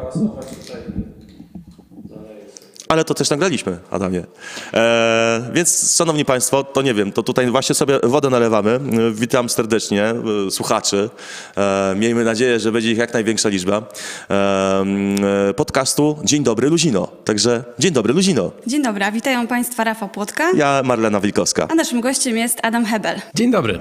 hałasować 0.00 0.46
tutaj. 0.46 0.82
Ale 2.88 3.04
to 3.04 3.14
też 3.14 3.30
nagraliśmy, 3.30 3.78
Adamie. 3.90 4.24
E, 4.74 5.50
więc, 5.54 5.96
szanowni 5.96 6.24
państwo, 6.24 6.64
to 6.64 6.82
nie 6.82 6.94
wiem, 6.94 7.12
to 7.12 7.22
tutaj 7.22 7.50
właśnie 7.50 7.74
sobie 7.74 7.98
wodę 8.02 8.30
nalewamy. 8.30 8.80
Witam 9.12 9.48
serdecznie 9.48 10.04
e, 10.04 10.50
słuchaczy. 10.50 11.10
E, 11.56 11.94
miejmy 11.96 12.24
nadzieję, 12.24 12.60
że 12.60 12.72
będzie 12.72 12.92
ich 12.92 12.98
jak 12.98 13.14
największa 13.14 13.48
liczba. 13.48 13.82
E, 14.30 14.34
e, 15.48 15.54
podcastu 15.54 16.18
Dzień 16.24 16.42
Dobry 16.44 16.68
Luzino. 16.70 17.08
Także 17.24 17.64
dzień 17.78 17.92
dobry 17.92 18.12
Luzino. 18.12 18.50
Dzień 18.66 18.82
dobry, 18.82 19.04
witają 19.12 19.46
Państwa 19.46 19.84
Rafał 19.84 20.08
Płotka, 20.08 20.50
Ja 20.56 20.82
Marlena 20.84 21.20
Wilkowska. 21.20 21.66
a 21.70 21.74
naszym 21.74 22.00
gościem 22.00 22.36
jest 22.36 22.58
Adam 22.62 22.84
Hebel. 22.84 23.20
Dzień 23.34 23.50
dobry. 23.50 23.78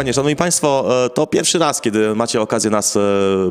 Dokładnie, 0.00 0.14
Szanowni 0.14 0.36
Państwo, 0.36 1.04
e, 1.04 1.10
to 1.10 1.26
pierwszy 1.26 1.58
raz, 1.58 1.80
kiedy 1.80 2.14
macie 2.14 2.40
okazję 2.40 2.70
nas 2.70 2.96
e, 2.96 3.00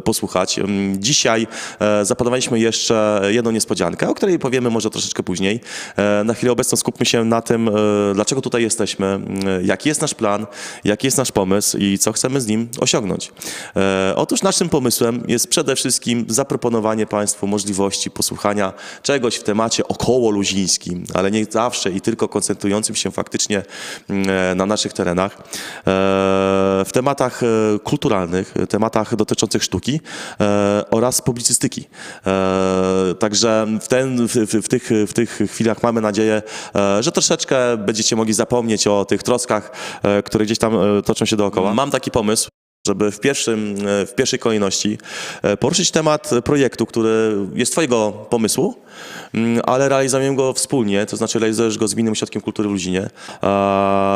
posłuchać. 0.04 0.60
Mm, 0.60 1.02
Dzisiaj 1.02 1.48
e, 1.80 2.06
zaplanowaliśmy 2.06 2.60
jeszcze 2.60 3.22
jedną 3.28 3.52
niespodziankę, 3.52 4.10
o 4.10 4.14
której 4.14 4.40
powiemy 4.40 4.70
może 4.70 4.90
troszeczkę 4.90 5.24
później. 5.24 5.60
Na 6.26 6.34
chwilę 6.34 6.52
obecną 6.52 6.78
skupmy 6.78 7.06
się 7.06 7.26
na 7.26 7.42
tym, 7.42 7.70
dlaczego 8.14 8.42
tutaj 8.42 8.62
jesteśmy, 8.62 9.06
mm, 9.06 9.66
jaki 9.66 9.90
jest 9.90 10.02
nasz 10.02 10.14
plan, 10.14 10.48
jaki 10.84 11.08
jest 11.08 11.18
nasz 11.18 11.32
pomysł 11.32 11.78
i 11.78 11.98
co 11.98 12.12
chcemy 12.12 12.42
z 12.42 12.48
nim 12.48 12.70
osiągnąć. 12.80 13.32
Otóż 14.16 14.42
naszym 14.42 14.70
pomysłem 14.70 15.24
jest 15.28 15.48
przede 15.48 15.76
wszystkim 15.76 16.26
zaproponowanie 16.28 17.06
Państwu 17.06 17.48
możliwości 17.48 18.12
posłuchania 18.12 18.74
czegoś 19.04 19.36
w 19.36 19.44
temacie 19.44 19.88
około 19.88 20.32
luzińskim, 20.32 21.04
ale 21.14 21.32
nie 21.32 21.46
zawsze 21.50 21.92
i 21.92 22.02
tylko 22.02 22.28
koncentrującym 22.28 22.96
się 22.96 23.12
faktycznie 23.12 23.64
mm, 24.10 24.58
na 24.58 24.66
naszych 24.66 24.94
terenach, 24.94 25.38
w 26.86 26.90
tematach 26.94 27.44
e, 27.44 27.80
kulturalnych, 27.80 28.54
e, 28.58 28.68
tematach 28.68 29.16
dotyczących 29.16 29.64
sztuki 29.64 30.02
e, 30.40 30.84
oraz 30.92 31.22
publicystyki. 31.22 31.88
E, 32.28 33.16
Także 33.20 33.68
w, 33.82 33.88
ten, 33.88 34.28
w, 34.28 34.34
w, 34.36 34.68
tych, 34.68 34.90
w 35.08 35.14
tych 35.14 35.40
chwilach 35.48 35.84
mamy 35.84 36.02
nadzieję, 36.02 36.42
e, 36.76 37.04
że 37.04 37.12
troszeczkę 37.12 37.78
będziecie 37.78 38.16
mogli 38.16 38.34
zapomnieć 38.34 38.88
o 38.88 39.06
tych 39.06 39.24
troskach, 39.24 39.72
e, 40.04 40.24
które 40.24 40.46
gdzieś 40.46 40.58
tam 40.58 40.76
e, 40.76 41.02
toczą 41.02 41.26
się 41.26 41.36
dookoła. 41.36 41.74
Mam 41.74 41.92
taki 41.92 42.12
pomysł 42.12 42.50
żeby 42.90 43.12
w, 43.12 43.20
pierwszym, 43.20 43.76
e, 43.88 44.06
w 44.06 44.16
pierwszej 44.16 44.40
kolejności 44.40 44.98
e, 45.42 45.58
poruszyć 45.58 45.92
temat 45.92 46.30
projektu, 46.44 46.86
który 46.86 47.36
jest 47.54 47.72
Twojego 47.72 48.12
pomysłu, 48.30 48.76
mm, 49.34 49.62
ale 49.66 49.90
realizujemy 49.90 50.36
go 50.36 50.54
wspólnie, 50.54 51.06
to 51.06 51.18
znaczy 51.18 51.40
realizujesz 51.40 51.78
go 51.78 51.88
z 51.88 51.94
Gminnym 51.94 52.12
Ośrodkiem 52.12 52.42
Kultury 52.42 52.70
w 52.70 52.72
Luzinie. 52.72 53.10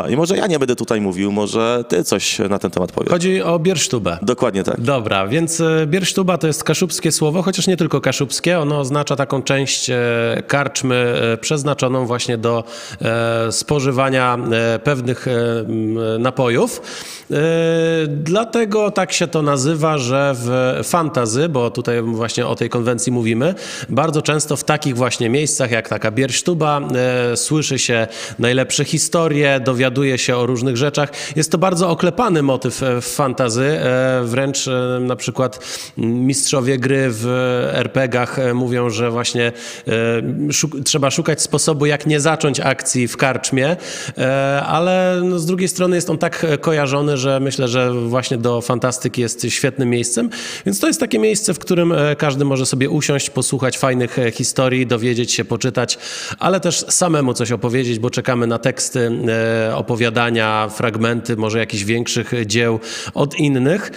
I 0.09 0.15
może 0.15 0.37
ja 0.37 0.47
nie 0.47 0.59
będę 0.59 0.75
tutaj 0.75 1.01
mówił, 1.01 1.31
może 1.31 1.83
Ty 1.87 2.03
coś 2.03 2.39
na 2.39 2.59
ten 2.59 2.71
temat 2.71 2.91
powiesz. 2.91 3.11
Chodzi 3.11 3.41
o 3.41 3.59
biersztubę. 3.59 4.17
Dokładnie 4.21 4.63
tak. 4.63 4.81
Dobra, 4.81 5.27
więc 5.27 5.61
e, 5.61 5.87
biersztuba 5.87 6.37
to 6.37 6.47
jest 6.47 6.63
kaszubskie 6.63 7.11
słowo, 7.11 7.41
chociaż 7.41 7.67
nie 7.67 7.77
tylko 7.77 8.01
kaszubskie. 8.01 8.59
Ono 8.59 8.79
oznacza 8.79 9.15
taką 9.15 9.41
część 9.41 9.91
karczmy 10.47 11.15
przeznaczoną 11.41 12.05
właśnie 12.05 12.37
do 12.37 12.63
spożywania 13.51 14.37
pewnych 14.83 15.25
napojów. 16.19 16.81
E, 17.31 17.35
Dlatego 18.63 18.91
tak 18.91 19.13
się 19.13 19.27
to 19.27 19.41
nazywa, 19.41 19.97
że 19.97 20.33
w 20.35 20.79
fantazy, 20.83 21.49
bo 21.49 21.71
tutaj 21.71 22.01
właśnie 22.01 22.47
o 22.47 22.55
tej 22.55 22.69
konwencji 22.69 23.11
mówimy, 23.11 23.55
bardzo 23.89 24.21
często 24.21 24.55
w 24.57 24.63
takich 24.63 24.95
właśnie 24.97 25.29
miejscach 25.29 25.71
jak 25.71 25.89
taka 25.89 26.11
biersztuba 26.11 26.81
e, 27.31 27.37
słyszy 27.37 27.79
się 27.79 28.07
najlepsze 28.39 28.85
historie, 28.85 29.59
dowiaduje 29.59 30.17
się 30.17 30.37
o 30.37 30.45
różnych 30.45 30.77
rzeczach. 30.77 31.09
Jest 31.35 31.51
to 31.51 31.57
bardzo 31.57 31.89
oklepany 31.89 32.41
motyw 32.41 32.83
e, 32.83 33.01
w 33.01 33.05
fantazy, 33.05 33.65
e, 33.65 34.21
wręcz 34.23 34.67
e, 34.67 34.99
na 35.01 35.15
przykład 35.15 35.59
mistrzowie 35.97 36.77
gry 36.77 37.07
w 37.09 37.25
RPG-ach 37.73 38.39
e, 38.39 38.53
mówią, 38.53 38.89
że 38.89 39.11
właśnie 39.11 39.51
e, 39.87 39.91
szuk- 40.49 40.83
trzeba 40.83 41.11
szukać 41.11 41.41
sposobu, 41.41 41.85
jak 41.85 42.05
nie 42.05 42.19
zacząć 42.19 42.59
akcji 42.59 43.07
w 43.07 43.17
karczmie, 43.17 43.75
ale 44.67 45.21
no, 45.23 45.39
z 45.39 45.45
drugiej 45.45 45.67
strony 45.67 45.95
jest 45.95 46.09
on 46.09 46.17
tak 46.17 46.45
kojarzony, 46.61 47.17
że 47.17 47.39
myślę, 47.39 47.67
że 47.67 47.93
właśnie 47.93 48.37
do 48.37 48.52
fantastyki 48.61 49.21
jest 49.21 49.45
świetnym 49.49 49.89
miejscem, 49.89 50.29
więc 50.65 50.79
to 50.79 50.87
jest 50.87 50.99
takie 50.99 51.19
miejsce, 51.19 51.53
w 51.53 51.59
którym 51.59 51.91
e, 51.91 52.15
każdy 52.15 52.45
może 52.45 52.65
sobie 52.65 52.89
usiąść, 52.89 53.29
posłuchać 53.29 53.77
fajnych 53.77 54.19
e, 54.19 54.31
historii, 54.31 54.87
dowiedzieć 54.87 55.31
się, 55.31 55.45
poczytać, 55.45 55.97
ale 56.39 56.59
też 56.59 56.85
samemu 56.89 57.33
coś 57.33 57.51
opowiedzieć, 57.51 57.99
bo 57.99 58.09
czekamy 58.09 58.47
na 58.47 58.59
teksty, 58.59 59.11
e, 59.69 59.75
opowiadania, 59.75 60.69
fragmenty, 60.69 61.35
może 61.37 61.59
jakichś 61.59 61.83
większych 61.83 62.31
dzieł 62.45 62.79
od 63.13 63.35
innych. 63.35 63.91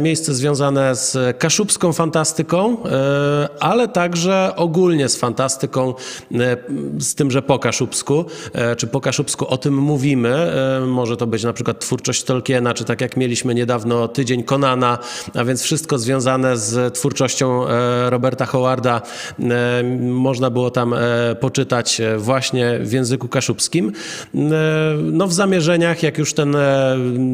Miejsce 0.00 0.34
związane 0.34 0.94
z 0.94 1.38
kaszubską 1.38 1.92
fantastyką, 1.92 2.76
ale 3.60 3.88
także 3.88 4.52
ogólnie 4.56 5.08
z 5.08 5.16
fantastyką, 5.16 5.94
z 6.98 7.14
tym, 7.14 7.30
że 7.30 7.42
po 7.42 7.58
kaszubsku, 7.58 8.24
czy 8.76 8.86
po 8.86 9.00
kaszubsku 9.00 9.46
o 9.48 9.58
tym 9.58 9.74
mówimy. 9.74 10.52
Może 10.86 11.16
to 11.16 11.26
być 11.26 11.44
na 11.44 11.52
przykład 11.52 11.80
twórczość 11.80 12.22
Tolkiena, 12.22 12.74
czy 12.74 12.84
tak 12.84 13.00
jak 13.00 13.16
mieliśmy 13.16 13.54
niedawno 13.54 13.81
tydzień 14.08 14.42
Konana, 14.44 14.98
a 15.34 15.44
więc 15.44 15.62
wszystko 15.62 15.98
związane 15.98 16.56
z 16.56 16.94
twórczością 16.94 17.68
e, 17.68 18.10
Roberta 18.10 18.46
Howarda. 18.46 19.02
E, 19.40 19.82
Można 20.00 20.50
było 20.50 20.70
tam 20.70 20.94
e, 20.94 20.98
poczytać 21.40 22.00
właśnie 22.18 22.78
w 22.80 22.92
języku 22.92 23.28
kaszubskim. 23.28 23.92
No 25.02 25.26
w 25.26 25.32
zamierzeniach, 25.32 26.02
jak 26.02 26.18
już 26.18 26.34
ten 26.34 26.56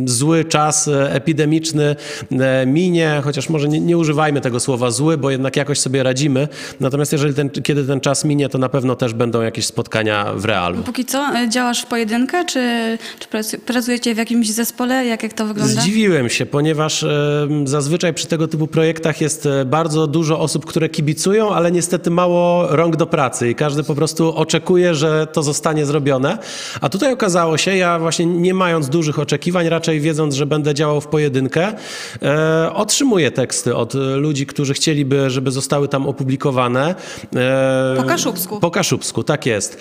zły 0.07 0.45
czas 0.45 0.91
epidemiczny 1.09 1.97
minie, 2.67 3.21
chociaż 3.25 3.49
może 3.49 3.69
nie, 3.69 3.81
nie 3.81 3.99
używajmy 3.99 4.41
tego 4.41 4.61
słowa 4.61 4.91
zły, 4.91 5.19
bo 5.19 5.31
jednak 5.31 5.57
jakoś 5.57 5.81
sobie 5.81 6.03
radzimy. 6.03 6.49
Natomiast 6.81 7.13
jeżeli 7.13 7.35
ten, 7.35 7.51
kiedy 7.51 7.85
ten 7.85 8.01
czas 8.01 8.25
minie, 8.25 8.49
to 8.49 8.59
na 8.59 8.69
pewno 8.69 8.97
też 8.97 9.15
będą 9.15 9.43
jakieś 9.43 9.67
spotkania 9.67 10.33
w 10.35 10.45
realu. 10.45 10.83
Póki 10.83 11.05
co 11.05 11.27
działasz 11.49 11.83
w 11.83 11.87
pojedynkę, 11.87 12.45
czy, 12.45 12.61
czy 13.19 13.29
pracu- 13.29 13.59
pracujecie 13.59 14.15
w 14.15 14.19
jakimś 14.19 14.51
zespole? 14.51 15.07
Jak, 15.07 15.23
jak 15.23 15.33
to 15.33 15.47
wygląda? 15.47 15.81
Zdziwiłem 15.83 16.29
się, 16.29 16.38
ponieważ 16.47 17.03
e, 17.03 17.49
zazwyczaj 17.65 18.15
przy 18.15 18.27
tego 18.27 18.49
typu 18.49 18.67
projektach 18.67 19.21
jest 19.21 19.47
e, 19.47 19.65
bardzo 19.65 20.07
dużo 20.07 20.41
osób, 20.41 20.67
które 20.67 20.89
kibicują, 20.89 21.55
ale 21.55 21.73
niestety 21.73 22.11
mało 22.11 22.67
rąk 22.77 22.97
do 22.97 23.07
pracy 23.07 23.51
i 23.51 23.55
każdy 23.55 23.85
po 23.85 23.95
prostu 23.95 24.37
oczekuje, 24.37 24.95
że 24.95 25.27
to 25.27 25.43
zostanie 25.43 25.87
zrobione. 25.87 26.39
A 26.81 26.89
tutaj 26.89 27.13
okazało 27.13 27.57
się, 27.57 27.77
ja 27.77 27.99
właśnie 27.99 28.27
nie 28.27 28.55
mając 28.55 28.89
dużych 28.89 29.19
oczekiwań, 29.19 29.69
raczej 29.69 30.01
wiedząc, 30.01 30.35
że 30.35 30.47
będę 30.47 30.75
działał 30.75 31.01
w 31.01 31.07
pojedynkę, 31.07 31.73
e, 32.23 32.73
otrzymuję 32.75 33.31
teksty 33.31 33.77
od 33.77 33.95
e, 33.95 33.99
ludzi, 33.99 34.47
którzy 34.47 34.75
chcieliby, 34.75 35.31
żeby 35.31 35.51
zostały 35.51 35.89
tam 35.89 36.07
opublikowane. 36.07 36.95
Po 37.97 38.03
kaszubsku. 38.03 38.61
po 38.61 38.71
kaszubsku, 38.71 39.25
tak 39.25 39.47
jest. 39.47 39.79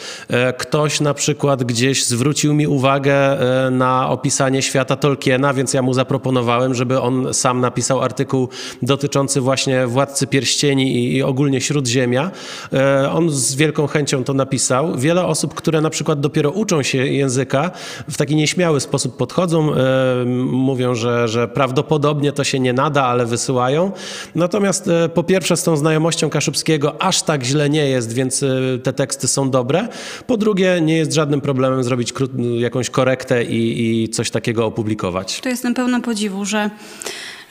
Ktoś 0.57 1.01
na 1.01 1.13
przykład 1.13 1.63
gdzieś 1.63 2.05
zwrócił 2.05 2.53
mi 2.53 2.67
uwagę 2.67 3.37
na 3.71 4.09
opisanie 4.09 4.61
świata 4.61 4.95
Tolkiena, 4.95 5.53
więc 5.53 5.73
ja 5.73 5.81
mu 5.81 5.93
zaproponowałem, 5.93 6.46
żeby 6.71 7.01
on 7.01 7.33
sam 7.33 7.61
napisał 7.61 8.01
artykuł 8.01 8.49
dotyczący 8.81 9.41
właśnie 9.41 9.87
Władcy 9.87 10.27
Pierścieni 10.27 10.95
i, 10.95 11.15
i 11.15 11.23
ogólnie 11.23 11.61
Śródziemia. 11.61 12.31
E, 12.73 13.11
On 13.11 13.29
z 13.29 13.55
wielką 13.55 13.87
chęcią 13.87 14.23
to 14.23 14.33
napisał. 14.33 14.97
Wiele 14.97 15.25
osób, 15.25 15.53
które 15.53 15.81
na 15.81 15.89
przykład 15.89 16.19
dopiero 16.19 16.51
uczą 16.51 16.83
się 16.83 16.97
języka, 17.07 17.71
w 18.09 18.17
taki 18.17 18.35
nieśmiały 18.35 18.79
sposób 18.79 19.17
podchodzą, 19.17 19.73
e, 19.73 20.25
mówią, 20.51 20.95
że, 20.95 21.27
że 21.27 21.47
prawdopodobnie 21.47 22.31
to 22.31 22.43
się 22.43 22.59
nie 22.59 22.73
nada, 22.73 23.03
ale 23.05 23.25
wysyłają. 23.25 23.91
Natomiast 24.35 24.87
e, 24.87 25.09
po 25.09 25.23
pierwsze 25.23 25.57
z 25.57 25.63
tą 25.63 25.77
znajomością 25.77 26.29
kaszubskiego 26.29 27.01
aż 27.01 27.21
tak 27.21 27.43
źle 27.43 27.69
nie 27.69 27.89
jest, 27.89 28.13
więc 28.13 28.45
te 28.83 28.93
teksty 28.93 29.27
są 29.27 29.49
dobre. 29.49 29.87
Po 30.27 30.37
drugie 30.37 30.81
nie 30.81 30.97
jest 30.97 31.13
żadnym 31.13 31.41
problemem 31.41 31.83
zrobić 31.83 32.13
jakąś 32.59 32.89
korektę 32.89 33.43
i, 33.43 34.03
i 34.03 34.09
coś 34.09 34.31
takiego 34.31 34.65
opublikować. 34.65 35.41
To 35.41 35.49
jestem 35.49 35.73
pełna 35.73 36.01
podziwu, 36.01 36.36
że, 36.45 36.69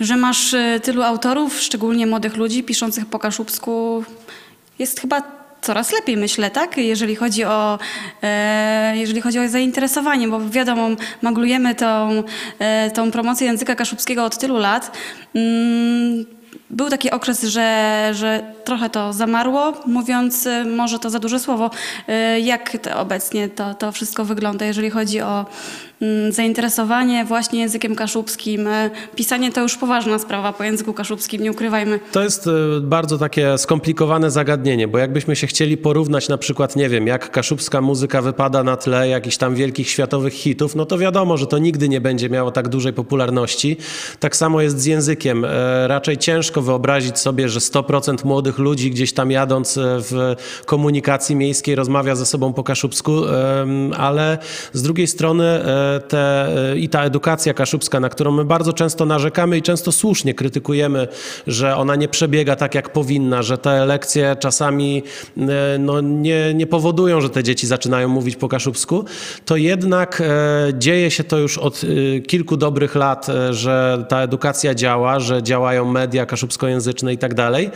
że 0.00 0.16
masz 0.16 0.54
e, 0.54 0.80
tylu 0.82 1.02
autorów, 1.02 1.60
szczególnie 1.60 2.06
młodych 2.06 2.36
ludzi 2.36 2.62
piszących 2.62 3.06
po 3.06 3.18
kaszubsku. 3.18 4.04
Jest 4.78 5.00
chyba 5.00 5.22
coraz 5.62 5.92
lepiej, 5.92 6.16
myślę, 6.16 6.50
tak? 6.50 6.76
Jeżeli 6.76 7.16
chodzi 7.16 7.44
o, 7.44 7.78
e, 8.22 8.96
jeżeli 8.96 9.20
chodzi 9.20 9.38
o 9.38 9.48
zainteresowanie, 9.48 10.28
bo 10.28 10.50
wiadomo, 10.50 10.88
maglujemy 11.22 11.74
tą, 11.74 12.22
e, 12.58 12.90
tą 12.90 13.10
promocję 13.10 13.46
języka 13.46 13.74
kaszubskiego 13.74 14.24
od 14.24 14.38
tylu 14.38 14.56
lat. 14.56 14.98
Mm, 15.34 16.26
był 16.70 16.90
taki 16.90 17.10
okres, 17.10 17.42
że, 17.42 18.10
że 18.14 18.52
trochę 18.64 18.90
to 18.90 19.12
zamarło, 19.12 19.72
mówiąc 19.86 20.46
y, 20.46 20.64
może 20.64 20.98
to 20.98 21.10
za 21.10 21.18
duże 21.18 21.40
słowo. 21.40 21.70
Y, 22.08 22.40
Jak 22.40 22.78
to 22.82 22.98
obecnie 23.00 23.48
to, 23.48 23.74
to 23.74 23.92
wszystko 23.92 24.24
wygląda, 24.24 24.64
jeżeli 24.64 24.90
chodzi 24.90 25.20
o 25.20 25.46
zainteresowanie 26.31 27.25
właśnie 27.25 27.60
językiem 27.60 27.94
kaszubskim? 27.94 28.66
Y, 28.66 28.90
Pisanie 29.14 29.52
to 29.52 29.60
już 29.60 29.76
poważna 29.76 30.19
sprawa 30.19 30.52
po 30.52 30.64
języku 30.64 30.93
kaszubskim, 30.93 31.43
nie 31.43 31.50
ukrywajmy. 31.50 32.00
To 32.12 32.22
jest 32.22 32.46
e, 32.46 32.50
bardzo 32.81 33.19
takie 33.19 33.58
skomplikowane 33.58 34.31
zagadnienie, 34.31 34.88
bo 34.88 34.98
jakbyśmy 34.98 35.37
się 35.37 35.46
chcieli 35.46 35.76
porównać 35.76 36.28
na 36.28 36.38
przykład, 36.38 36.76
nie 36.76 36.88
wiem, 36.88 37.06
jak 37.06 37.31
kaszubska 37.31 37.81
muzyka 37.81 38.22
wypada 38.22 38.62
na 38.62 38.76
tle 38.76 39.08
jakichś 39.08 39.37
tam 39.37 39.54
wielkich 39.54 39.90
światowych 39.90 40.34
hitów, 40.34 40.75
no 40.75 40.87
to 40.87 40.98
wiadomo, 40.98 41.37
że 41.37 41.46
to 41.46 41.58
nigdy 41.58 41.88
nie 41.88 42.00
będzie 42.00 42.31
miało 42.31 42.50
tak 42.50 42.69
dużej 42.69 42.93
popularności. 42.93 43.76
Tak 44.20 44.37
samo 44.37 44.62
jest 44.62 44.81
z 44.81 44.84
językiem. 44.84 45.44
E, 45.44 45.88
Raczej 45.88 46.19
ciężko 46.19 46.62
wyobrazić 46.62 47.19
sobie, 47.19 47.48
że 47.48 47.60
100% 47.60 48.25
młodych 48.25 48.58
ludzi 48.58 48.90
gdzieś 48.90 49.12
tam 49.12 49.31
jadąc 49.31 49.78
e, 49.78 49.82
w 50.00 50.34
komunikacji 50.66 51.37
miejskiej 51.37 51.75
rozmawia 51.75 52.14
ze 52.14 52.26
sobą 52.26 52.52
po 52.52 52.64
kaszubsku, 52.64 53.12
ale 53.96 54.38
z 54.72 54.82
drugiej 54.82 55.06
strony 55.06 55.44
e, 55.44 55.85
te, 56.08 56.46
e, 56.72 56.78
i 56.78 56.88
ta 56.88 57.04
edukacja 57.04 57.54
kaszubska, 57.54 58.00
na 58.00 58.08
którą 58.08 58.32
my 58.32 58.44
bardzo 58.44 58.72
często 58.72 59.06
narzekamy 59.06 59.58
i 59.58 59.62
często 59.62 59.92
słusznie 59.92 60.34
krytykujemy, 60.34 61.08
że 61.46 61.76
ona 61.76 61.96
nie 61.96 62.08
przebiega 62.08 62.56
tak, 62.56 62.74
jak 62.74 62.92
powinna, 62.92 63.42
że 63.42 63.58
te 63.58 63.86
lekcje 63.86 64.36
czasami 64.40 65.02
e, 65.36 65.78
no, 65.78 66.00
nie, 66.00 66.54
nie 66.54 66.66
powodują, 66.66 67.20
że 67.20 67.30
te 67.30 67.42
dzieci 67.42 67.66
zaczynają 67.66 68.08
mówić 68.08 68.36
po 68.36 68.48
kaszubsku, 68.48 69.04
to 69.44 69.56
jednak 69.56 70.20
e, 70.20 70.74
dzieje 70.74 71.10
się 71.10 71.24
to 71.24 71.38
już 71.38 71.58
od 71.58 71.82
kilku 72.26 72.56
dobrych 72.56 72.94
lat, 72.94 73.26
że 73.50 74.04
ta 74.08 74.22
edukacja 74.22 74.74
działa, 74.74 75.20
że 75.20 75.42
działają 75.42 75.84
media 75.84 76.26
kaszubskojęzyczne 76.26 77.12
i 77.12 77.18
tak 77.18 77.34
dalej, 77.34 77.70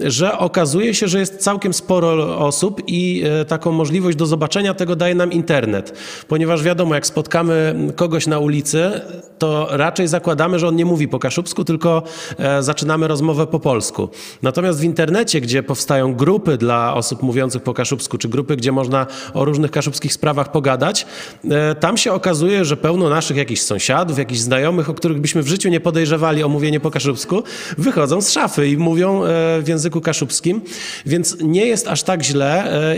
że 0.00 0.38
okazuje 0.38 0.94
się, 0.94 1.08
że 1.08 1.18
jest 1.18 1.36
całkiem 1.36 1.72
sporo 1.74 2.38
osób 2.38 2.82
i 2.86 3.24
taką 3.48 3.72
możliwość 3.72 4.16
do 4.16 4.26
zobaczenia 4.26 4.74
tego 4.74 4.96
daje 4.96 5.14
nam 5.14 5.32
internet. 5.32 5.92
Ponieważ 6.28 6.62
wiadomo, 6.62 6.94
jak 6.94 7.06
spotkamy 7.06 7.47
kogoś 7.96 8.26
na 8.26 8.38
ulicy, 8.38 9.00
to 9.38 9.68
raczej 9.70 10.08
zakładamy, 10.08 10.58
że 10.58 10.68
on 10.68 10.76
nie 10.76 10.84
mówi 10.84 11.08
po 11.08 11.18
kaszubsku, 11.18 11.64
tylko 11.64 12.02
e, 12.38 12.62
zaczynamy 12.62 13.08
rozmowę 13.08 13.46
po 13.46 13.60
polsku. 13.60 14.08
Natomiast 14.42 14.80
w 14.80 14.84
internecie, 14.84 15.40
gdzie 15.40 15.62
powstają 15.62 16.14
grupy 16.14 16.56
dla 16.56 16.94
osób 16.94 17.22
mówiących 17.22 17.62
po 17.62 17.74
kaszubsku, 17.74 18.18
czy 18.18 18.28
grupy, 18.28 18.56
gdzie 18.56 18.72
można 18.72 19.06
o 19.34 19.44
różnych 19.44 19.70
kaszubskich 19.70 20.12
sprawach 20.12 20.52
pogadać, 20.52 21.06
e, 21.50 21.74
tam 21.74 21.96
się 21.96 22.12
okazuje, 22.12 22.64
że 22.64 22.76
pełno 22.76 23.08
naszych 23.08 23.36
jakichś 23.36 23.60
sąsiadów, 23.60 24.18
jakichś 24.18 24.40
znajomych, 24.40 24.90
o 24.90 24.94
których 24.94 25.20
byśmy 25.20 25.42
w 25.42 25.48
życiu 25.48 25.68
nie 25.68 25.80
podejrzewali 25.80 26.42
o 26.42 26.48
mówienie 26.48 26.80
po 26.80 26.90
kaszubsku, 26.90 27.42
wychodzą 27.78 28.20
z 28.20 28.30
szafy 28.30 28.68
i 28.68 28.76
mówią 28.76 29.24
e, 29.24 29.26
w 29.62 29.68
języku 29.68 30.00
kaszubskim, 30.00 30.60
więc 31.06 31.36
nie 31.40 31.66
jest 31.66 31.88
aż 31.88 32.02
tak 32.02 32.22
źle 32.22 32.48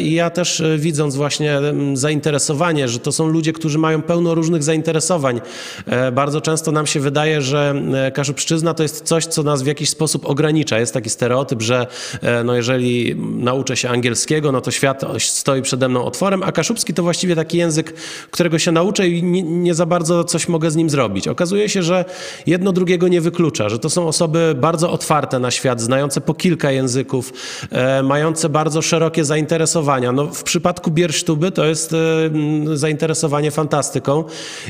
i 0.01 0.13
ja 0.13 0.31
też 0.31 0.63
widząc 0.79 1.17
właśnie 1.17 1.61
zainteresowanie, 1.95 2.89
że 2.89 2.99
to 2.99 3.13
są 3.13 3.27
ludzie, 3.27 3.53
którzy 3.53 3.79
mają 3.79 4.03
pełno 4.03 4.35
różnych 4.41 4.63
zainteresowań. 4.63 5.41
E, 5.87 6.13
Bardzo 6.13 6.41
często 6.41 6.73
nam 6.73 6.87
się 6.87 7.01
wydaje, 7.01 7.43
że 7.43 7.75
e, 8.07 8.11
kaszubszczyzna 8.13 8.75
to 8.75 8.83
jest 8.83 9.05
coś, 9.05 9.27
co 9.27 9.43
nas 9.43 9.63
w 9.63 9.67
jakiś 9.67 9.91
sposób 9.91 10.27
ogranicza. 10.27 10.79
Jest 10.79 10.95
taki 10.95 11.11
stereotyp, 11.11 11.63
że 11.63 11.87
e, 12.23 12.45
no 12.45 12.55
jeżeli 12.57 13.17
nauczę 13.17 13.77
się 13.77 13.89
angielskiego, 13.89 14.53
no 14.53 14.61
to 14.61 14.71
świat 14.71 15.05
stoi 15.19 15.63
przede 15.63 15.89
mną 15.89 16.05
otworem, 16.05 16.43
a 16.43 16.53
kaszubski 16.53 16.95
to 16.95 17.03
właściwie 17.03 17.37
taki 17.37 17.59
język, 17.59 17.95
którego 18.31 18.59
się 18.59 18.73
nauczę 18.73 19.09
i 19.09 19.23
nie, 19.23 19.43
nie 19.43 19.75
za 19.75 19.87
bardzo 19.87 20.25
coś 20.25 20.49
mogę 20.49 20.71
z 20.71 20.77
nim 20.77 20.91
zrobić. 20.91 21.29
Okazuje 21.29 21.69
się, 21.69 21.83
że 21.83 22.05
jedno 22.47 22.73
drugiego 22.73 23.09
nie 23.09 23.21
wyklucza, 23.21 23.69
że 23.69 23.79
to 23.79 23.91
są 23.91 24.09
osoby 24.09 24.55
bardzo 24.57 24.91
otwarte 24.93 25.39
na 25.39 25.51
świat, 25.51 25.81
znające 25.81 26.21
po 26.21 26.35
kilka 26.35 26.71
języków, 26.71 27.33
mające 28.03 28.49
bardzo 28.49 28.83
szerokie 28.83 29.25
zainteresowania. 29.25 30.13
No, 30.13 30.27
w 30.27 30.43
przypadku 30.43 30.91
Biersztuby 30.91 31.51
to 31.53 31.65
jest 31.65 31.95
zainteresowanie 32.75 33.51
fantastyką. 33.51 34.25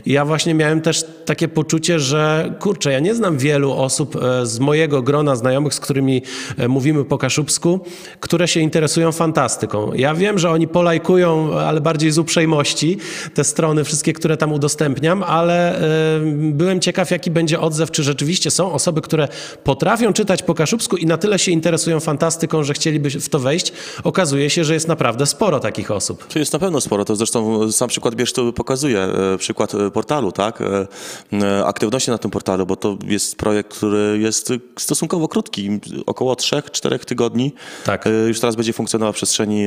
Ja 0.07 0.25
właśnie 0.25 0.55
miałem 0.55 0.81
też 0.81 1.05
takie 1.25 1.49
poczucie, 1.49 2.01
że 2.01 2.55
kurczę, 2.61 2.93
ja 2.93 3.01
nie 3.01 3.15
znam 3.15 3.39
wielu 3.39 3.73
osób 3.73 4.17
e, 4.17 4.47
z 4.47 4.59
mojego 4.59 5.03
grona 5.03 5.37
znajomych, 5.37 5.75
z 5.75 5.81
którymi 5.81 6.23
e, 6.59 6.69
mówimy 6.69 7.05
po 7.05 7.19
kaszubsku, 7.19 7.81
które 8.21 8.49
się 8.49 8.61
interesują 8.61 9.12
fantastyką. 9.12 9.93
Ja 9.95 10.15
wiem, 10.15 10.39
że 10.39 10.51
oni 10.51 10.69
polajkują, 10.69 11.59
ale 11.59 11.81
bardziej 11.81 12.11
z 12.11 12.19
uprzejmości 12.19 12.99
te 13.35 13.45
strony 13.45 13.85
wszystkie, 13.85 14.12
które 14.12 14.37
tam 14.37 14.53
udostępniam, 14.53 15.23
ale 15.23 15.79
e, 15.79 16.21
byłem 16.35 16.81
ciekaw, 16.81 17.11
jaki 17.11 17.31
będzie 17.31 17.61
odzew, 17.61 17.91
czy 17.91 18.03
rzeczywiście 18.03 18.51
są 18.51 18.73
osoby, 18.73 19.01
które 19.01 19.29
potrafią 19.65 20.12
czytać 20.12 20.43
po 20.43 20.55
kaszubsku 20.55 20.97
i 20.97 21.07
na 21.07 21.17
tyle 21.17 21.39
się 21.39 21.53
interesują 21.53 22.01
fantastyką, 22.01 22.62
że 22.62 22.75
chcieliby 22.75 23.11
w 23.11 23.29
to 23.29 23.39
wejść. 23.39 23.73
Okazuje 24.05 24.51
się, 24.51 24.65
że 24.65 24.75
jest 24.75 24.89
naprawdę 24.89 25.27
sporo 25.27 25.61
takich 25.61 25.91
osób. 25.91 26.27
To 26.27 26.39
jest 26.39 26.53
na 26.53 26.59
pewno 26.59 26.81
sporo, 26.81 27.05
to 27.05 27.17
zresztą 27.17 27.73
sam 27.73 27.89
przykład 27.89 28.15
Bierz 28.15 28.33
to 28.33 28.53
pokazuje, 28.53 29.01
e, 29.01 29.39
przykład 29.50 29.75
e, 29.75 29.91
portalu, 29.91 30.32
tak, 30.32 30.61
e, 30.61 30.87
e, 31.32 31.67
aktywności 31.67 32.11
na 32.11 32.19
tym 32.19 32.31
portalu, 32.31 32.67
bo 32.67 32.76
to 32.76 32.97
jest 33.05 33.37
projekt, 33.37 33.76
który 33.76 34.19
jest 34.19 34.52
stosunkowo 34.79 35.29
krótki, 35.29 35.81
około 36.06 36.35
3-4 36.35 37.05
tygodni. 37.05 37.52
Tak. 37.85 38.08
Już 38.29 38.41
teraz 38.41 38.56
będzie 38.56 38.73
funkcjonował 38.73 39.12
w 39.12 39.17
przestrzeni 39.17 39.64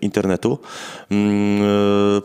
internetu. 0.00 0.58
Mm, 1.10 1.66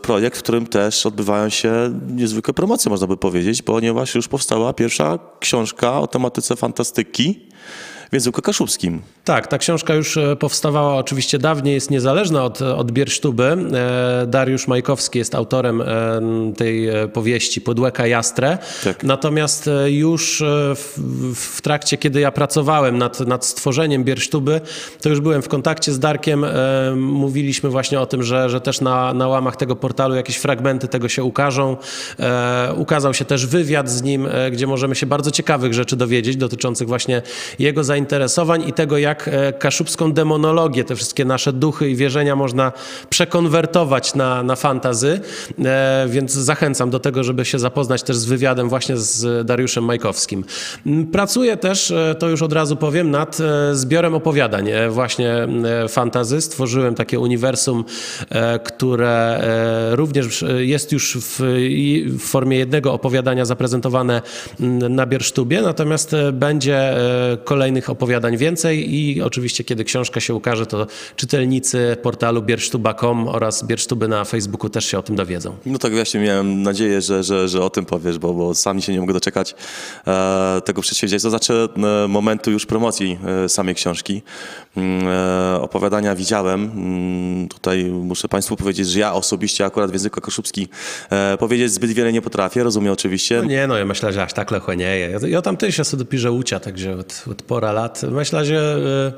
Projekt, 0.02 0.38
w 0.38 0.42
którym 0.42 0.66
też 0.66 1.06
odbywają 1.06 1.48
się 1.48 2.00
niezwykłe 2.08 2.54
promocje, 2.54 2.90
można 2.90 3.06
by 3.06 3.16
powiedzieć, 3.16 3.62
ponieważ 3.62 4.14
już 4.14 4.28
powstała 4.28 4.72
pierwsza 4.72 5.18
książka 5.40 6.00
o 6.00 6.06
tematyce 6.06 6.56
fantastyki 6.56 7.51
w 8.12 8.14
języku 8.14 8.42
kaszubskim. 8.42 9.02
Tak, 9.24 9.46
ta 9.46 9.58
książka 9.58 9.94
już 9.94 10.16
e, 10.16 10.36
powstawała 10.36 10.96
oczywiście 10.96 11.38
dawniej, 11.38 11.74
jest 11.74 11.90
niezależna 11.90 12.44
od, 12.44 12.62
od 12.62 12.92
Biersztuby. 12.92 13.44
E, 13.44 14.26
Dariusz 14.26 14.68
Majkowski 14.68 15.18
jest 15.18 15.34
autorem 15.34 15.80
e, 15.80 15.86
tej 16.56 16.88
powieści 17.12 17.60
Podłeka 17.60 18.06
Jastre. 18.06 18.58
Tak. 18.84 19.04
Natomiast 19.04 19.70
już 19.86 20.42
w, 20.74 20.98
w 21.34 21.60
trakcie, 21.60 21.98
kiedy 21.98 22.20
ja 22.20 22.32
pracowałem 22.32 22.98
nad, 22.98 23.20
nad 23.20 23.46
stworzeniem 23.46 24.04
Biersztuby, 24.04 24.60
to 25.00 25.08
już 25.08 25.20
byłem 25.20 25.42
w 25.42 25.48
kontakcie 25.48 25.92
z 25.92 25.98
Darkiem. 25.98 26.46
Mówiliśmy 26.96 27.70
właśnie 27.70 28.00
o 28.00 28.06
tym, 28.06 28.22
że, 28.22 28.50
że 28.50 28.60
też 28.60 28.80
na, 28.80 29.14
na 29.14 29.28
łamach 29.28 29.56
tego 29.56 29.76
portalu 29.76 30.14
jakieś 30.14 30.36
fragmenty 30.36 30.88
tego 30.88 31.08
się 31.08 31.24
ukażą. 31.24 31.76
Ukazał 32.76 33.14
się 33.14 33.24
też 33.24 33.46
wywiad 33.46 33.90
z 33.90 34.02
nim, 34.02 34.28
gdzie 34.52 34.66
możemy 34.66 34.94
się 34.94 35.06
bardzo 35.06 35.30
ciekawych 35.30 35.74
rzeczy 35.74 35.96
dowiedzieć 35.96 36.36
dotyczących 36.36 36.88
właśnie 36.88 37.22
jego 37.58 37.84
zainteresowań 38.02 38.68
i 38.68 38.72
tego, 38.72 38.98
jak 38.98 39.28
e, 39.28 39.52
kaszubską 39.52 40.12
demonologię, 40.12 40.84
te 40.84 40.96
wszystkie 40.96 41.24
nasze 41.24 41.52
duchy 41.52 41.90
i 41.90 41.96
wierzenia 41.96 42.36
można 42.36 42.72
przekonwertować 43.10 44.14
na, 44.14 44.42
na 44.42 44.56
fantazy. 44.56 45.20
E, 45.64 46.06
Więc 46.08 46.32
zachęcam 46.32 46.90
do 46.90 47.00
tego, 47.00 47.24
żeby 47.24 47.44
się 47.44 47.58
zapoznać 47.58 48.02
też 48.02 48.16
z 48.16 48.24
wywiadem 48.24 48.68
właśnie 48.68 48.96
z 48.96 49.46
Dariuszem 49.46 49.84
Majkowskim. 49.84 50.44
Pracuję 51.12 51.56
też, 51.56 51.90
e, 51.90 52.14
to 52.18 52.28
już 52.28 52.42
od 52.42 52.52
razu 52.52 52.76
powiem, 52.76 53.10
nad 53.10 53.38
zbiorem 53.72 54.14
opowiadań 54.14 54.70
właśnie 54.90 55.48
fantazy. 55.88 56.40
Stworzyłem 56.40 56.94
takie 56.94 57.20
uniwersum, 57.20 57.84
które 58.64 59.40
również 59.92 60.44
jest 60.58 60.92
już 60.92 61.16
w, 61.16 61.40
w 62.18 62.22
formie 62.22 62.58
jednego 62.58 62.92
opowiadania 62.92 63.44
zaprezentowane 63.44 64.22
na 64.90 65.06
Biersztubie, 65.06 65.62
natomiast 65.62 66.16
będzie 66.32 66.94
kolejnych 67.44 67.90
opowiadań 67.92 68.36
więcej 68.36 68.94
i 68.94 69.22
oczywiście, 69.22 69.64
kiedy 69.64 69.84
książka 69.84 70.20
się 70.20 70.34
ukaże, 70.34 70.66
to 70.66 70.86
czytelnicy 71.16 71.96
portalu 72.02 72.42
biersztuba.com 72.42 73.28
oraz 73.28 73.64
Biersztuby 73.64 74.08
na 74.08 74.24
Facebooku 74.24 74.70
też 74.70 74.84
się 74.86 74.98
o 74.98 75.02
tym 75.02 75.16
dowiedzą. 75.16 75.56
No 75.66 75.78
tak 75.78 75.92
właśnie 75.92 76.20
miałem 76.20 76.62
nadzieję, 76.62 77.00
że, 77.00 77.24
że, 77.24 77.48
że 77.48 77.62
o 77.64 77.70
tym 77.70 77.84
powiesz, 77.84 78.18
bo, 78.18 78.34
bo 78.34 78.54
sami 78.54 78.82
się 78.82 78.92
nie 78.92 79.00
mogę 79.00 79.12
doczekać 79.12 79.54
e, 80.06 80.60
tego 80.64 80.82
przedsięwzięcia. 80.82 81.22
To 81.22 81.30
znaczy 81.30 81.68
e, 82.04 82.08
momentu 82.08 82.50
już 82.50 82.66
promocji 82.66 83.18
e, 83.44 83.48
samej 83.48 83.74
książki. 83.74 84.22
Mm, 84.76 85.02
E, 85.06 85.60
opowiadania 85.60 86.14
widziałem. 86.14 86.64
Mm, 86.64 87.48
tutaj 87.48 87.84
muszę 87.84 88.28
Państwu 88.28 88.56
powiedzieć, 88.56 88.88
że 88.88 89.00
ja 89.00 89.14
osobiście 89.14 89.64
akurat 89.64 89.90
w 89.90 89.92
języku 89.92 90.20
kaszubskim 90.20 90.66
e, 91.10 91.36
powiedzieć 91.38 91.72
zbyt 91.72 91.90
wiele 91.90 92.12
nie 92.12 92.22
potrafię. 92.22 92.62
Rozumiem 92.62 92.92
oczywiście. 92.92 93.36
No 93.36 93.44
nie, 93.44 93.66
no 93.66 93.78
ja 93.78 93.84
myślę, 93.84 94.12
że 94.12 94.22
aż 94.22 94.32
tak 94.32 94.50
lecho 94.50 94.74
nie 94.74 94.98
je. 94.98 95.18
Ja, 95.28 95.42
tam 95.42 95.56
też 95.56 95.78
ja 95.78 95.84
sobie 95.84 96.04
dopiszę 96.04 96.32
ucia, 96.32 96.60
takže 96.60 96.96
od, 96.96 97.24
od 97.30 97.42
pora 97.42 97.72
lat. 97.72 98.02
Myślę, 98.10 98.44
że 98.44 99.12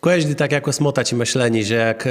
Kojeździ 0.00 0.34
tak 0.34 0.52
jako 0.52 0.72
smotać 0.72 1.12
myśleni, 1.12 1.64
że 1.64 1.74
jak 1.74 2.08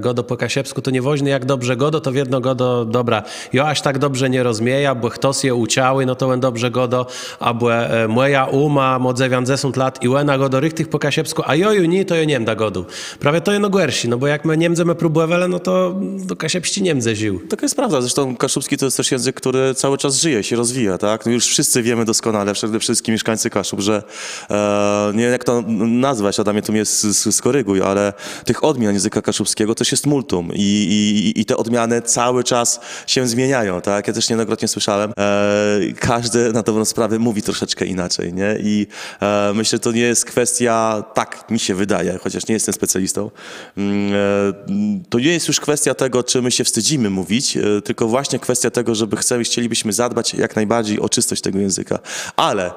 godo 0.00 0.24
po 0.24 0.36
kasiepsku, 0.36 0.82
to 0.82 0.90
nie 0.90 1.02
woźny 1.02 1.30
jak 1.30 1.44
dobrze 1.44 1.76
godo, 1.76 2.00
to 2.00 2.12
wiedno 2.12 2.40
godo 2.40 2.84
dobra. 2.84 3.22
Jo 3.52 3.66
aż 3.68 3.80
tak 3.82 3.98
dobrze 3.98 4.30
nie 4.30 4.42
rozmieja, 4.42 4.94
bo 4.94 5.10
ktos 5.10 5.44
je 5.44 5.54
uciały, 5.54 6.06
no 6.06 6.14
to 6.14 6.26
łem 6.26 6.40
dobrze 6.40 6.70
godo, 6.70 7.06
a 7.40 7.54
bo 7.54 7.74
e, 7.74 8.08
moja 8.08 8.44
uma, 8.44 8.98
modzewian 8.98 9.46
zesąd 9.46 9.76
lat 9.76 10.02
i 10.02 10.08
łena 10.08 10.38
godo 10.38 10.60
rychtych 10.60 10.88
po 10.88 10.98
kasiepsku, 10.98 11.42
a 11.46 11.54
joju 11.54 11.84
umí, 11.84 12.04
to 12.04 12.14
je 12.14 12.26
Niem 12.26 12.44
da 12.44 12.54
godu. 12.54 12.84
Prawie 13.20 13.40
to 13.40 13.52
jedno 13.52 13.70
gorsi, 13.70 14.08
no 14.08 14.18
bo 14.18 14.26
jak 14.26 14.44
my 14.44 14.56
Niemcy 14.56 14.84
próbowali, 14.94 15.48
no 15.48 15.58
to 15.58 15.94
do 16.26 16.36
Kasia 16.36 16.60
pści 16.60 16.82
Niemcy 16.82 17.16
ził. 17.16 17.40
Taka 17.48 17.64
jest 17.64 17.76
prawda. 17.76 18.00
Zresztą 18.00 18.36
kaszubski 18.36 18.76
to 18.78 18.84
jest 18.84 18.96
też 18.96 19.10
język, 19.12 19.36
który 19.36 19.74
cały 19.74 19.98
czas 19.98 20.16
żyje, 20.16 20.42
się 20.42 20.56
rozwija, 20.56 20.98
tak? 20.98 21.26
No 21.26 21.32
już 21.32 21.46
wszyscy 21.46 21.82
wiemy 21.82 22.04
doskonale, 22.04 22.52
przede 22.52 22.78
wszystkim 22.80 23.12
mieszkańcy 23.12 23.50
Kaszub, 23.50 23.80
że 23.80 24.02
e, 24.50 25.12
nie 25.14 25.22
wiem 25.22 25.32
jak 25.32 25.44
to 25.44 25.62
nazwać, 25.86 26.40
Adamie 26.40 26.62
tu 26.62 26.72
s- 26.72 27.03
skoryguj, 27.12 27.82
ale 27.82 28.12
tych 28.44 28.64
odmian 28.64 28.94
języka 28.94 29.22
kaszubskiego 29.22 29.74
też 29.74 29.92
jest 29.92 30.06
multum 30.06 30.50
i, 30.54 30.60
i, 30.60 31.40
i 31.40 31.44
te 31.44 31.56
odmiany 31.56 32.02
cały 32.02 32.44
czas 32.44 32.80
się 33.06 33.28
zmieniają, 33.28 33.80
tak? 33.80 34.08
Ja 34.08 34.14
też 34.14 34.28
niejednokrotnie 34.28 34.68
słyszałem, 34.68 35.12
e, 35.18 35.80
każdy 36.00 36.52
na 36.52 36.62
dobrą 36.62 36.84
sprawę 36.84 37.18
mówi 37.18 37.42
troszeczkę 37.42 37.86
inaczej, 37.86 38.32
nie? 38.32 38.56
I 38.60 38.86
e, 39.22 39.52
myślę, 39.54 39.78
to 39.78 39.92
nie 39.92 40.00
jest 40.00 40.24
kwestia, 40.24 41.04
tak 41.14 41.50
mi 41.50 41.58
się 41.58 41.74
wydaje, 41.74 42.18
chociaż 42.22 42.46
nie 42.46 42.54
jestem 42.54 42.74
specjalistą, 42.74 43.30
mm, 43.76 44.12
e, 44.14 45.04
to 45.08 45.18
nie 45.18 45.32
jest 45.32 45.48
już 45.48 45.60
kwestia 45.60 45.94
tego, 45.94 46.22
czy 46.22 46.42
my 46.42 46.50
się 46.50 46.64
wstydzimy 46.64 47.10
mówić, 47.10 47.56
e, 47.56 47.82
tylko 47.82 48.08
właśnie 48.08 48.38
kwestia 48.38 48.70
tego, 48.70 48.94
żeby 48.94 49.16
chcemy, 49.16 49.44
chcielibyśmy 49.44 49.92
zadbać 49.92 50.34
jak 50.34 50.56
najbardziej 50.56 51.00
o 51.00 51.08
czystość 51.08 51.42
tego 51.42 51.58
języka. 51.58 51.98
Ale 52.36 52.70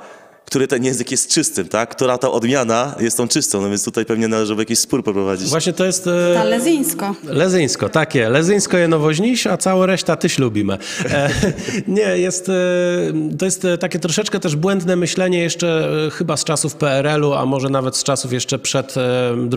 który 0.47 0.67
ten 0.67 0.83
język 0.85 1.11
jest 1.11 1.29
czystym, 1.31 1.67
tak? 1.67 1.89
Która 1.89 2.17
ta 2.17 2.31
odmiana 2.31 2.95
jest 2.99 3.17
tą 3.17 3.27
czystą, 3.27 3.61
no 3.61 3.69
więc 3.69 3.83
tutaj 3.85 4.05
pewnie 4.05 4.27
należałoby 4.27 4.61
jakiś 4.61 4.79
spór 4.79 5.03
poprowadzić. 5.03 5.49
Właśnie 5.49 5.73
to 5.73 5.85
jest... 5.85 6.07
e, 6.07 6.33
Ta 6.35 6.43
lezyńsko. 6.43 7.15
Lezyńsko, 7.23 7.89
takie. 7.89 8.29
Lezyńsko 8.29 8.77
je 8.77 8.87
nowoźniś, 8.87 9.47
a 9.47 9.57
całą 9.57 9.85
reszta 9.85 10.15
tyś 10.15 10.39
lubimy. 10.39 10.77
E, 11.05 11.29
nie, 11.87 12.01
jest, 12.17 12.49
e, 12.49 12.53
to 13.39 13.45
jest 13.45 13.65
e, 13.65 13.77
takie 13.77 13.99
troszeczkę 13.99 14.39
też 14.39 14.55
błędne 14.55 14.95
myślenie 14.95 15.39
jeszcze 15.39 15.89
e, 16.07 16.09
chyba 16.11 16.37
z 16.37 16.43
czasów 16.43 16.75
PRL-u, 16.75 17.33
a 17.33 17.45
może 17.45 17.69
nawet 17.69 17.97
z 17.97 18.03
czasów 18.03 18.33
jeszcze 18.33 18.59
przed 18.59 18.97
e, 18.97 19.01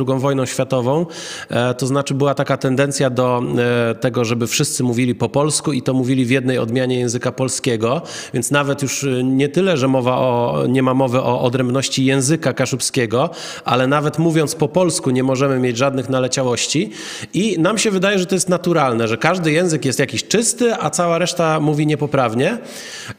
II 0.08 0.20
wojną 0.20 0.46
światową. 0.46 1.06
E, 1.50 1.74
to 1.74 1.86
znaczy 1.86 2.14
była 2.14 2.34
taka 2.34 2.56
tendencja 2.56 3.10
do 3.10 3.42
e, 3.90 3.94
tego, 3.94 4.24
żeby 4.24 4.46
wszyscy 4.46 4.82
mówili 4.82 5.14
po 5.14 5.28
polsku 5.28 5.72
i 5.72 5.82
to 5.82 5.94
mówili 5.94 6.24
w 6.24 6.30
jednej 6.30 6.58
odmianie 6.58 6.98
języka 6.98 7.32
polskiego, 7.32 8.02
więc 8.34 8.50
nawet 8.50 8.82
już 8.82 9.04
e, 9.04 9.24
nie 9.24 9.48
tyle, 9.48 9.76
że 9.76 9.88
mowa 9.88 10.18
o, 10.18 10.64
nie 10.68 10.79
ma 10.82 10.94
mowy 10.94 11.18
o 11.22 11.40
odrębności 11.40 12.04
języka 12.04 12.52
kaszubskiego, 12.52 13.30
ale 13.64 13.86
nawet 13.86 14.18
mówiąc 14.18 14.54
po 14.54 14.68
polsku 14.68 15.10
nie 15.10 15.22
możemy 15.22 15.58
mieć 15.58 15.76
żadnych 15.76 16.08
naleciałości 16.08 16.90
i 17.34 17.58
nam 17.58 17.78
się 17.78 17.90
wydaje, 17.90 18.18
że 18.18 18.26
to 18.26 18.34
jest 18.34 18.48
naturalne, 18.48 19.08
że 19.08 19.16
każdy 19.16 19.52
język 19.52 19.84
jest 19.84 19.98
jakiś 19.98 20.24
czysty, 20.28 20.74
a 20.74 20.90
cała 20.90 21.18
reszta 21.18 21.60
mówi 21.60 21.86
niepoprawnie, 21.86 22.58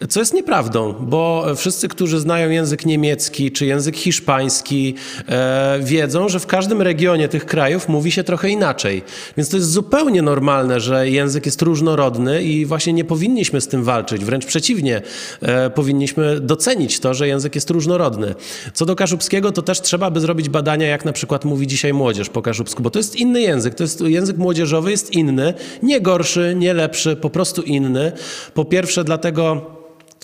co 0.10 0.20
jest 0.20 0.34
nieprawdą, 0.34 0.94
bo 1.00 1.46
wszyscy, 1.56 1.88
którzy 1.88 2.20
znają 2.20 2.50
język 2.50 2.86
niemiecki 2.86 3.52
czy 3.52 3.66
język 3.66 3.96
hiszpański, 3.96 4.96
e, 5.28 5.80
wiedzą, 5.82 6.30
że 6.30 6.40
w 6.40 6.48
każdym 6.48 6.82
regionie 6.82 7.28
tych 7.28 7.46
krajów 7.46 7.90
mówi 7.90 8.12
się 8.12 8.24
trochę 8.24 8.50
inaczej. 8.50 9.02
Więc 9.38 9.50
to 9.50 9.58
jest 9.58 9.72
zupełnie 9.72 10.22
normalne, 10.22 10.80
że 10.80 11.10
język 11.10 11.46
jest 11.46 11.62
różnorodny 11.62 12.44
i 12.44 12.66
właśnie 12.66 12.94
nie 12.94 13.06
powinniśmy 13.06 13.62
z 13.62 13.68
tym 13.68 13.84
walczyć. 13.84 14.26
Wręcz 14.26 14.46
przeciwnie, 14.46 15.02
e, 15.42 15.70
powinniśmy 15.70 16.40
docenić 16.40 17.00
to, 17.00 17.14
że 17.14 17.28
język 17.28 17.51
jest 17.56 17.70
różnorodny. 17.70 18.36
Co 18.74 18.86
do 18.86 18.96
kaszubskiego, 18.96 19.52
to 19.52 19.62
też 19.62 19.82
trzeba 19.82 20.12
by 20.12 20.20
zrobić 20.20 20.50
badania, 20.50 20.88
jak 20.88 21.06
na 21.06 21.14
przykład 21.14 21.46
mówi 21.46 21.68
dzisiaj 21.68 21.94
młodzież 21.94 22.30
po 22.30 22.42
kaszubsku, 22.42 22.84
bo 22.84 22.90
to 22.90 23.00
jest 23.00 23.16
inny 23.16 23.42
język. 23.42 23.76
To 23.76 23.84
jest 23.84 24.02
język 24.02 24.38
młodzieżowy 24.38 24.92
jest 24.92 25.14
inny, 25.14 25.54
nie 25.84 26.02
gorszy, 26.02 26.56
nie 26.58 26.74
lepszy, 26.74 27.16
po 27.16 27.30
prostu 27.30 27.62
inny. 27.62 28.12
Po 28.54 28.66
pierwsze, 28.66 29.04
dlatego 29.04 29.81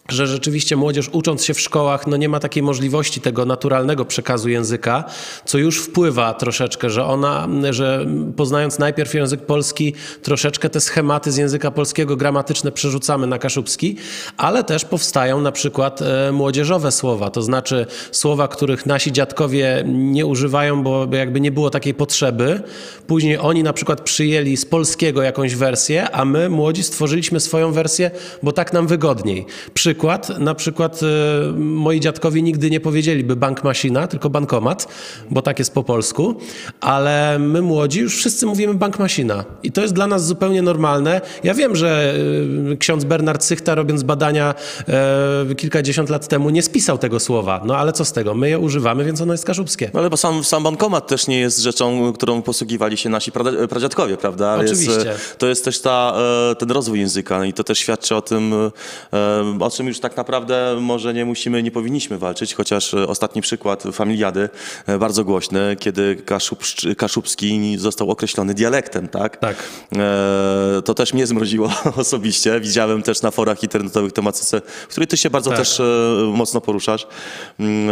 że 0.10 0.28
rzeczywiście 0.28 0.76
młodzież 0.76 1.10
ucząc 1.12 1.46
się 1.46 1.54
w 1.54 1.62
szkołach, 1.62 2.08
no 2.08 2.18
nie 2.18 2.30
ma 2.30 2.40
takiej 2.40 2.64
możliwości 2.64 3.22
tego 3.22 3.46
naturalnego 3.46 4.06
przekazu 4.06 4.50
języka, 4.50 5.04
co 5.46 5.58
już 5.58 5.80
wpływa 5.80 6.34
troszeczkę, 6.34 6.90
że 6.90 7.06
ona, 7.06 7.48
że 7.70 8.06
poznając 8.36 8.80
najpierw 8.80 9.14
język 9.14 9.42
polski, 9.46 9.94
troszeczkę 10.22 10.70
te 10.70 10.82
schematy 10.82 11.32
z 11.32 11.38
języka 11.38 11.72
polskiego 11.72 12.16
gramatyczne 12.16 12.72
przerzucamy 12.72 13.28
na 13.28 13.40
kaszubski, 13.40 13.96
ale 14.38 14.64
też 14.64 14.86
powstają 14.86 15.42
na 15.42 15.52
przykład 15.52 16.02
e, 16.02 16.32
młodzieżowe 16.32 16.92
słowa, 16.92 17.30
to 17.30 17.42
znaczy 17.42 17.86
słowa, 18.12 18.48
których 18.48 18.86
nasi 18.86 19.12
dziadkowie 19.12 19.84
nie 19.88 20.26
używają, 20.26 20.84
bo 20.84 21.08
jakby 21.12 21.42
nie 21.42 21.52
było 21.52 21.70
takiej 21.70 21.94
potrzeby. 21.94 22.62
Później 23.08 23.38
oni 23.38 23.64
na 23.64 23.74
przykład 23.74 24.02
przyjęli 24.02 24.58
z 24.58 24.66
polskiego 24.66 25.22
jakąś 25.22 25.56
wersję, 25.56 26.12
a 26.12 26.26
my 26.26 26.50
młodzi 26.50 26.84
stworzyliśmy 26.84 27.40
swoją 27.40 27.72
wersję, 27.72 28.12
bo 28.44 28.52
tak 28.52 28.74
nam 28.74 28.88
wygodniej. 28.88 29.46
Przykład, 29.98 30.40
na 30.40 30.56
przykład 30.56 31.00
e, 31.04 31.52
moi 31.58 32.00
dziadkowie 32.00 32.42
nigdy 32.42 32.70
nie 32.70 32.80
powiedzieliby 32.80 33.36
bank 33.36 33.64
maszyna, 33.64 34.08
tylko 34.08 34.30
bankomat, 34.30 34.88
bo 35.32 35.42
tak 35.42 35.60
jest 35.60 35.74
po 35.74 35.84
polsku, 35.84 36.36
ale 36.82 37.40
my 37.40 37.62
młodzi 37.62 38.00
już 38.00 38.18
wszyscy 38.18 38.46
mówimy 38.46 38.74
bank 38.74 39.00
maszyna 39.00 39.46
i 39.64 39.72
to 39.72 39.82
jest 39.82 39.94
dla 39.94 40.08
nas 40.08 40.26
zupełnie 40.26 40.62
normalne. 40.62 41.22
Ja 41.44 41.54
wiem, 41.54 41.76
że 41.76 42.16
e, 42.74 42.78
ksiądz 42.78 43.04
Bernard 43.04 43.44
Sychta 43.44 43.76
robiąc 43.76 44.04
badania 44.04 44.56
e, 45.50 45.56
kilkadziesiąt 45.56 46.10
lat 46.10 46.28
temu 46.28 46.50
nie 46.50 46.64
spisał 46.64 46.98
tego 46.98 47.20
słowa, 47.20 47.62
no 47.66 47.78
ale 47.78 47.94
co 47.94 48.06
z 48.06 48.14
tego, 48.14 48.34
my 48.34 48.50
je 48.50 48.60
używamy, 48.60 49.04
więc 49.04 49.22
ono 49.22 49.34
jest 49.34 49.46
kaszubskie. 49.46 49.90
No 49.94 50.00
ale 50.00 50.10
bo 50.10 50.18
sam, 50.18 50.44
sam 50.44 50.64
bankomat 50.64 51.08
też 51.08 51.28
nie 51.28 51.40
jest 51.40 51.60
rzeczą, 51.60 52.14
którą 52.14 52.42
posługiwali 52.42 52.98
się 52.98 53.10
nasi 53.10 53.32
pradziadkowie, 53.70 54.18
prawda? 54.18 54.56
Oczywiście. 54.56 54.92
Jest, 54.92 55.38
to 55.38 55.48
jest 55.48 55.66
też 55.66 55.82
ta, 55.82 56.14
ten 56.60 56.72
rozwój 56.72 57.00
języka 57.00 57.46
i 57.46 57.54
to 57.54 57.64
też 57.64 57.80
świadczy 57.80 58.16
o 58.16 58.22
tym, 58.22 58.54
o 59.60 59.70
czym 59.70 59.87
już 59.88 60.00
tak 60.00 60.18
naprawdę 60.18 60.78
może 60.82 61.14
nie 61.14 61.26
musimy, 61.26 61.64
nie 61.64 61.72
powinniśmy 61.72 62.18
walczyć, 62.18 62.54
chociaż 62.54 62.94
e, 62.94 63.08
ostatni 63.08 63.42
przykład 63.42 63.84
familiady, 63.94 64.50
e, 64.88 64.98
bardzo 64.98 65.24
głośny, 65.24 65.76
kiedy 65.80 66.16
kaszub, 66.16 66.64
kaszubski 66.98 67.78
został 67.78 68.12
określony 68.12 68.54
dialektem, 68.54 69.08
tak? 69.08 69.38
Tak. 69.38 69.56
E, 69.96 70.82
to 70.86 70.94
też 70.94 71.14
mnie 71.14 71.28
zmroziło 71.28 71.72
osobiście. 71.96 72.60
Widziałem 72.60 73.04
też 73.04 73.22
na 73.22 73.32
forach 73.32 73.64
internetowych 73.64 74.14
tematyce, 74.14 74.62
w 74.88 74.92
której 74.92 75.08
ty 75.08 75.18
się 75.18 75.30
bardzo 75.30 75.50
Tak. 75.50 75.60
też 75.60 75.80
e, 75.80 75.84
mocno 76.34 76.62
poruszasz, 76.62 77.08
mm, 77.60 77.90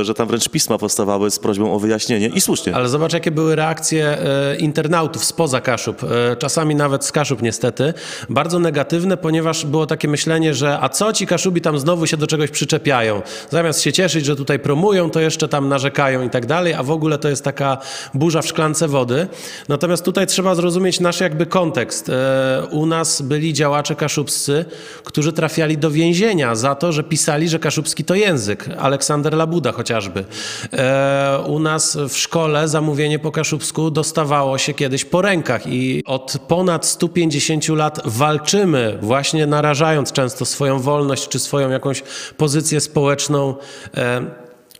e, 0.00 0.04
że 0.04 0.14
tam 0.14 0.28
wręcz 0.28 0.48
pisma 0.48 0.78
powstawały 0.78 1.30
z 1.30 1.38
prośbą 1.38 1.74
o 1.74 1.78
wyjaśnienie 1.78 2.28
i 2.28 2.40
słusznie. 2.40 2.74
Ale 2.74 2.88
zobacz, 2.88 3.12
jakie 3.12 3.30
były 3.30 3.56
reakcje 3.56 4.18
e, 4.18 4.56
internautów 4.56 5.24
spoza 5.24 5.60
Kaszub, 5.60 6.02
czasami 6.38 6.74
nawet 6.74 7.04
z 7.04 7.12
Kaszub 7.12 7.42
niestety, 7.42 7.94
bardzo 8.28 8.58
negatywne, 8.58 9.16
ponieważ 9.16 9.66
było 9.66 9.86
takie 9.86 10.08
myślenie, 10.08 10.54
że 10.54 10.78
a 10.80 10.88
co 10.88 11.12
ci 11.12 11.26
Kaszubi 11.30 11.60
tam 11.60 11.78
znowu 11.78 12.06
się 12.06 12.16
do 12.16 12.26
czegoś 12.26 12.50
przyczepiają. 12.50 13.22
Zamiast 13.50 13.82
się 13.82 13.92
cieszyć, 13.92 14.24
że 14.26 14.36
tutaj 14.36 14.58
promują, 14.58 15.10
to 15.10 15.20
jeszcze 15.20 15.48
tam 15.48 15.68
narzekają 15.68 16.22
i 16.22 16.30
tak 16.30 16.46
dalej, 16.46 16.74
a 16.74 16.82
w 16.82 16.90
ogóle 16.90 17.18
to 17.18 17.28
jest 17.28 17.44
taka 17.44 17.78
burza 18.14 18.42
w 18.42 18.46
szklance 18.46 18.88
wody. 18.88 19.28
Natomiast 19.68 20.04
tutaj 20.04 20.26
trzeba 20.26 20.54
zrozumieć 20.54 21.00
nasz 21.00 21.20
jakby 21.20 21.46
kontekst. 21.46 22.08
E, 22.08 22.66
U 22.70 22.86
nas 22.86 23.22
byli 23.22 23.52
działacze 23.52 23.94
kaszubscy, 23.94 24.64
którzy 25.04 25.32
trafiali 25.32 25.78
do 25.78 25.90
więzienia 25.90 26.54
za 26.54 26.74
to, 26.74 26.92
że 26.92 27.02
pisali, 27.02 27.48
że 27.48 27.58
kaszubski 27.58 28.04
to 28.04 28.14
język. 28.14 28.68
Aleksander 28.78 29.34
Labuda 29.34 29.72
chociażby. 29.72 30.24
E, 30.72 31.44
U 31.46 31.58
nas 31.58 31.96
w 32.08 32.16
szkole 32.16 32.68
zamówienie 32.68 33.18
po 33.18 33.32
kaszubsku 33.32 33.90
dostawało 33.90 34.58
się 34.58 34.74
kiedyś 34.74 35.04
po 35.04 35.22
rękach 35.22 35.66
i 35.66 36.02
od 36.06 36.38
ponad 36.48 36.86
150 36.86 37.68
lat 37.68 38.00
walczymy, 38.04 38.98
właśnie 39.02 39.46
narażając 39.46 40.12
często 40.12 40.44
swoją 40.44 40.78
wolność 40.78 41.19
czy 41.28 41.38
swoją 41.38 41.70
jakąś 41.70 42.02
pozycję 42.36 42.80
społeczną. 42.80 43.54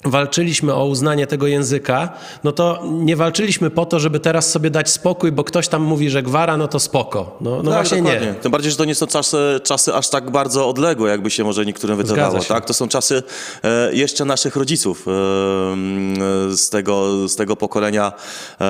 Walczyliśmy 0.04 0.75
o 0.75 0.87
uznanie 0.87 1.26
tego 1.26 1.47
języka, 1.47 2.12
no 2.45 2.52
to 2.52 2.83
nie 2.90 3.16
walczyliśmy 3.16 3.71
po 3.71 3.87
to, 3.87 4.00
żeby 4.00 4.21
teraz 4.21 4.50
sobie 4.50 4.71
dać 4.71 4.90
spokój, 4.90 5.33
bo 5.33 5.45
ktoś 5.45 5.69
tam 5.69 5.83
mówi, 5.83 6.11
że 6.11 6.23
gwara, 6.23 6.57
no 6.57 6.69
to 6.69 6.80
spoko. 6.80 7.37
No, 7.40 7.50
no 7.62 7.71
Tak, 7.71 7.73
właśnie 7.73 8.02
dokładnie. 8.02 8.26
nie. 8.26 8.35
Tym 8.35 8.52
bardziej, 8.52 8.71
że 8.71 8.76
to 8.76 8.85
nie 8.85 8.95
są 8.95 9.07
czasy, 9.07 9.37
czasy 9.64 9.95
aż 9.95 10.09
tak 10.09 10.30
bardzo 10.30 10.69
odległe, 10.69 11.11
jakby 11.11 11.30
się 11.30 11.45
może 11.45 11.64
niektórym 11.66 11.97
wydawało. 11.97 12.45
Tak? 12.45 12.64
To 12.64 12.75
są 12.75 12.88
czasy 12.88 13.23
e, 13.64 13.95
jeszcze 13.95 14.25
naszych 14.25 14.57
rodziców 14.57 14.99
e, 15.09 15.11
z, 16.57 16.69
tego, 16.71 17.28
z 17.28 17.37
tego 17.37 17.57
pokolenia, 17.57 18.12
e, 18.61 18.64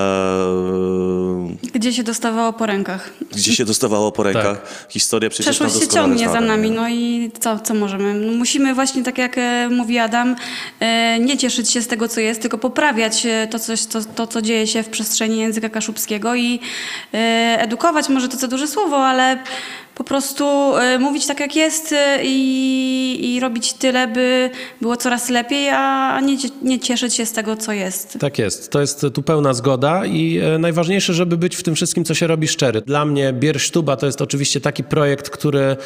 Gdzie 1.75 1.93
się 1.93 2.03
dostawało 2.03 2.53
po 2.53 2.67
rękach. 2.67 3.11
gdzie 3.33 3.53
się 3.55 3.65
dostawało 3.65 4.13
po 4.13 4.23
rękach. 4.23 4.87
Historia 4.89 5.31
przecież 5.31 5.47
Przeszłość 5.59 5.81
się 5.85 5.89
ciągnie 5.95 6.29
za 6.29 6.41
nami, 6.41 6.71
nie? 6.71 6.77
no 6.77 6.89
i 6.89 7.31
co, 7.41 7.59
co 7.59 7.75
możemy? 7.75 8.15
No 8.15 8.33
musimy 8.33 8.75
właśnie, 8.75 9.05
tak 9.05 9.19
jak 9.19 9.39
e, 9.39 9.69
mówi 9.69 9.99
Adam, 9.99 10.37
e, 10.81 11.20
nie 11.21 11.39
cieszyć 11.39 11.71
się 11.71 11.83
z 11.83 11.89
tego, 11.89 12.09
co 12.09 12.21
jest, 12.21 12.43
tylko 12.43 12.59
poprawiać 12.59 13.27
e, 13.27 13.49
to, 13.51 13.59
coś, 13.59 13.87
to, 13.87 14.05
to 14.05 14.27
co 14.27 14.43
dzieje 14.43 14.67
się 14.67 14.83
w 14.83 14.89
przestrzeni 14.89 15.39
języka 15.39 15.69
kaszubskiego 15.69 16.35
i 16.35 16.61
e, 17.15 17.17
edukować, 17.61 18.09
może 18.09 18.29
to 18.29 18.37
za 18.37 18.49
duże 18.49 18.69
słowo, 18.69 19.07
ale 19.07 19.39
po 20.01 20.05
prostu 20.05 20.45
e, 20.77 20.99
mówić 20.99 21.27
tak 21.27 21.41
jak 21.41 21.57
jest 21.57 21.93
e, 21.93 22.19
i, 22.25 23.35
i 23.35 23.41
robić 23.41 23.73
tyle, 23.73 24.09
by 24.09 24.51
było 24.81 24.97
coraz 24.97 25.29
lepiej, 25.29 25.69
a 25.69 26.21
nie, 26.21 26.37
nie 26.63 26.79
cieszyć 26.79 27.15
się 27.15 27.27
z 27.27 27.33
tego, 27.33 27.57
co 27.57 27.73
jest. 27.73 28.19
Tak 28.21 28.39
jest, 28.39 28.71
to 28.71 28.81
jest 28.81 29.07
tu 29.15 29.23
pełna 29.23 29.55
zgoda 29.55 30.07
i 30.07 30.39
e, 30.39 30.59
najważniejsze, 30.59 31.15
żeby 31.15 31.37
być 31.37 31.57
w 31.57 31.63
tym 31.63 31.75
wszystkim, 31.75 32.05
co 32.05 32.15
się 32.15 32.27
robi 32.27 32.49
szczery. 32.49 32.81
Dla 32.81 33.05
mnie 33.05 33.33
Biersztuba 33.33 33.97
to 33.97 34.07
jest 34.07 34.23
oczywiście 34.23 34.61
taki 34.61 34.85
projekt, 34.85 35.31
który, 35.31 35.77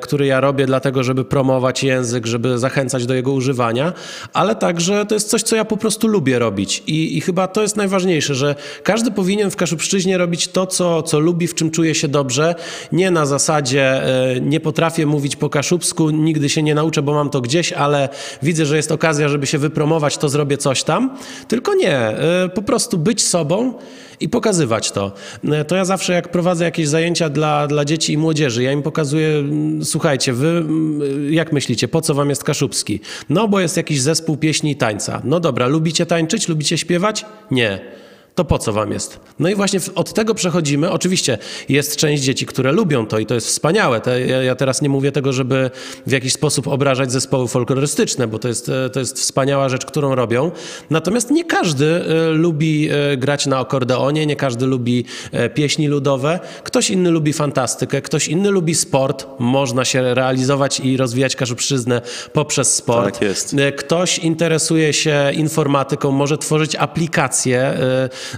który 0.00 0.26
ja 0.26 0.40
robię 0.40 0.66
dlatego, 0.66 1.02
żeby 1.02 1.24
promować 1.24 1.84
język, 1.84 2.26
żeby 2.26 2.58
zachęcać 2.58 3.06
do 3.06 3.14
jego 3.14 3.32
używania, 3.32 3.92
ale 4.32 4.54
także 4.54 5.06
to 5.06 5.14
jest 5.14 5.28
coś, 5.28 5.42
co 5.42 5.56
ja 5.56 5.64
po 5.64 5.76
prostu 5.76 6.08
lubię 6.08 6.38
robić 6.38 6.82
i, 6.86 7.16
i 7.16 7.20
chyba 7.20 7.48
to 7.48 7.62
jest 7.62 7.76
najważniejsze, 7.76 8.34
że 8.34 8.54
każdy 8.82 9.10
powinien 9.10 9.50
w 9.50 9.56
Kaszubszczyźnie 9.56 10.18
robić 10.18 10.48
to, 10.48 10.66
co, 10.66 11.02
co 11.02 11.18
lubi, 11.18 11.46
w 11.46 11.54
czym 11.54 11.70
czuje 11.70 11.94
się 11.94 12.08
dobrze, 12.08 12.54
nie 12.92 13.10
na 13.10 13.21
zasadzie 13.26 13.82
e, 13.82 14.40
nie 14.40 14.60
potrafię 14.60 15.06
mówić 15.06 15.36
po 15.36 15.50
kaszubsku, 15.50 16.10
nigdy 16.10 16.48
się 16.48 16.62
nie 16.62 16.74
nauczę, 16.74 17.02
bo 17.02 17.14
mam 17.14 17.30
to 17.30 17.40
gdzieś, 17.40 17.72
ale 17.72 18.08
widzę, 18.42 18.66
że 18.66 18.76
jest 18.76 18.92
okazja, 18.92 19.28
żeby 19.28 19.46
się 19.46 19.58
wypromować, 19.58 20.18
to 20.18 20.28
zrobię 20.28 20.56
coś 20.56 20.84
tam. 20.84 21.16
Tylko 21.48 21.74
nie, 21.74 21.98
e, 21.98 22.48
po 22.54 22.62
prostu 22.62 22.98
być 22.98 23.24
sobą 23.24 23.74
i 24.20 24.28
pokazywać 24.28 24.90
to. 24.90 25.12
E, 25.52 25.64
To 25.64 25.76
ja 25.76 25.84
zawsze 25.84 26.12
jak 26.12 26.30
prowadzę 26.30 26.64
jakieś 26.64 26.88
zajęcia 26.88 27.28
dla, 27.28 27.66
dla 27.66 27.84
dzieci 27.84 28.12
i 28.12 28.18
młodzieży, 28.18 28.62
ja 28.62 28.72
im 28.72 28.82
pokazuję, 28.82 29.28
mm, 29.28 29.84
słuchajcie, 29.84 30.32
wy 30.32 30.48
mm, 30.48 31.32
jak 31.32 31.52
myślicie, 31.52 31.88
po 31.88 32.00
co 32.00 32.14
wam 32.14 32.30
jest 32.30 32.44
kaszubski? 32.44 33.00
No 33.28 33.48
bo 33.48 33.60
jest 33.60 33.76
jakiś 33.76 34.00
zespół 34.00 34.36
pieśni 34.36 34.70
i 34.70 34.76
tańca. 34.76 35.22
No 35.24 35.40
dobra, 35.40 35.66
lubicie 35.66 36.06
tańczyć, 36.06 36.48
lubicie 36.48 36.78
śpiewać? 36.78 37.26
Nie 37.50 37.80
to 38.34 38.44
po 38.44 38.58
co 38.58 38.72
wam 38.72 38.92
jest? 38.92 39.20
No 39.38 39.48
i 39.48 39.54
właśnie 39.54 39.80
od 39.94 40.12
tego 40.12 40.34
przechodzimy. 40.34 40.90
Oczywiście 40.90 41.38
jest 41.68 41.96
część 41.96 42.22
dzieci, 42.22 42.46
które 42.46 42.72
lubią 42.72 43.06
to 43.06 43.18
i 43.18 43.26
to 43.26 43.34
jest 43.34 43.46
wspaniałe. 43.46 44.00
Ja, 44.44 44.54
teraz 44.54 44.82
nie 44.82 44.88
mówię 44.88 45.12
tego, 45.12 45.32
żeby 45.32 45.70
w 46.06 46.10
jakiś 46.10 46.32
sposób 46.32 46.68
obrażać 46.68 47.12
zespoły 47.12 47.48
folklorystyczne, 47.48 48.26
bo 48.26 48.38
to 48.38 48.48
jest, 48.48 48.68
e, 48.68 48.90
to 48.90 49.00
jest 49.00 49.18
wspaniała 49.18 49.68
rzecz, 49.68 49.86
którą 49.86 50.14
robią. 50.14 50.50
Natomiast 50.90 51.30
nie 51.30 51.44
każdy 51.44 51.86
e, 51.86 52.30
lubi 52.30 52.88
e, 52.90 53.16
grać 53.16 53.46
na 53.46 53.58
akordeonie, 53.58 54.26
nie 54.26 54.36
każdy 54.36 54.66
lubi 54.66 55.04
pieśni 55.54 55.88
ludowe. 55.88 56.40
Ktoś 56.64 56.90
inny 56.90 57.10
lubi 57.10 57.32
fantastykę, 57.32 58.02
ktoś 58.02 58.28
inny 58.28 58.50
lubi 58.50 58.74
sport. 58.74 59.26
Można 59.38 59.84
się 59.84 60.14
realizować 60.14 60.80
i 60.80 60.96
rozwijać 60.96 61.36
kaszubszczyznę 61.36 62.02
poprzez 62.32 62.74
sport. 62.74 63.04
Tak 63.04 63.22
jest. 63.22 63.56
Ktoś 63.76 64.18
interesuje 64.18 64.92
się 64.92 65.32
informatyką, 65.34 66.10
może 66.10 66.38
tworzyć 66.38 66.76
aplikacje. 66.76 67.78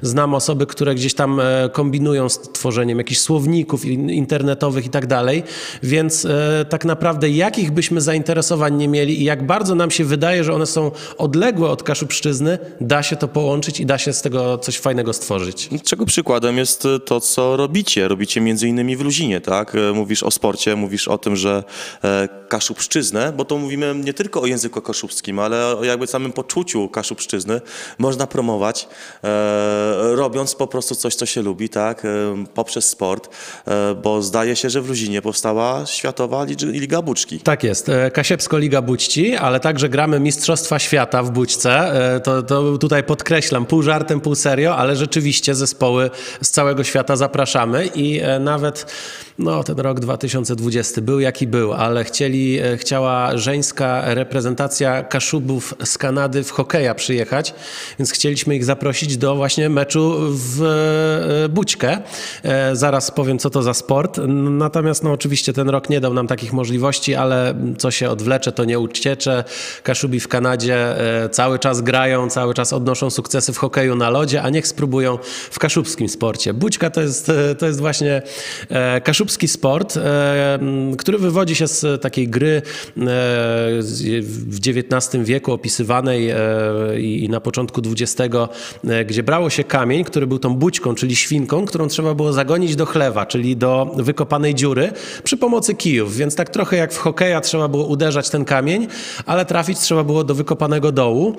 Znam 0.02 0.34
osoby, 0.34 0.66
które 0.66 0.94
gdzieś 0.94 1.14
tam 1.14 1.40
e, 1.40 1.70
kombinują 1.72 2.28
z 2.28 2.40
tworzeniem 2.40 2.98
jakichś 2.98 3.20
słowników 3.20 3.84
in- 3.84 4.10
internetowych 4.10 4.86
i 4.86 4.88
tak 4.88 5.06
dalej. 5.06 5.42
Więc 5.82 6.24
e, 6.24 6.64
tak 6.68 6.84
naprawdę 6.84 7.30
jakich 7.30 7.70
byśmy 7.70 8.00
zainteresowań 8.00 8.76
nie 8.76 8.88
mieli 8.88 9.20
i 9.20 9.24
jak 9.24 9.46
bardzo 9.46 9.74
nam 9.74 9.90
się 9.90 10.04
wydaje, 10.04 10.44
że 10.44 10.54
one 10.54 10.66
są 10.66 10.90
odległe 11.18 11.70
od 11.70 11.82
Kaszubszczyzny, 11.82 12.58
da 12.80 13.02
się 13.02 13.16
to 13.16 13.28
połączyć 13.28 13.80
i 13.80 13.86
da 13.86 13.98
się 13.98 14.12
z 14.12 14.22
tego 14.22 14.58
coś 14.58 14.78
fajnego 14.78 15.12
stworzyć. 15.12 15.68
Czego 15.84 16.06
przykładem 16.06 16.58
jest 16.58 16.86
e, 16.86 17.00
to, 17.00 17.20
co 17.20 17.56
robicie. 17.56 18.08
Robicie 18.08 18.40
między 18.40 18.68
innymi 18.68 18.96
w 18.96 19.00
Luzinie, 19.00 19.40
tak? 19.40 19.72
Mówisz 19.94 20.22
o 20.22 20.30
sporcie, 20.30 20.76
mówisz 20.76 21.08
o 21.08 21.18
tym, 21.18 21.36
że 21.36 21.64
kaszubszczyznę, 22.48 23.32
bo 23.36 23.44
to 23.44 23.58
mówimy 23.58 23.94
nie 24.04 24.14
tylko 24.14 24.42
o 24.42 24.46
języku 24.46 24.82
kaszubskim, 24.82 25.38
ale 25.38 25.76
o 25.76 25.84
jakby 25.84 26.06
samym 26.06 26.32
poczuciu 26.32 26.88
kaszubszczyzny 26.88 27.60
można 27.98 28.26
promować, 28.26 28.88
robiąc 30.14 30.54
po 30.54 30.66
prostu 30.66 30.94
coś, 30.94 31.14
co 31.14 31.26
się 31.26 31.42
lubi, 31.42 31.68
tak? 31.68 32.04
E, 32.04 32.08
poprzez 32.54 32.88
sport, 32.88 33.28
e, 33.66 33.94
bo 33.94 34.22
zdaje 34.22 34.56
się, 34.56 34.70
że 34.70 34.80
w 34.82 34.88
Luzinie 34.88 35.22
powstała 35.22 35.86
Światowa 35.86 36.44
Lig- 36.44 36.72
Liga 36.72 37.02
Buczki. 37.02 37.40
Tak 37.40 37.64
jest. 37.64 37.88
E, 37.88 38.10
Kasiepsko 38.10 38.58
Liga 38.58 38.82
Bućci, 38.82 39.36
ale 39.36 39.60
także 39.60 39.88
gramy 39.88 40.20
Mistrzostwa 40.20 40.78
Świata 40.78 41.22
w 41.22 41.30
Bućce. 41.30 41.70
E, 42.16 42.20
To, 42.20 42.42
to 42.42 42.78
tutaj 42.78 43.04
podkreślam, 43.04 43.66
pół 43.66 43.82
żartem, 43.82 44.20
pół 44.20 44.34
serio, 44.34 44.76
ale 44.76 44.96
rzeczywiście 44.96 45.54
zespoły 45.54 46.10
z 46.42 46.50
całego 46.50 46.84
świata 46.84 47.16
zapraszamy 47.16 47.86
i 47.94 48.20
e, 48.20 48.38
nawet 48.38 48.86
no, 49.38 49.64
ten 49.64 49.80
rok 49.80 50.00
2020 50.00 51.00
był 51.00 51.20
jaki 51.20 51.46
był, 51.46 51.72
ale 51.72 52.04
chcieli, 52.04 52.58
e, 52.58 52.76
chciała 52.76 53.36
żeńska 53.36 54.14
reprezentacja 54.14 55.02
Kaszubów 55.02 55.74
z 55.84 55.98
Kanady 55.98 56.44
w 56.44 56.50
hokeja 56.50 56.94
przyjechać, 56.94 57.54
więc 57.98 58.12
chcieliśmy 58.12 58.56
ich 58.56 58.64
zaprosić 58.64 59.16
do 59.16 59.36
właśnie 59.36 59.68
meczu 59.68 60.16
w 60.30 60.62
e, 61.44 61.48
Bućkę. 61.48 61.98
E, 62.42 62.76
Zaraz 62.76 63.10
powiem, 63.10 63.38
co 63.38 63.50
to 63.50 63.62
za 63.62 63.74
sport. 63.74 64.20
Natomiast 64.50 65.04
no, 65.04 65.12
oczywiście 65.12 65.52
ten 65.52 65.68
rok 65.68 65.90
nie 65.90 66.00
dał 66.00 66.14
nam 66.14 66.26
takich 66.26 66.52
możliwości, 66.52 67.14
ale 67.14 67.54
co 67.78 67.90
się 67.90 68.10
odwlecze, 68.10 68.52
to 68.52 68.64
nie 68.64 68.78
uciecze. 68.78 69.44
Kaszubi 69.82 70.20
w 70.20 70.28
Kanadzie 70.28 70.96
cały 71.30 71.58
czas 71.58 71.80
grają, 71.80 72.30
cały 72.30 72.54
czas 72.54 72.72
odnoszą 72.72 73.10
sukcesy 73.10 73.52
w 73.52 73.58
hokeju 73.58 73.96
na 73.96 74.10
lodzie, 74.10 74.42
a 74.42 74.50
niech 74.50 74.66
spróbują 74.66 75.18
w 75.50 75.58
kaszubskim 75.58 76.08
sporcie. 76.08 76.54
Bućka 76.54 76.90
to 76.90 77.00
jest, 77.00 77.30
to 77.58 77.66
jest 77.66 77.80
właśnie 77.80 78.22
e, 78.70 79.00
kaszubski 79.24 79.48
sport, 79.48 79.96
e, 79.96 80.58
który 80.98 81.18
wywodzi 81.18 81.54
się 81.54 81.68
z 81.68 82.02
takiej 82.02 82.28
gry 82.28 82.48
e, 82.56 82.62
w 84.22 84.58
XIX 84.66 85.24
wieku 85.24 85.52
opisywanej 85.52 86.30
e, 86.30 86.36
i 87.00 87.28
na 87.28 87.40
początku 87.40 87.80
XX, 87.86 88.34
gdzie 89.06 89.22
brało 89.22 89.50
się 89.50 89.64
kamień, 89.64 90.04
który 90.04 90.26
był 90.26 90.38
tą 90.38 90.56
bućką, 90.56 90.94
czyli 90.94 91.16
świnką, 91.16 91.64
którą 91.66 91.88
trzeba 91.88 92.14
było 92.14 92.32
zagonić 92.32 92.76
do 92.76 92.86
chlewa, 92.86 93.26
czyli 93.26 93.56
do 93.56 93.94
wykopanej 93.96 94.54
dziury 94.54 94.92
przy 95.22 95.36
pomocy 95.36 95.74
kijów. 95.74 96.16
Więc 96.16 96.34
tak 96.34 96.50
trochę 96.50 96.76
jak 96.76 96.92
w 96.92 96.98
hokeja 96.98 97.40
trzeba 97.40 97.68
było 97.68 97.84
uderzać 97.84 98.30
ten 98.30 98.44
kamień, 98.44 98.86
ale 99.26 99.44
trafić 99.44 99.78
trzeba 99.78 100.04
było 100.04 100.24
do 100.24 100.34
wykopanego 100.34 100.92
dołu. 100.92 101.36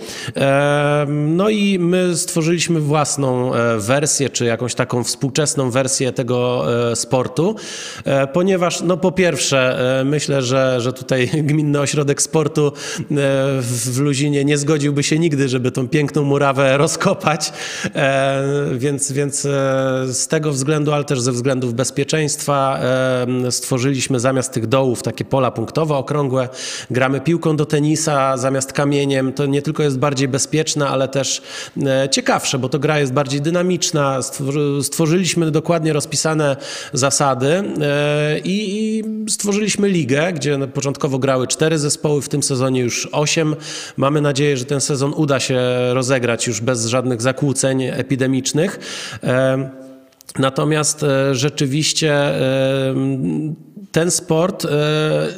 No 1.17 1.49
i 1.49 1.79
my 1.79 2.17
stworzyliśmy 2.17 2.79
własną 2.79 3.51
wersję, 3.77 4.29
czy 4.29 4.45
jakąś 4.45 4.75
taką 4.75 5.03
współczesną 5.03 5.71
wersję 5.71 6.11
tego 6.11 6.65
sportu, 6.95 7.55
ponieważ 8.33 8.81
no 8.81 8.97
po 8.97 9.11
pierwsze 9.11 9.79
e, 9.99 10.03
myślę, 10.03 10.41
że, 10.41 10.81
że 10.81 10.93
tutaj 10.93 11.27
Gminny 11.47 11.79
Ośrodek 11.79 12.21
Sportu 12.21 12.67
e, 12.67 12.71
w 13.61 13.99
Luzinie 13.99 14.45
nie 14.45 14.57
zgodziłby 14.57 15.03
się 15.03 15.19
nigdy, 15.19 15.49
żeby 15.49 15.71
tą 15.71 15.87
piękną 15.87 16.23
murawę 16.23 16.77
rozkopać, 16.77 17.53
e, 17.95 18.43
więc, 18.73 19.11
więc 19.11 19.45
e, 19.45 19.49
z 20.07 20.27
tego 20.27 20.51
względu, 20.51 20.93
ale 20.93 21.03
też 21.03 21.21
ze 21.21 21.31
względów 21.31 21.73
bezpieczeństwa 21.73 22.79
e, 23.47 23.51
stworzyliśmy 23.51 24.19
zamiast 24.19 24.51
tych 24.53 24.67
dołów 24.67 25.03
takie 25.03 25.25
pola 25.25 25.51
punktowe, 25.51 25.95
okrągłe. 25.95 26.49
Gramy 26.91 27.21
piłką 27.21 27.55
do 27.55 27.65
tenisa 27.65 28.37
zamiast 28.37 28.73
kamieniem. 28.73 29.33
To 29.33 29.45
nie 29.45 29.61
tylko 29.61 29.83
jest 29.83 29.99
bardziej 29.99 30.27
bezpieczne, 30.27 30.87
ale 30.87 31.07
też 31.07 31.41
e, 31.85 32.09
ciekawsze, 32.09 32.59
bo 32.59 32.69
to 32.69 32.79
gra 32.79 32.99
jest 32.99 33.13
bardziej 33.13 33.41
dynamiczna. 33.41 34.19
Stworzy- 34.21 34.83
Stworzyliśmy 34.83 35.51
dokładnie 35.51 35.93
rozpisane 35.93 36.57
zasady 36.93 37.47
e, 37.47 37.64
i 38.43 38.65
i 38.75 39.03
stworzyliśmy 39.29 39.89
ligę, 39.89 40.33
gdzie 40.33 40.57
początkowo 40.67 41.19
grały 41.19 41.47
cztery 41.47 41.79
zespoły, 41.79 42.21
w 42.21 42.29
tym 42.29 42.43
sezonie 42.43 42.81
już 42.81 43.05
osiem. 43.11 43.55
Mamy 43.97 44.21
nadzieję, 44.21 44.57
że 44.57 44.65
ten 44.65 44.81
sezon 44.81 45.13
uda 45.15 45.39
się 45.39 45.59
rozegrać 45.93 46.47
już 46.47 46.61
bez 46.61 46.85
żadnych 46.85 47.21
zakłóceń 47.21 47.83
epidemicznych. 47.83 48.79
E, 49.23 49.85
Natomiast 50.39 51.03
e, 51.03 51.35
rzeczywiście 51.35 52.13
e, 52.13 52.95
ten 53.95 54.11
sport 54.11 54.65
e, 54.65 54.69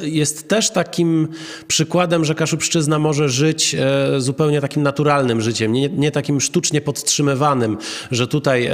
jest 0.02 0.48
też 0.48 0.70
takim 0.70 1.28
przykładem, 1.68 2.24
że 2.24 2.34
Kaszubszczyzna 2.34 2.98
może 2.98 3.28
żyć 3.28 3.74
e, 3.74 4.20
zupełnie 4.20 4.60
takim 4.60 4.82
naturalnym 4.82 5.40
życiem, 5.40 5.72
nie, 5.72 5.88
nie 5.88 6.10
takim 6.10 6.40
sztucznie 6.40 6.80
podtrzymywanym, 6.80 7.76
że 8.10 8.26
tutaj 8.26 8.66
e, 8.66 8.72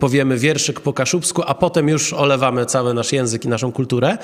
powiemy 0.00 0.38
wierszyk 0.38 0.80
po 0.80 0.92
kaszubsku, 0.92 1.42
a 1.46 1.54
potem 1.54 1.88
już 1.88 2.12
olewamy 2.12 2.66
cały 2.66 2.94
nasz 2.94 3.12
język 3.12 3.44
i 3.44 3.48
naszą 3.48 3.72
kulturę, 3.72 4.18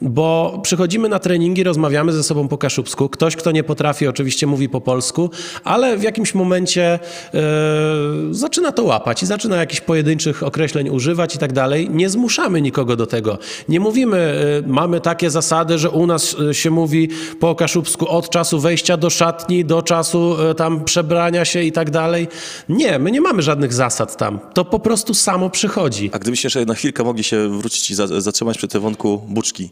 bo 0.00 0.60
przychodzimy 0.62 1.08
na 1.08 1.18
treningi, 1.18 1.64
rozmawiamy 1.64 2.12
ze 2.12 2.22
sobą 2.22 2.48
po 2.48 2.58
kaszubsku. 2.58 3.08
Ktoś, 3.08 3.36
kto 3.36 3.50
nie 3.50 3.64
potrafi, 3.64 4.06
oczywiście 4.06 4.46
mówi 4.46 4.68
po 4.68 4.80
polsku, 4.80 5.30
ale 5.64 5.96
w 5.96 6.02
jakimś 6.02 6.34
momencie 6.34 6.98
zaczyna 8.30 8.72
to 8.72 8.84
łapać 8.84 9.22
i 9.22 9.26
zaczyna 9.26 9.56
jakichś 9.56 9.80
pojedynczych 9.80 10.42
określeń 10.42 10.88
używać 10.88 11.34
i 11.34 11.38
tak 11.38 11.52
dalej. 11.52 11.90
Nie 11.90 12.08
zmuszamy 12.08 12.62
nikogo 12.62 12.96
do 12.96 13.06
tego. 13.06 13.38
Nie 13.68 13.80
mówimy, 13.80 14.37
mamy 14.66 15.00
takie 15.00 15.30
zasady, 15.30 15.78
że 15.78 15.90
u 15.90 16.06
nas 16.06 16.36
e, 16.50 16.54
się 16.54 16.70
mówi 16.70 17.08
po 17.40 17.54
kaszubsku 17.54 18.08
od 18.08 18.30
czasu 18.30 18.60
wejścia 18.60 18.96
do 18.96 19.10
szatni, 19.10 19.64
do 19.64 19.82
czasu 19.82 20.36
e, 20.50 20.54
tam 20.54 20.84
przebrania 20.84 21.44
się 21.44 21.62
i 21.62 21.72
tak 21.72 21.90
dalej. 21.90 22.28
Nie, 22.68 22.98
my 22.98 23.10
nie 23.10 23.20
mamy 23.20 23.42
żadnych 23.42 23.72
zasad 23.72 24.16
tam. 24.16 24.40
To 24.54 24.64
po 24.64 24.78
prostu 24.78 25.14
samo 25.14 25.50
przychodzi. 25.50 26.10
A 26.12 26.18
gdybyście 26.18 26.46
jeszcze 26.46 26.64
na 26.64 26.74
chwilkę 26.74 27.04
mogli 27.04 27.24
się 27.24 27.58
wrócić 27.58 27.90
i 27.90 27.94
za, 27.94 28.20
zatrzymać 28.20 28.58
przy 28.58 28.68
tym 28.68 28.80
wątku 28.80 29.22
Buczki, 29.28 29.70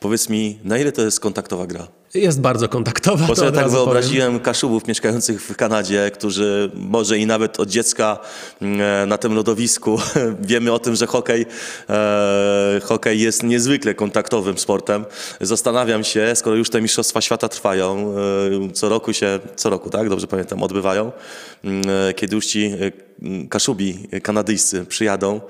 powiedz 0.00 0.28
mi, 0.28 0.58
na 0.64 0.78
ile 0.78 0.92
to 0.92 1.02
jest 1.02 1.20
kontaktowa 1.20 1.66
gra? 1.66 1.88
Jest 2.14 2.40
bardzo 2.40 2.68
kontaktowa. 2.68 3.26
Bo 3.26 3.36
sobie 3.36 3.52
tak 3.52 3.60
razu 3.60 3.70
powiem. 3.70 3.84
wyobraziłem 3.84 4.40
Kaszubów 4.40 4.88
mieszkających 4.88 5.42
w 5.42 5.56
Kanadzie, 5.56 6.10
którzy 6.14 6.70
może 6.74 7.18
i 7.18 7.26
nawet 7.26 7.60
od 7.60 7.68
dziecka 7.68 8.18
mm, 8.62 9.08
na 9.08 9.18
tym 9.18 9.34
lodowisku 9.34 9.98
wiemy 10.40 10.72
o 10.72 10.78
tym, 10.78 10.96
że 10.96 11.06
hokej, 11.06 11.46
e, 11.90 12.80
hokej 12.84 13.20
jest 13.20 13.42
niezwykle 13.42 13.94
kontaktowym 13.94 14.58
sportem. 14.58 15.04
Zastanawiam 15.40 16.04
się, 16.04 16.32
skoro 16.34 16.56
już 16.56 16.70
te 16.70 16.82
Mistrzostwa 16.82 17.20
Świata 17.20 17.48
trwają, 17.48 18.14
e, 18.68 18.72
co 18.72 18.88
roku 18.88 19.12
się, 19.12 19.38
co 19.56 19.70
roku, 19.70 19.90
tak, 19.90 20.08
dobrze 20.08 20.26
pamiętam, 20.26 20.62
odbywają, 20.62 21.12
mm, 21.64 21.82
e, 22.08 22.14
kiedy 22.14 22.34
już 22.34 22.46
ci 22.46 22.64
e, 22.64 23.06
Kaszubi 23.50 24.08
kanadyjscy 24.22 24.84
przyjadą, 24.84 25.40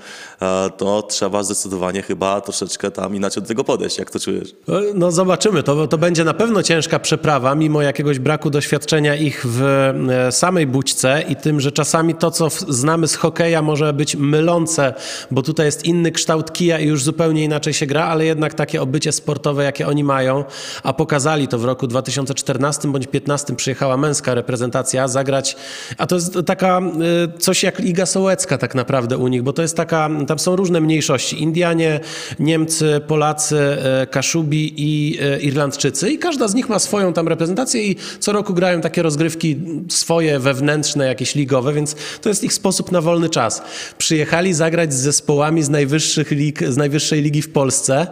e, 0.43 0.71
to 0.77 1.03
trzeba 1.03 1.43
zdecydowanie 1.43 2.03
chyba 2.03 2.41
troszeczkę 2.41 2.91
tam 2.91 3.15
inaczej 3.15 3.43
do 3.43 3.49
tego 3.49 3.65
podejść. 3.65 3.99
Jak 3.99 4.11
to 4.11 4.21
czujesz? 4.21 4.55
No 4.95 5.13
zobaczymy, 5.13 5.63
to, 5.63 5.87
to 5.87 5.99
będzie 5.99 6.25
na 6.25 6.35
pewno 6.35 6.56
ciężka 6.63 6.99
przeprawa, 6.99 7.55
mimo 7.55 7.83
jakiegoś 7.83 8.19
braku 8.19 8.51
doświadczenia 8.51 9.15
ich 9.15 9.47
w 9.47 9.63
e, 9.63 10.33
samej 10.33 10.67
bućce 10.67 11.25
i 11.29 11.37
tym, 11.37 11.61
że 11.61 11.73
czasami 11.73 12.15
to, 12.15 12.31
co 12.31 12.49
znamy 12.69 13.09
z 13.09 13.15
hokeja 13.15 13.63
może 13.63 13.93
być 13.93 14.17
mylące, 14.17 14.95
bo 15.31 15.43
tutaj 15.43 15.67
jest 15.67 15.85
inny 15.85 16.13
kształt 16.13 16.53
kija 16.53 16.79
i 16.79 16.87
już 16.87 17.03
zupełnie 17.03 17.45
inaczej 17.45 17.75
się 17.75 17.87
gra, 17.87 18.05
ale 18.05 18.25
jednak 18.25 18.55
takie 18.55 18.83
obycie 18.83 19.13
sportowe, 19.13 19.65
jakie 19.65 19.87
oni 19.87 20.05
mają, 20.05 20.45
a 20.83 20.93
pokazali 20.93 21.49
to 21.49 21.59
w 21.59 21.65
roku 21.65 21.87
2014 21.87 22.89
bądź 22.89 23.05
2015 23.05 23.57
przyjechała 23.57 23.97
męska 23.97 24.35
reprezentacja 24.35 25.09
zagrać, 25.09 25.57
a 25.99 26.07
to 26.07 26.15
jest 26.15 26.39
taka 26.47 26.79
e, 26.79 27.39
coś 27.39 27.63
jak 27.63 27.79
Liga 27.79 28.07
Sołecka 28.07 28.59
tak 28.59 28.75
naprawdę 28.75 29.19
u 29.19 29.29
nich, 29.29 29.43
bo 29.43 29.53
to 29.53 29.63
jest 29.63 29.77
taka, 29.77 30.11
tam 30.27 30.39
są 30.39 30.57
różne 30.57 30.81
mniejszości, 30.81 31.43
Indianie, 31.43 32.01
Niemcy, 32.39 33.01
Polacy, 33.07 33.59
e, 33.59 34.07
Kaszubi 34.07 34.75
i 34.77 35.19
Irlandczycy 35.41 36.11
i 36.11 36.19
każda 36.37 36.49
z 36.49 36.55
nich 36.55 36.69
ma 36.69 36.79
swoją 36.79 37.13
tam 37.13 37.29
reprezentację 37.29 37.83
i 37.83 37.97
co 38.21 38.33
roku 38.33 38.55
grają 38.55 38.81
takie 38.81 39.03
rozgrywki 39.03 39.57
swoje 39.89 40.39
wewnętrzne, 40.39 41.07
jakieś 41.07 41.35
ligowe, 41.35 41.73
więc 41.73 41.97
to 42.21 42.29
jest 42.29 42.45
ich 42.45 42.53
sposób 42.53 42.93
na 42.93 43.01
wolny 43.01 43.29
czas. 43.29 43.63
Przyjechali 43.99 44.55
zagrać 44.55 44.95
z 44.95 44.97
zespołami 44.97 45.63
z 45.63 45.69
najwyższych 45.69 46.31
lig, 46.31 46.69
z 46.69 46.77
najwyższej 46.77 47.23
ligi 47.23 47.43
w 47.43 47.53
Polsce, 47.53 48.07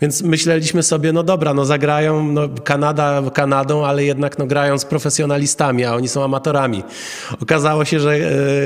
więc 0.00 0.22
myśleliśmy 0.22 0.82
sobie, 0.82 1.12
no 1.12 1.22
dobra, 1.22 1.54
no 1.54 1.64
zagrają, 1.64 2.32
no 2.32 2.48
Kanada 2.48 3.22
Kanadą, 3.34 3.84
ale 3.86 4.04
jednak 4.04 4.38
no 4.38 4.46
grają 4.46 4.78
z 4.78 4.84
profesjonalistami, 4.84 5.84
a 5.84 5.94
oni 5.94 6.08
są 6.08 6.24
amatorami. 6.24 6.82
Okazało 7.42 7.84
się, 7.84 8.00
że 8.00 8.14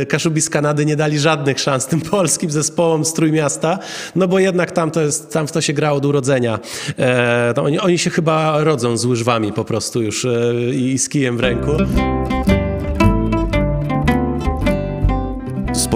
e, 0.00 0.06
Kaszubi 0.06 0.40
z 0.40 0.50
Kanady 0.50 0.86
nie 0.86 0.96
dali 0.96 1.18
żadnych 1.18 1.60
szans 1.60 1.86
tym 1.86 2.00
polskim 2.00 2.50
zespołom 2.50 3.04
z 3.04 3.12
Trójmiasta, 3.12 3.78
no 4.16 4.28
bo 4.28 4.38
jednak 4.38 4.70
tam, 4.70 4.90
to 4.90 5.00
jest, 5.00 5.32
tam 5.32 5.46
w 5.46 5.52
to 5.52 5.60
się 5.60 5.72
grało 5.72 5.98
od 5.98 6.04
urodzenia. 6.04 6.58
E, 6.98 7.54
oni, 7.62 7.78
oni 7.78 7.98
się 7.98 8.10
chyba 8.10 8.64
rodzą 8.64 8.95
z 8.98 9.04
łyżwami 9.04 9.52
po 9.52 9.64
prostu 9.64 10.02
już 10.02 10.24
e, 10.24 10.54
i 10.74 10.98
z 10.98 11.08
kijem 11.08 11.36
w 11.36 11.40
ręku. 11.40 11.70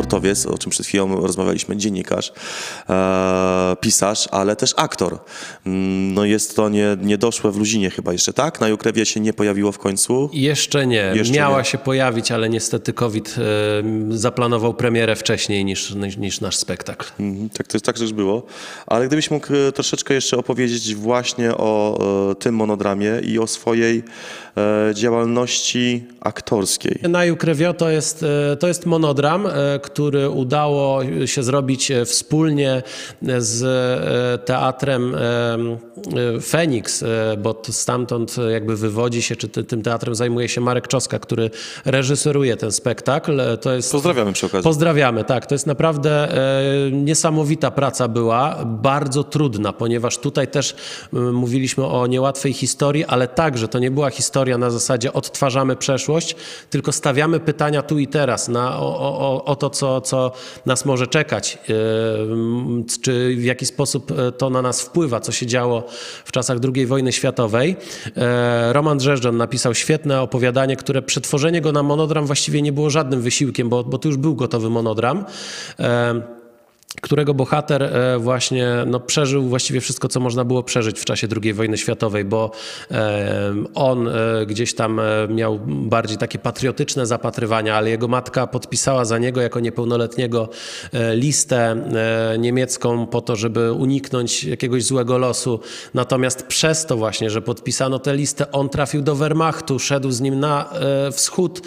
Sportowiec, 0.04 0.46
o 0.46 0.58
czym 0.58 0.70
przed 0.70 0.86
chwilą 0.86 1.20
rozmawialiśmy, 1.20 1.76
dziennikarz, 1.76 2.32
e, 2.90 3.76
pisarz, 3.80 4.28
ale 4.30 4.56
też 4.56 4.74
aktor. 4.76 5.18
Mm, 5.66 6.14
No 6.14 6.24
jest 6.24 6.56
to 6.56 6.68
nie, 6.68 6.96
niedoszłe 7.02 7.50
w 7.52 7.56
Luzinie 7.56 7.90
chyba 7.90 8.12
jeszcze, 8.12 8.32
tak? 8.32 8.60
Na 8.60 8.68
Jukrewie 8.68 9.06
się 9.06 9.20
nie 9.20 9.32
pojawiło 9.32 9.72
w 9.72 9.78
końcu. 9.78 10.30
Jeszcze 10.32 10.86
nie. 10.86 11.12
Jeszcze 11.14 11.34
Miała 11.34 11.58
nie. 11.58 11.64
się 11.64 11.78
pojawić, 11.78 12.32
ale 12.32 12.48
niestety 12.48 12.92
COVID 12.92 13.36
e, 13.38 14.16
zaplanował 14.18 14.74
premierę 14.74 15.16
wcześniej 15.16 15.64
niż, 15.64 15.94
niż, 15.94 16.16
niż 16.16 16.40
nasz 16.40 16.56
spektakl. 16.56 17.06
Mhm, 17.20 17.48
Tak, 17.50 17.66
to, 17.66 17.80
tak 17.80 17.98
też 17.98 18.12
było. 18.12 18.42
Ale 18.86 19.06
gdybyś 19.06 19.30
mógł 19.30 19.46
e, 19.68 19.72
troszeczkę 19.72 20.14
jeszcze 20.14 20.36
opowiedzieć 20.36 20.94
właśnie 20.94 21.54
o 21.56 21.98
e, 22.30 22.34
tym 22.34 22.54
monodramie 22.54 23.20
i 23.22 23.38
o 23.38 23.46
swojej 23.46 24.02
e, 24.56 24.94
działalności 24.94 26.04
aktorskiej. 26.20 26.98
Na 27.02 27.24
Jukrewio 27.24 27.74
to 27.74 27.90
jest, 27.90 28.22
e, 28.52 28.56
to 28.56 28.68
jest 28.68 28.86
monodram, 28.86 29.46
który 29.92 30.30
udało 30.30 31.00
się 31.26 31.42
zrobić 31.42 31.90
e, 31.90 32.04
wspólnie 32.04 32.82
z 33.38 33.62
e, 33.62 34.38
teatrem 34.46 35.14
e, 35.14 35.18
e, 36.36 36.40
Feniks, 36.40 37.04
bo 37.38 37.54
to 37.54 37.72
stamtąd 37.72 38.36
jakby 38.52 38.76
wywodzi 38.76 39.22
się, 39.22 39.36
czy 39.36 39.48
ty- 39.48 39.64
tym 39.64 39.82
teatrem 39.82 40.14
zajmuje 40.14 40.48
się 40.48 40.60
Marek 40.60 40.88
Czoska, 40.88 41.18
który 41.18 41.50
reżyseruje 41.84 42.56
ten 42.56 42.72
spektakl. 42.72 43.40
To 43.60 43.72
jest 43.74 43.92
Pozdrawiamy 43.92 44.32
przy 44.32 44.46
okazji. 44.46 44.64
Pozdrawiamy, 44.64 45.24
tak. 45.24 45.46
To 45.46 45.54
jest 45.54 45.66
naprawdę 45.66 46.28
niesamowita 46.92 47.70
praca 47.70 48.08
była, 48.08 48.56
bardzo 48.64 49.24
trudna, 49.24 49.72
ponieważ 49.72 50.18
tutaj 50.18 50.48
też 50.48 50.74
mówiliśmy 51.12 51.86
o 51.86 52.06
niełatwej 52.06 52.52
historii, 52.52 53.04
ale 53.04 53.28
także 53.28 53.68
to 53.68 53.78
nie 53.78 53.90
była 53.90 54.10
historia 54.10 54.58
na 54.58 54.70
zasadzie 54.70 55.12
odtwarzamy 55.12 55.76
przeszłość, 55.76 56.36
tylko 56.70 56.92
stawiamy 56.92 57.40
pytania 57.40 57.82
tu 57.82 57.98
i 57.98 58.06
teraz 58.06 58.48
na, 58.48 58.78
o, 58.80 58.98
o, 58.98 59.18
o- 59.34 59.44
o 59.44 59.56
co, 59.70 60.00
co 60.00 60.32
nas 60.66 60.84
może 60.84 61.06
czekać, 61.06 61.58
e, 61.68 61.74
czy 63.02 63.36
w 63.36 63.44
jaki 63.44 63.66
sposób 63.66 64.12
e, 64.12 64.32
to 64.32 64.50
na 64.50 64.62
nas 64.62 64.82
wpływa, 64.82 65.20
co 65.20 65.32
się 65.32 65.46
działo 65.46 65.84
w 66.24 66.32
czasach 66.32 66.58
II 66.74 66.86
wojny 66.86 67.12
światowej. 67.12 67.76
E, 68.16 68.72
Roman 68.72 68.98
Drzeżdżan 68.98 69.36
napisał 69.36 69.74
świetne 69.74 70.20
opowiadanie, 70.20 70.76
które 70.76 71.02
przetworzenie 71.02 71.60
go 71.60 71.72
na 71.72 71.82
monodram 71.82 72.26
właściwie 72.26 72.62
nie 72.62 72.72
było 72.72 72.90
żadnym 72.90 73.20
wysiłkiem, 73.20 73.68
bo, 73.68 73.84
bo 73.84 73.98
to 73.98 74.08
już 74.08 74.16
był 74.16 74.34
gotowy 74.34 74.70
monodram. 74.70 75.24
Którego 77.00 77.34
bohater 77.34 77.82
e, 77.82 78.18
właśnie 78.18 78.68
no, 78.86 79.00
przeżył 79.00 79.42
właściwie 79.42 79.80
wszystko, 79.80 80.08
co 80.08 80.20
można 80.20 80.44
było 80.44 80.62
przeżyć 80.62 80.98
w 80.98 81.04
czasie 81.04 81.28
II 81.42 81.52
wojny 81.52 81.78
światowej, 81.78 82.24
bo 82.24 82.50
e, 82.90 83.54
on 83.74 84.08
e, 84.08 84.12
gdzieś 84.46 84.74
tam 84.74 85.00
miał 85.28 85.58
bardziej 85.66 86.18
takie 86.18 86.38
patriotyczne 86.38 87.06
zapatrywania, 87.06 87.76
ale 87.76 87.90
jego 87.90 88.08
matka 88.08 88.46
podpisała 88.46 89.04
za 89.04 89.18
niego 89.18 89.40
jako 89.40 89.60
niepełnoletniego 89.60 90.48
listę 91.14 91.76
niemiecką 92.38 93.06
po 93.06 93.20
to, 93.20 93.36
żeby 93.36 93.72
uniknąć 93.72 94.44
jakiegoś 94.44 94.84
złego 94.84 95.18
losu. 95.18 95.60
Natomiast 95.94 96.46
przez 96.46 96.86
to 96.86 96.96
właśnie, 96.96 97.30
że 97.30 97.42
podpisano 97.42 97.98
tę 97.98 98.16
listę, 98.16 98.52
on 98.52 98.68
trafił 98.68 99.02
do 99.02 99.14
Wehrmachtu, 99.14 99.78
szedł 99.78 100.10
z 100.10 100.20
nim 100.20 100.40
na 100.40 100.70
wschód, 101.12 101.60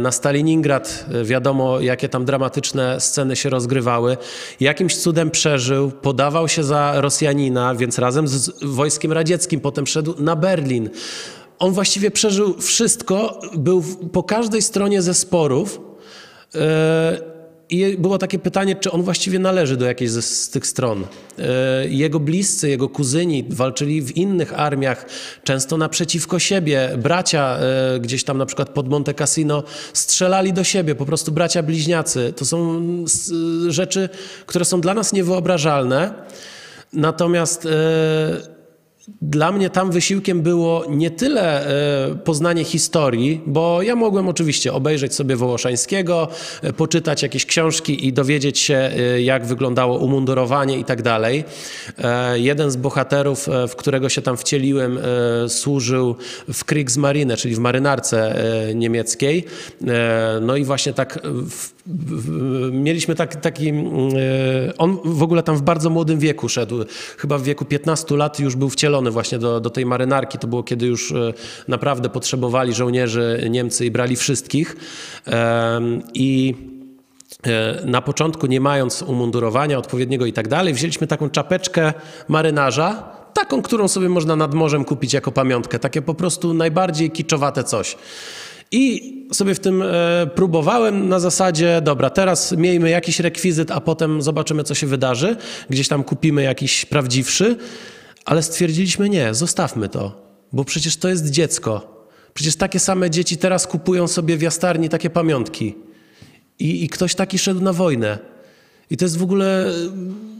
na 0.00 0.12
Staliningrat. 0.12 1.06
E, 1.12 1.24
Wiadomo, 1.24 1.80
jakie 1.80 2.08
tam 2.08 2.24
dramatyczne 2.24 3.00
sceny 3.00 3.36
się 3.36 3.50
rozgrywały. 3.50 4.16
Jakimś 4.60 4.96
cudem 4.96 5.30
przeżył, 5.30 5.90
podawał 5.90 6.48
się 6.48 6.64
za 6.64 7.00
Rosjanina, 7.00 7.74
więc 7.74 7.98
razem 7.98 8.28
z 8.28 8.64
wojskiem 8.64 9.12
radzieckim 9.12 9.60
potem 9.60 9.86
szedł 9.86 10.14
na 10.18 10.36
Berlin. 10.36 10.90
On 11.58 11.72
właściwie 11.72 12.10
przeżył 12.10 12.60
wszystko, 12.60 13.40
był 13.56 13.84
po 14.12 14.22
każdej 14.22 14.62
stronie 14.62 15.02
ze 15.02 15.14
sporów. 15.14 15.80
E, 16.54 17.29
I 17.70 17.96
było 17.98 18.18
takie 18.18 18.38
pytanie, 18.38 18.76
czy 18.76 18.90
on 18.90 19.02
właściwie 19.02 19.38
należy 19.38 19.76
do 19.76 19.86
jakiejś 19.86 20.10
z, 20.10 20.24
z 20.24 20.50
tych 20.50 20.66
stron. 20.66 21.06
E, 21.38 21.88
Jego 21.88 22.20
bliscy, 22.20 22.68
jego 22.68 22.88
kuzyni 22.88 23.44
walczyli 23.48 24.02
w 24.02 24.16
innych 24.16 24.60
armiach, 24.60 25.06
często 25.44 25.76
naprzeciwko 25.76 26.38
siebie. 26.38 26.90
Bracia 26.98 27.58
e, 27.58 28.00
gdzieś 28.00 28.24
tam 28.24 28.38
na 28.38 28.46
przykład 28.46 28.68
pod 28.68 28.88
Monte 28.88 29.14
Cassino 29.14 29.62
strzelali 29.92 30.52
do 30.52 30.64
siebie, 30.64 30.94
po 30.94 31.06
prostu 31.06 31.32
bracia 31.32 31.62
bliźniacy. 31.62 32.32
To 32.36 32.44
są 32.44 32.80
rzeczy, 33.68 34.08
które 34.46 34.64
są 34.64 34.80
dla 34.80 34.94
nas 34.94 35.12
niewyobrażalne. 35.12 36.14
Natomiast 36.92 37.66
e, 37.66 37.70
dla 39.22 39.52
mnie 39.52 39.70
tam 39.70 39.90
wysiłkiem 39.90 40.42
było 40.42 40.84
nie 40.88 41.10
tyle 41.10 41.66
e, 42.10 42.14
poznanie 42.14 42.64
historii, 42.64 43.40
bo 43.46 43.82
ja 43.82 43.96
mogłem 43.96 44.28
oczywiście 44.28 44.72
obejrzeć 44.72 45.14
sobie 45.14 45.36
Wołoszańskiego, 45.36 46.28
e, 46.62 46.72
poczytać 46.72 47.22
jakieś 47.22 47.46
książki 47.46 48.06
i 48.06 48.12
dowiedzieć 48.12 48.58
się, 48.58 48.74
e, 48.74 49.22
jak 49.22 49.46
wyglądało 49.46 49.98
umundurowanie 49.98 50.78
i 50.78 50.84
tak 50.84 51.02
dalej. 51.02 51.44
Jeden 52.34 52.70
z 52.70 52.76
bohaterów, 52.76 53.48
w 53.68 53.76
którego 53.76 54.08
się 54.08 54.22
tam 54.22 54.36
wcieliłem, 54.36 54.98
służył 55.48 56.16
w 56.52 56.64
Kriegsmarine, 56.64 57.36
czyli 57.36 57.54
w 57.54 57.58
marynarce 57.58 58.34
niemieckiej. 58.74 59.44
No 60.40 60.56
i 60.56 60.64
właśnie 60.64 60.92
tak 60.92 61.18
mieliśmy 62.72 63.14
tak, 63.14 63.36
taki. 63.36 63.68
mm, 63.68 63.88
e, 63.88 64.76
On 64.78 64.98
w 65.04 65.22
ogóle 65.22 65.42
tam 65.42 65.56
w 65.56 65.62
bardzo 65.62 65.90
młodym 65.90 66.18
wieku 66.18 66.48
szedł. 66.48 66.84
Chyba 67.16 67.38
w 67.38 67.42
wieku 67.42 67.64
15 67.64 68.16
lat 68.16 68.40
już 68.40 68.56
był 68.56 68.68
wcielony 68.68 69.10
właśnie 69.10 69.38
do, 69.38 69.60
do 69.60 69.70
tej 69.70 69.86
marynarki. 69.86 70.38
To 70.38 70.46
było 70.46 70.62
kiedy 70.62 70.86
już 70.86 71.12
e, 71.12 71.32
naprawdę 71.68 72.08
potrzebowali 72.08 72.74
żołnierzy 72.74 73.46
Niemcy 73.50 73.86
i 73.86 73.90
brali 73.90 74.16
wszystkich. 74.16 74.76
I. 76.14 76.54
E, 77.46 77.82
Na 77.84 78.02
początku, 78.02 78.46
nie 78.46 78.60
mając 78.60 79.02
umundurowania 79.02 79.78
odpowiedniego 79.78 80.26
i 80.26 80.32
tak 80.32 80.48
dalej, 80.48 80.74
wzięliśmy 80.74 81.06
taką 81.06 81.30
czapeczkę 81.30 81.92
marynarza, 82.28 83.02
taką, 83.34 83.62
którą 83.62 83.88
sobie 83.88 84.08
można 84.08 84.36
nad 84.36 84.54
morzem 84.54 84.84
kupić 84.84 85.12
jako 85.12 85.32
pamiątkę. 85.32 85.78
Takie 85.78 86.02
po 86.02 86.14
prostu 86.14 86.54
najbardziej 86.54 87.10
kiczowate 87.10 87.64
coś. 87.64 87.96
I 88.72 89.12
sobie 89.32 89.54
w 89.54 89.60
tym 89.60 89.82
e, 89.82 89.86
próbowałem 90.34 91.08
na 91.08 91.20
zasadzie, 91.20 91.80
dobra, 91.84 92.10
teraz 92.10 92.52
miejmy 92.52 92.90
jakiś 92.90 93.20
rekwizyt, 93.20 93.70
a 93.70 93.80
potem 93.80 94.22
zobaczymy, 94.22 94.64
co 94.64 94.74
się 94.74 94.86
wydarzy. 94.86 95.36
Gdzieś 95.70 95.88
tam 95.88 96.04
kupimy 96.04 96.42
jakiś 96.42 96.84
prawdziwszy, 96.86 97.56
ale 98.24 98.42
stwierdziliśmy, 98.42 99.08
nie, 99.08 99.34
zostawmy 99.34 99.88
to. 99.88 100.30
bo 100.52 100.64
przecież 100.64 100.96
to 100.96 101.08
jest 101.08 101.30
dziecko. 101.30 102.00
Przecież 102.34 102.56
takie 102.56 102.78
same 102.78 103.10
dzieci 103.10 103.36
teraz 103.36 103.66
kupują 103.66 104.08
sobie 104.08 104.36
w 104.36 104.42
jastarni 104.42 104.88
takie 104.88 105.10
pamiątki. 105.10 105.74
I, 106.58 106.84
i 106.84 106.88
ktoś 106.88 107.14
taki 107.14 107.38
szedł 107.38 107.60
na 107.60 107.72
wojnę. 107.72 108.18
I 108.90 108.96
to 108.96 109.04
jest 109.04 109.16
w 109.16 109.22
ogóle, 109.22 109.66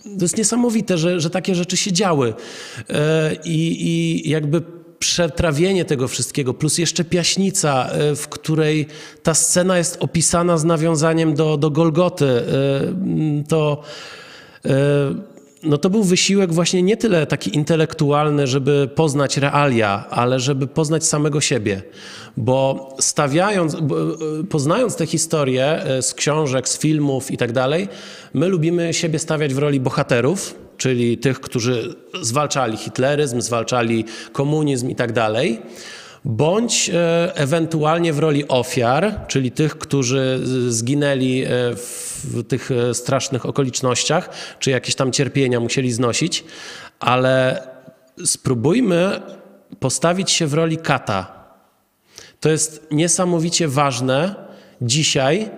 to 0.03 0.25
jest 0.25 0.37
niesamowite, 0.37 0.99
że, 0.99 1.21
że 1.21 1.31
takie 1.31 1.55
rzeczy 1.55 1.77
się 1.77 1.93
działy. 1.93 2.35
E, 2.91 3.37
I 3.45 4.23
jakby 4.31 4.63
przetrawienie 5.01 5.85
tego 5.85 6.09
wszystkiego, 6.09 6.55
plus 6.55 6.79
jeszcze 6.79 7.05
Piaśnica, 7.05 7.89
e, 7.91 8.17
w 8.17 8.29
której 8.29 8.87
ta 9.23 9.35
scena 9.35 9.79
jest 9.79 9.97
opisana 10.01 10.59
z 10.59 10.65
nawiązaniem 10.65 11.35
do, 11.35 11.57
do 11.57 11.71
Golgoty, 11.71 12.27
e, 12.27 12.43
to 13.49 13.83
e, 14.65 14.71
no 15.63 15.79
to 15.79 15.91
był 15.91 16.05
wysiłek 16.05 16.53
właśnie 16.53 16.83
nie 16.83 16.97
tyle 16.97 17.27
taki 17.27 17.57
intelektualny, 17.57 18.47
żeby 18.47 18.89
poznać 18.95 19.37
realia, 19.37 20.05
ale 20.11 20.41
żeby 20.41 20.67
poznać 20.67 21.05
samego 21.05 21.41
siebie. 21.41 21.83
Bo 22.37 22.89
stawiając, 23.01 23.77
poznając 24.51 24.97
te 24.97 25.07
historie 25.07 25.85
z 26.01 26.15
książek, 26.15 26.69
z 26.69 26.79
filmów 26.79 27.31
i 27.31 27.37
tak 27.37 27.53
dalej, 27.53 27.89
my 28.35 28.49
lubimy 28.49 28.95
siebie 28.95 29.19
stawiać 29.19 29.55
w 29.55 29.59
roli 29.59 29.81
bohaterów, 29.81 30.55
czyli 30.81 31.19
tych, 31.19 31.41
którzy 31.41 31.95
zwalczali 32.23 32.77
hitleryzm, 32.77 33.41
zwalczali 33.41 34.05
komunizm 34.33 34.91
i 34.91 34.95
tak 34.95 35.13
dalej 35.13 35.63
bądź 36.25 36.91
e, 36.91 37.33
ewentualnie 37.35 38.13
w 38.13 38.19
roli 38.19 38.49
ofiar, 38.49 39.27
czyli 39.27 39.51
tych, 39.51 39.79
którzy 39.79 40.41
zginęli 40.69 41.43
e, 41.43 41.49
w 41.75 42.45
tych 42.49 42.71
e, 42.71 42.95
strasznych 42.95 43.47
okolicznościach, 43.47 44.31
czy 44.59 44.71
jakieś 44.71 44.95
tam 44.95 45.13
cierpienia 45.13 45.61
musieli 45.61 45.93
znosić, 45.93 46.45
ale 47.01 47.63
spróbujmy 48.25 49.21
postawić 49.81 50.31
się 50.31 50.47
w 50.47 50.55
roli 50.55 50.77
kata. 50.77 51.41
To 52.41 52.49
jest 52.49 52.87
niesamowicie 52.91 53.69
ważne 53.69 54.35
dzisiaj, 54.83 55.51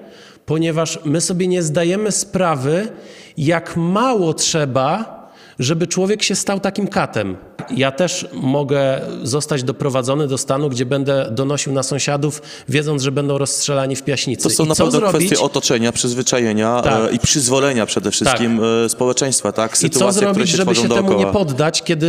ponieważ 0.53 0.99
my 1.05 1.21
sobie 1.21 1.47
nie 1.47 1.63
zdajemy 1.63 2.13
sprawy, 2.13 2.89
jak 3.37 3.77
mało 3.77 4.35
trzeba, 4.35 5.19
żeby 5.59 5.87
człowiek 5.87 6.23
się 6.23 6.35
stał 6.35 6.61
takim 6.61 6.89
katem. 6.89 7.37
Ja 7.71 7.93
też 7.93 8.27
mogę 8.33 9.01
zostać 9.23 9.63
doprowadzony 9.63 10.29
do 10.29 10.39
stanu, 10.39 10.69
gdzie 10.69 10.87
będę 10.87 11.29
donosił 11.31 11.73
na 11.73 11.83
sąsiadów, 11.83 12.43
wiedząc, 12.69 13.03
że 13.03 13.13
będą 13.13 13.39
rozstrzelani 13.39 13.97
w 13.97 14.03
piaśnicy. 14.03 14.43
To 14.43 14.51
są 14.51 14.65
I 14.65 14.69
na 14.69 14.75
co 14.75 14.85
pewno 14.85 14.99
zrobić? 14.99 15.27
kwestie 15.27 15.45
otoczenia, 15.45 15.93
przyzwyczajenia 15.93 16.83
Tak. 16.83 17.11
e, 17.11 17.15
i 17.15 17.19
przyzwolenia 17.19 17.87
przede 17.87 18.11
wszystkim 18.11 18.61
e, 18.85 18.89
społeczeństwa, 18.89 19.53
tak? 19.53 19.83
I 19.83 19.91
co 19.91 19.99
które 19.99 20.13
zrobić, 20.13 20.51
się 20.51 20.57
żeby 20.57 20.75
się 20.75 20.83
temu 20.83 20.95
dookoła. 20.95 21.19
nie 21.19 21.33
poddać, 21.33 21.83
kiedy 21.83 22.07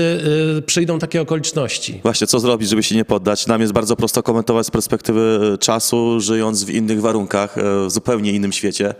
y, 0.57 0.61
przyjdą 0.61 0.99
takie 0.99 1.21
okoliczności? 1.21 1.99
Właśnie, 2.03 2.27
co 2.27 2.39
zrobić, 2.39 2.69
żeby 2.69 2.83
się 2.83 2.95
nie 2.95 3.05
poddać? 3.05 3.47
Nam 3.47 3.61
jest 3.61 3.73
bardzo 3.73 3.95
prosto 3.95 4.23
komentować 4.23 4.67
z 4.67 4.71
perspektywy 4.71 5.57
czasu, 5.59 6.19
żyjąc 6.21 6.63
w 6.63 6.69
innych 6.69 7.01
warunkach, 7.01 7.55
w 7.57 7.91
zupełnie 7.91 8.31
innym 8.31 8.51
świecie, 8.51 8.93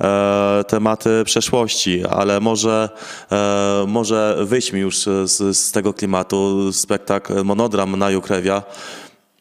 e, 0.00 0.64
tematy 0.68 1.22
przeszłości, 1.24 2.02
ale 2.10 2.40
może, 2.40 2.88
e, 3.32 3.84
może 3.86 4.36
wyjdźmy 4.42 4.78
już 4.78 4.96
z, 5.24 5.56
z 5.56 5.72
tego 5.72 5.92
klimatu. 5.98 6.70
Spektakl 6.70 7.42
Monodram 7.42 7.98
na 7.98 8.14
Jukrewia. 8.14 8.62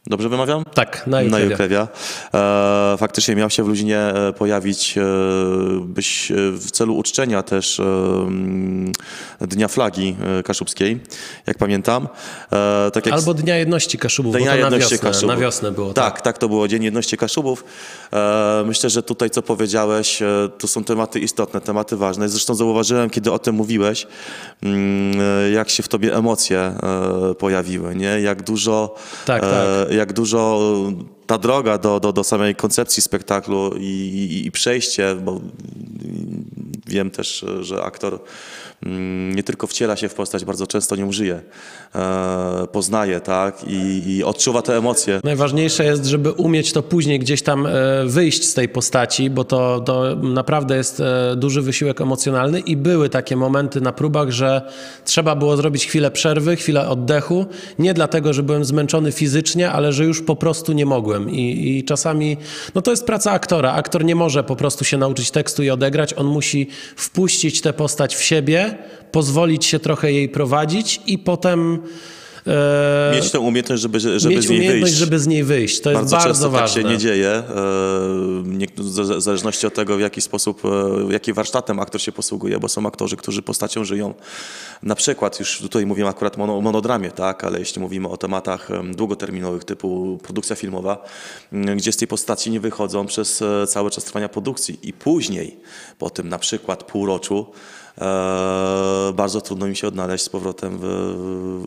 Dobrze 0.10 0.30
wymawiam? 0.30 0.64
Tak, 0.74 1.08
na 1.08 1.18
Na 1.18 1.22
Jukrewia. 1.22 1.50
Jukrewia. 1.52 1.88
E, 2.94 2.98
faktycznie 2.98 3.36
miał 3.36 3.50
się 3.50 3.64
w 3.64 3.68
Luzinie 3.68 4.00
e, 4.00 4.34
pojawić 4.34 4.98
e, 4.98 5.02
byś, 5.82 6.32
e, 6.32 6.36
w 6.52 6.72
celu 6.72 6.96
uczczenia 6.98 7.44
też 7.44 7.80
e, 7.80 7.84
mm, 7.84 8.92
Dnia 9.42 9.68
Flagi 9.68 10.16
e, 10.40 10.44
Kaszubskiej, 10.44 11.00
jak 11.48 11.58
pamiętam. 11.58 12.08
Tak 12.94 13.06
jak 13.06 13.16
Albo 13.16 13.34
Dnia 13.34 13.58
Jedności 13.58 13.98
Kaszubów, 13.98 14.36
Dnia 14.36 14.46
to 14.46 14.52
na 14.52 14.56
Jedności 14.58 14.92
wiosnę, 14.94 15.10
Kaszubów. 15.10 15.30
na 15.30 15.38
wiosnę 15.38 15.72
było. 15.72 15.94
Tak, 15.94 16.22
tak, 16.22 16.38
to 16.38 16.50
było 16.50 16.68
Dzień 16.68 16.84
Jedności 16.84 17.18
Kaszubów. 17.18 17.64
Myślę, 18.66 18.90
że 18.90 19.04
tutaj, 19.04 19.30
co 19.30 19.42
powiedziałeś, 19.42 20.20
to 20.58 20.68
są 20.68 20.84
tematy 20.84 21.20
istotne, 21.20 21.62
tematy 21.62 21.98
ważne. 21.98 22.30
Zresztą 22.30 22.56
zauważyłem, 22.56 23.10
kiedy 23.10 23.32
o 23.32 23.40
tym 23.40 23.56
mówiłeś, 23.56 24.08
mm, 24.64 25.18
jak 25.54 25.70
się 25.70 25.84
w 25.84 25.88
tobie 25.88 26.16
emocje 26.16 26.74
pojawiły, 27.40 27.96
nie? 27.96 28.22
Jak 28.22 28.44
dużo, 28.44 28.96
Tak, 29.26 29.44
e, 29.44 29.86
jak 29.98 30.14
dużo 30.14 30.60
ta 31.26 31.38
droga 31.38 31.78
do, 31.78 32.00
do, 32.00 32.14
do 32.14 32.24
samej 32.24 32.56
koncepcji 32.56 33.04
spektaklu 33.04 33.74
i, 33.78 33.84
i, 33.84 34.46
i 34.48 34.52
przejście, 34.52 35.16
bo 35.16 35.42
wiem 36.88 37.12
też, 37.12 37.46
że 37.62 37.84
aktor 37.84 38.20
nie 39.36 39.44
tylko 39.44 39.68
wciela 39.68 39.96
się 39.96 40.10
w 40.10 40.14
postać, 40.14 40.46
bardzo 40.46 40.68
często 40.68 40.96
nią 40.96 41.12
żyje, 41.12 41.42
e, 41.96 42.68
poznaje, 42.72 43.20
tak, 43.20 43.64
i, 43.68 44.04
i 44.08 44.24
odczuwa 44.24 44.62
te 44.62 44.78
emocje. 44.78 45.20
Najważniejsze 45.24 45.86
jest, 45.86 46.06
żeby 46.06 46.32
umieć 46.32 46.74
to 46.74 46.84
później 46.84 47.20
gdzieś 47.20 47.42
tam 47.42 47.66
e, 47.66 47.72
wyjść 48.06 48.44
z 48.44 48.54
tej 48.54 48.70
postaci, 48.70 49.30
bo 49.30 49.44
to, 49.44 49.80
to 49.80 50.16
naprawdę 50.16 50.78
jest 50.78 51.00
e, 51.00 51.36
duży 51.36 51.62
wysiłek 51.62 52.02
emocjonalny 52.02 52.60
i 52.60 52.78
były 52.78 53.10
takie 53.10 53.36
momenty 53.36 53.82
na 53.82 53.92
próbach, 53.92 54.32
że 54.32 54.62
trzeba 55.06 55.36
było 55.36 55.58
zrobić 55.58 55.88
chwilę 55.88 56.12
przerwy, 56.12 56.56
chwilę 56.56 56.90
oddechu. 56.90 57.46
Nie 57.80 57.94
dlatego, 57.94 58.34
że 58.34 58.44
byłem 58.44 58.66
zmęczony 58.66 59.12
fizycznie, 59.12 59.72
ale 59.72 59.94
że 59.94 60.06
już 60.06 60.22
po 60.22 60.36
prostu 60.36 60.74
nie 60.74 60.86
mogłem. 60.86 61.30
I, 61.30 61.78
i 61.78 61.84
czasami, 61.84 62.38
no 62.76 62.82
to 62.82 62.92
jest 62.92 63.06
praca 63.06 63.32
aktora. 63.32 63.74
Aktor 63.74 64.06
nie 64.06 64.16
może 64.16 64.44
po 64.44 64.56
prostu 64.56 64.86
się 64.86 64.98
nauczyć 64.98 65.32
tekstu 65.32 65.64
i 65.64 65.70
odegrać. 65.70 66.14
On 66.14 66.26
musi 66.26 66.68
wpuścić 66.96 67.62
tę 67.62 67.74
postać 67.74 68.16
w 68.16 68.24
siebie, 68.24 68.67
pozwolić 69.12 69.66
się 69.66 69.80
trochę 69.80 70.12
jej 70.12 70.30
prowadzić 70.30 71.02
i 71.06 71.18
potem... 71.18 71.80
e, 72.48 73.12
Mieć 73.16 73.32
tę 73.32 73.40
umiejętność, 73.40 73.82
żeby, 73.82 74.00
żeby 74.00 74.36
mieć 74.36 74.46
z 74.46 74.50
niej 74.50 74.60
umiejętność, 74.60 74.84
wyjść. 74.84 74.98
żeby 74.98 75.20
z 75.20 75.28
niej 75.28 75.44
wyjść. 75.44 75.82
To 75.82 75.90
jest 75.90 76.02
Bardzo, 76.02 76.16
bardzo, 76.16 76.30
często 76.30 76.50
ważne. 76.50 76.68
tak 76.82 76.84
się 76.84 76.90
nie 76.94 76.98
dzieje. 76.98 77.30
E, 77.30 77.44
W 78.78 79.22
zależności 79.22 79.68
od 79.68 79.74
tego, 79.74 79.98
w 79.98 80.00
jaki 80.00 80.22
sposób, 80.22 80.62
e, 80.66 81.14
jakim 81.14 81.34
warsztatem 81.36 81.80
aktor 81.80 82.02
się 82.02 82.12
posługuje, 82.12 82.60
bo 82.60 82.68
są 82.70 82.86
aktorzy, 82.88 83.18
którzy 83.18 83.42
postacią 83.42 83.84
żyją. 83.84 84.14
Na 84.84 84.96
przykład, 84.96 85.40
już 85.40 85.60
tutaj 85.62 85.86
mówimy 85.86 86.10
akurat 86.10 86.40
o 86.40 86.62
monodramie, 86.62 87.12
tak, 87.12 87.44
ale 87.44 87.60
jeśli 87.60 87.82
mówimy 87.82 88.08
o 88.08 88.18
tematach 88.18 88.72
em, 88.72 88.96
długoterminowych 88.96 89.64
typu 89.64 90.20
produkcja 90.24 90.56
filmowa, 90.56 91.04
gdzie 91.76 91.92
z 91.92 91.98
tej 91.98 92.08
postaci 92.08 92.52
nie 92.52 92.60
wychodzą 92.60 93.06
przez 93.06 93.44
cały 93.68 93.92
czas 93.92 94.04
trwania 94.04 94.30
produkcji 94.30 94.80
i 94.84 94.94
później, 94.94 95.58
po 96.00 96.10
tym 96.10 96.30
na 96.30 96.40
przykład 96.40 96.84
półroczu, 96.84 97.46
bardzo 99.14 99.42
trudno 99.42 99.68
im 99.68 99.76
się 99.76 99.88
odnaleźć 99.88 100.24
z 100.26 100.30
powrotem 100.30 100.78
w, 100.82 100.86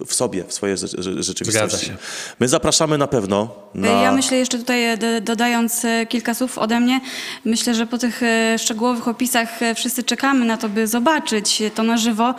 w 0.06 0.14
sobie, 0.14 0.44
w 0.44 0.52
swojej 0.52 0.76
rze- 0.76 0.86
rze- 0.98 1.22
rzeczywistości. 1.22 1.68
Zgadza 1.76 1.78
się. 1.78 1.96
My 2.40 2.48
zapraszamy 2.48 2.98
na 2.98 3.06
pewno 3.06 3.48
na... 3.74 3.88
Ja 3.88 4.12
myślę 4.12 4.36
jeszcze 4.36 4.58
tutaj, 4.58 4.84
e, 4.84 4.96
do- 4.96 5.20
dodając 5.20 5.84
e, 5.84 6.06
kilka 6.06 6.34
słów 6.34 6.58
ode 6.58 6.80
mnie, 6.80 7.00
myślę, 7.44 7.74
że 7.74 7.86
po 7.86 7.98
tych 7.98 8.22
e, 8.22 8.56
szczegółowych 8.58 9.08
opisach 9.08 9.62
e, 9.62 9.74
wszyscy 9.74 10.02
czekamy 10.02 10.46
na 10.46 10.56
to, 10.56 10.68
by 10.68 10.86
zobaczyć 10.86 11.62
to 11.74 11.82
na 11.82 11.96
żywo. 11.96 12.34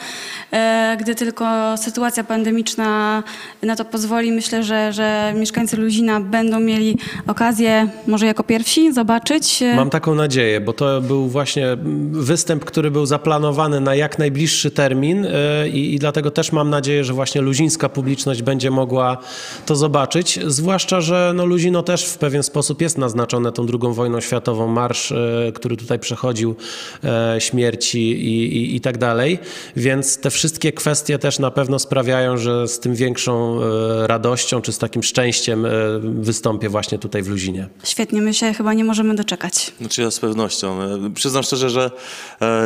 E, 0.54 0.98
Gdy 1.00 1.16
tylko 1.16 1.78
sytuacja 1.78 2.24
pandemiczna 2.24 3.24
na 3.64 3.76
to 3.76 3.86
pozwoli, 3.86 4.32
myślę, 4.32 4.64
że, 4.64 4.94
że 4.94 5.34
mieszkańcy 5.36 5.78
Luzina 5.78 6.20
będą 6.20 6.60
mieli 6.60 6.98
okazję 7.28 7.88
może 8.08 8.26
jako 8.26 8.44
pierwsi 8.44 8.94
zobaczyć. 8.94 9.62
e, 9.64 9.76
Mam 9.76 9.90
taką 9.90 10.16
nadzieję, 10.16 10.62
bo 10.62 10.74
to 10.74 11.02
był 11.02 11.28
właśnie 11.28 11.78
występ, 12.12 12.66
który 12.66 12.92
był 12.92 13.06
zaplanowany 13.06 13.81
na 13.82 13.96
jak 13.96 14.20
najbliższy 14.20 14.72
termin 14.72 15.26
e, 15.26 15.70
i, 15.70 15.94
i 15.94 16.00
dlatego 16.00 16.32
też 16.32 16.52
mam 16.52 16.70
nadzieję, 16.70 17.04
że 17.04 17.14
właśnie 17.14 17.42
luzińska 17.42 17.90
publiczność 17.90 18.42
będzie 18.42 18.72
mogła 18.72 19.18
to 19.66 19.76
zobaczyć. 19.76 20.40
Zwłaszcza, 20.48 21.02
że 21.02 21.32
no 21.36 21.46
Luzino 21.46 21.84
też 21.84 22.06
w 22.06 22.18
pewien 22.18 22.44
sposób 22.44 22.82
jest 22.82 22.98
naznaczone 22.98 23.52
tą 23.52 23.66
drugą 23.66 23.94
wojną 23.94 24.22
światową, 24.22 24.68
marsz, 24.68 25.12
e, 25.12 25.52
który 25.56 25.78
tutaj 25.78 26.00
przechodził, 26.00 26.56
e, 27.04 27.36
śmierci 27.42 28.12
i, 28.12 28.58
i, 28.58 28.76
i 28.76 28.82
tak 28.82 28.98
dalej. 28.98 29.40
Więc 29.76 30.18
te 30.18 30.30
wszystkie 30.30 30.72
kwestie 30.72 31.20
też 31.20 31.40
na 31.40 31.52
pewno 31.52 31.80
sprawiają, 31.80 32.38
że 32.38 32.68
z 32.68 32.80
tym 32.80 32.96
większą 32.96 33.60
radością 34.08 34.62
czy 34.62 34.72
z 34.72 34.78
takim 34.78 35.04
szczęściem 35.04 35.66
wystąpię 36.02 36.70
właśnie 36.70 37.00
tutaj 37.00 37.24
w 37.24 37.28
Luzinie. 37.28 37.68
Świetnie, 37.84 38.22
my 38.22 38.34
się 38.34 38.54
chyba 38.54 38.74
nie 38.74 38.84
możemy 38.84 39.16
doczekać. 39.16 39.72
Znaczy 39.80 40.02
ja 40.02 40.12
z 40.12 40.20
pewnością. 40.20 40.80
Przyznam 41.16 41.44
szczerze, 41.44 41.70
że 41.70 41.92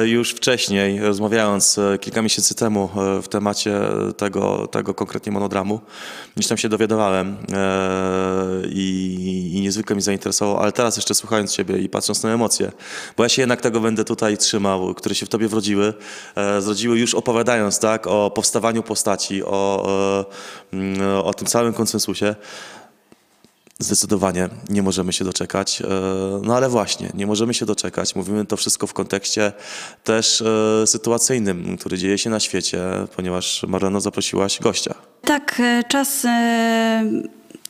już 0.05 0.31
wcześniej, 0.31 0.99
rozmawiając 1.07 1.77
e, 1.77 1.97
kilka 1.97 2.21
miesięcy 2.21 2.55
temu 2.55 2.89
e, 2.95 3.21
w 3.21 3.27
temacie 3.27 3.79
tego, 4.17 4.67
tego 4.67 4.93
konkretnie 4.93 5.31
monodramu, 5.31 5.79
gdzieś 6.35 6.47
tam 6.47 6.57
się 6.57 6.69
dowiadywałem 6.69 7.37
e, 7.53 8.67
i, 8.69 9.51
i 9.53 9.61
niezwykle 9.61 9.95
mi 9.95 10.01
zainteresował, 10.01 10.57
ale 10.57 10.71
teraz 10.71 10.95
jeszcze 10.95 11.15
słuchając 11.15 11.55
Ciebie 11.55 11.77
i 11.77 11.89
patrząc 11.89 12.23
na 12.23 12.29
emocje, 12.29 12.71
bo 13.17 13.23
ja 13.23 13.29
się 13.29 13.41
jednak 13.41 13.61
tego 13.61 13.79
będę 13.79 14.05
tutaj 14.05 14.37
trzymał, 14.37 14.93
które 14.93 15.15
się 15.15 15.25
w 15.25 15.29
Tobie 15.29 15.47
wrodziły, 15.47 15.93
zrodziły 16.59 16.99
już 16.99 17.15
opowiadając 17.15 17.79
tak, 17.79 18.07
o 18.07 18.31
powstawaniu 18.31 18.83
postaci, 18.83 19.43
o, 19.43 19.87
mm, 20.73 21.19
o 21.23 21.33
tym 21.33 21.47
całym 21.47 21.73
konsensusie. 21.73 22.35
Zdecydowanie 23.79 24.49
nie 24.69 24.81
możemy 24.83 25.13
się 25.13 25.25
doczekać. 25.25 25.81
E, 25.81 25.85
No 26.43 26.55
ale 26.55 26.69
właśnie, 26.69 27.09
nie 27.13 27.27
możemy 27.27 27.53
się 27.53 27.65
doczekać. 27.65 28.15
Mówimy 28.15 28.45
to 28.45 28.57
wszystko 28.57 28.87
w 28.87 28.93
kontekście 28.93 29.51
też 30.03 30.41
e, 30.41 30.87
sytuacyjnym, 30.87 31.77
który 31.77 31.97
dzieje 31.97 32.17
się 32.17 32.29
na 32.29 32.39
świecie, 32.39 32.79
ponieważ 33.15 33.63
Marleno 33.67 34.01
zaprosiłaś 34.01 34.59
gościa. 34.59 34.95
Tak, 35.21 35.59
e, 35.59 35.83
czas, 35.87 36.25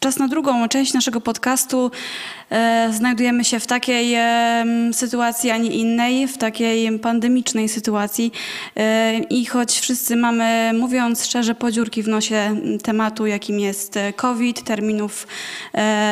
czas 0.05 0.19
na 0.19 0.27
drugą 0.27 0.67
część 0.67 0.93
naszego 0.93 1.21
podcastu. 1.21 1.91
E, 2.49 2.89
Znajdujemy 2.93 3.43
się 3.43 3.59
w 3.59 3.67
takiej 3.67 4.15
sytuacji, 4.91 5.51
a 5.51 5.57
nie 5.57 5.69
innej, 5.69 6.27
w 6.27 6.37
takiej 6.37 6.99
pandemicznej 6.99 7.69
sytuacji. 7.69 8.31
E, 8.77 9.19
I 9.19 9.45
choć 9.45 9.79
wszyscy 9.79 10.15
mamy, 10.15 10.71
mówiąc 10.79 11.25
szczerze, 11.25 11.55
podziurki 11.55 12.03
w 12.03 12.07
nosie 12.07 12.55
tematu, 12.83 13.25
jakim 13.25 13.59
jest 13.59 13.97
e, 13.97 14.13
COVID, 14.13 14.63
terminów 14.63 15.27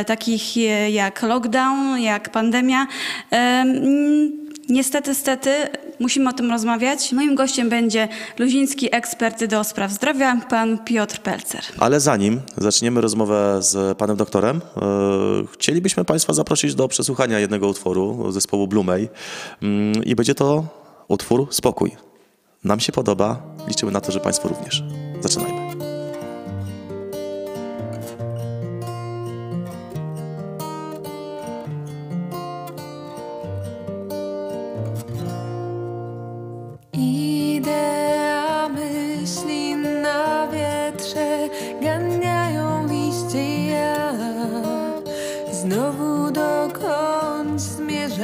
takich 0.05 0.57
jak 0.89 1.21
lockdown, 1.21 1.99
jak 1.99 2.29
pandemia, 2.29 2.87
Niestety, 4.69 5.15
stety, 5.15 5.51
musimy 5.99 6.29
o 6.29 6.33
tym 6.33 6.51
rozmawiać. 6.51 7.11
Moim 7.11 7.35
gościem 7.35 7.69
będzie 7.69 8.07
luziński 8.39 8.95
ekspert 8.95 9.45
do 9.45 9.63
spraw 9.63 9.91
zdrowia, 9.91 10.41
pan 10.49 10.77
Piotr 10.77 11.19
Pelcer. 11.19 11.61
Ale 11.79 11.99
zanim 11.99 12.41
zaczniemy 12.57 13.01
rozmowę 13.01 13.57
z 13.61 13.97
panem 13.97 14.17
doktorem, 14.17 14.57
e, 14.57 14.81
chcielibyśmy 15.53 16.05
państwa 16.05 16.33
zaprosić 16.33 16.75
do 16.75 16.87
przesłuchania 16.87 17.39
jednego 17.39 17.67
utworu 17.67 18.31
zespołu 18.31 18.67
Blumej 18.67 19.09
Mm, 19.61 20.03
i 20.03 20.15
będzie 20.15 20.35
to 20.35 20.65
utwór 21.07 21.47
Spokój. 21.51 21.91
Nam 22.63 22.79
się 22.79 22.91
podoba, 22.91 23.41
liczymy 23.67 23.91
na 23.91 24.01
to, 24.01 24.11
że 24.11 24.19
państwo 24.19 24.49
również. 24.49 24.83
Zaczynajmy. 25.21 25.52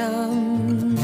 Zmierzam 0.00 0.96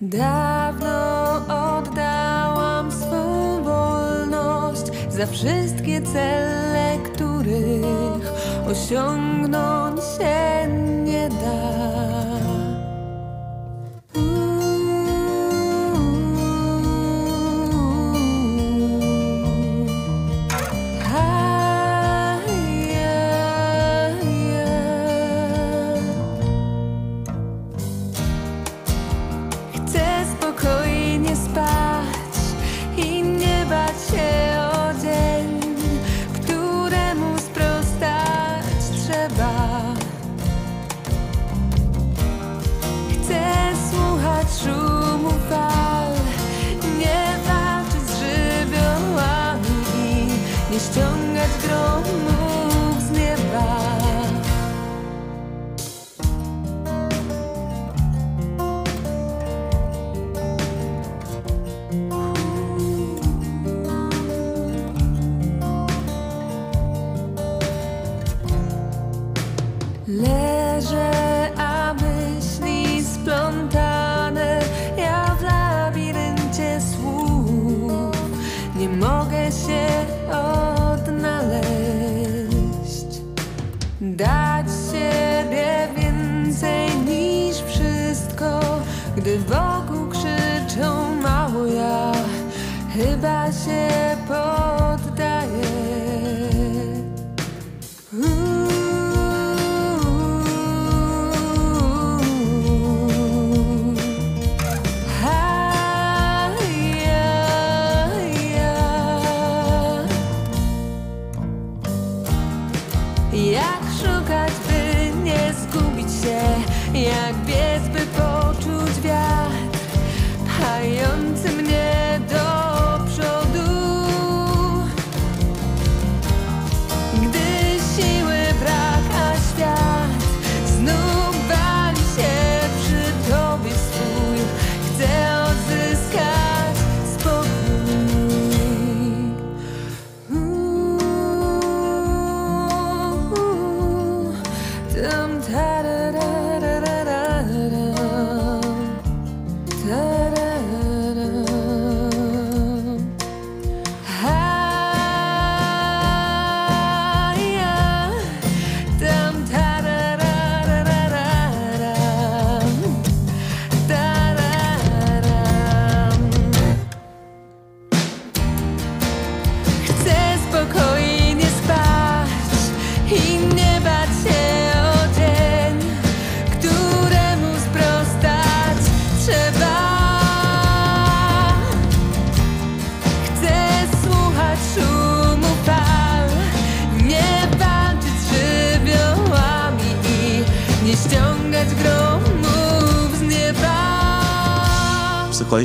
Dawno 0.00 1.36
oddałam 1.78 2.92
swą 2.92 3.62
wolność 3.64 4.86
Za 5.10 5.26
wszystkie 5.26 6.02
cele, 6.02 6.98
których 7.04 8.32
osiągnąć 8.66 10.00
się 10.00 10.68
nie 11.04 11.28
da 11.28 11.93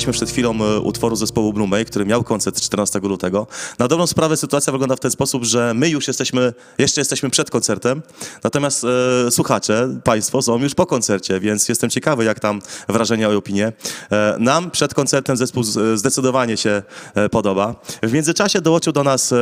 Słuchaliśmy 0.09 0.25
przed 0.25 0.33
chwilą 0.33 0.65
e, 0.65 0.79
utworu 0.79 1.15
zespołu 1.15 1.53
Blumej, 1.53 1.85
który 1.85 2.05
miał 2.05 2.23
koncert 2.23 2.61
14 2.61 2.99
lutego. 2.99 3.47
Na 3.79 3.87
dobrą 3.87 4.07
sprawę 4.07 4.37
sytuacja 4.37 4.71
wygląda 4.71 4.95
w 4.95 4.99
ten 4.99 5.11
sposób, 5.11 5.43
że 5.43 5.73
my 5.73 5.89
już 5.89 6.07
jesteśmy, 6.07 6.53
jeszcze 6.77 7.01
jesteśmy 7.01 7.29
przed 7.29 7.51
koncertem, 7.51 8.01
natomiast 8.43 8.85
e, 9.27 9.31
słuchacze, 9.31 9.99
państwo 10.03 10.41
są 10.41 10.59
już 10.59 10.75
po 10.75 10.85
koncercie, 10.85 11.39
więc 11.39 11.69
jestem 11.69 11.89
ciekawy, 11.89 12.23
jak 12.23 12.39
tam 12.39 12.61
wrażenia 12.87 13.31
i 13.31 13.35
opinie. 13.35 13.73
E, 14.11 14.35
nam 14.39 14.71
przed 14.71 14.93
koncertem 14.93 15.37
zespół 15.37 15.63
z, 15.63 15.99
zdecydowanie 15.99 16.57
się 16.57 16.83
e, 17.15 17.29
podoba. 17.29 17.75
W 18.03 18.11
międzyczasie 18.11 18.61
dołączył 18.61 18.93
do 18.93 19.03
nas 19.03 19.31
e, 19.31 19.37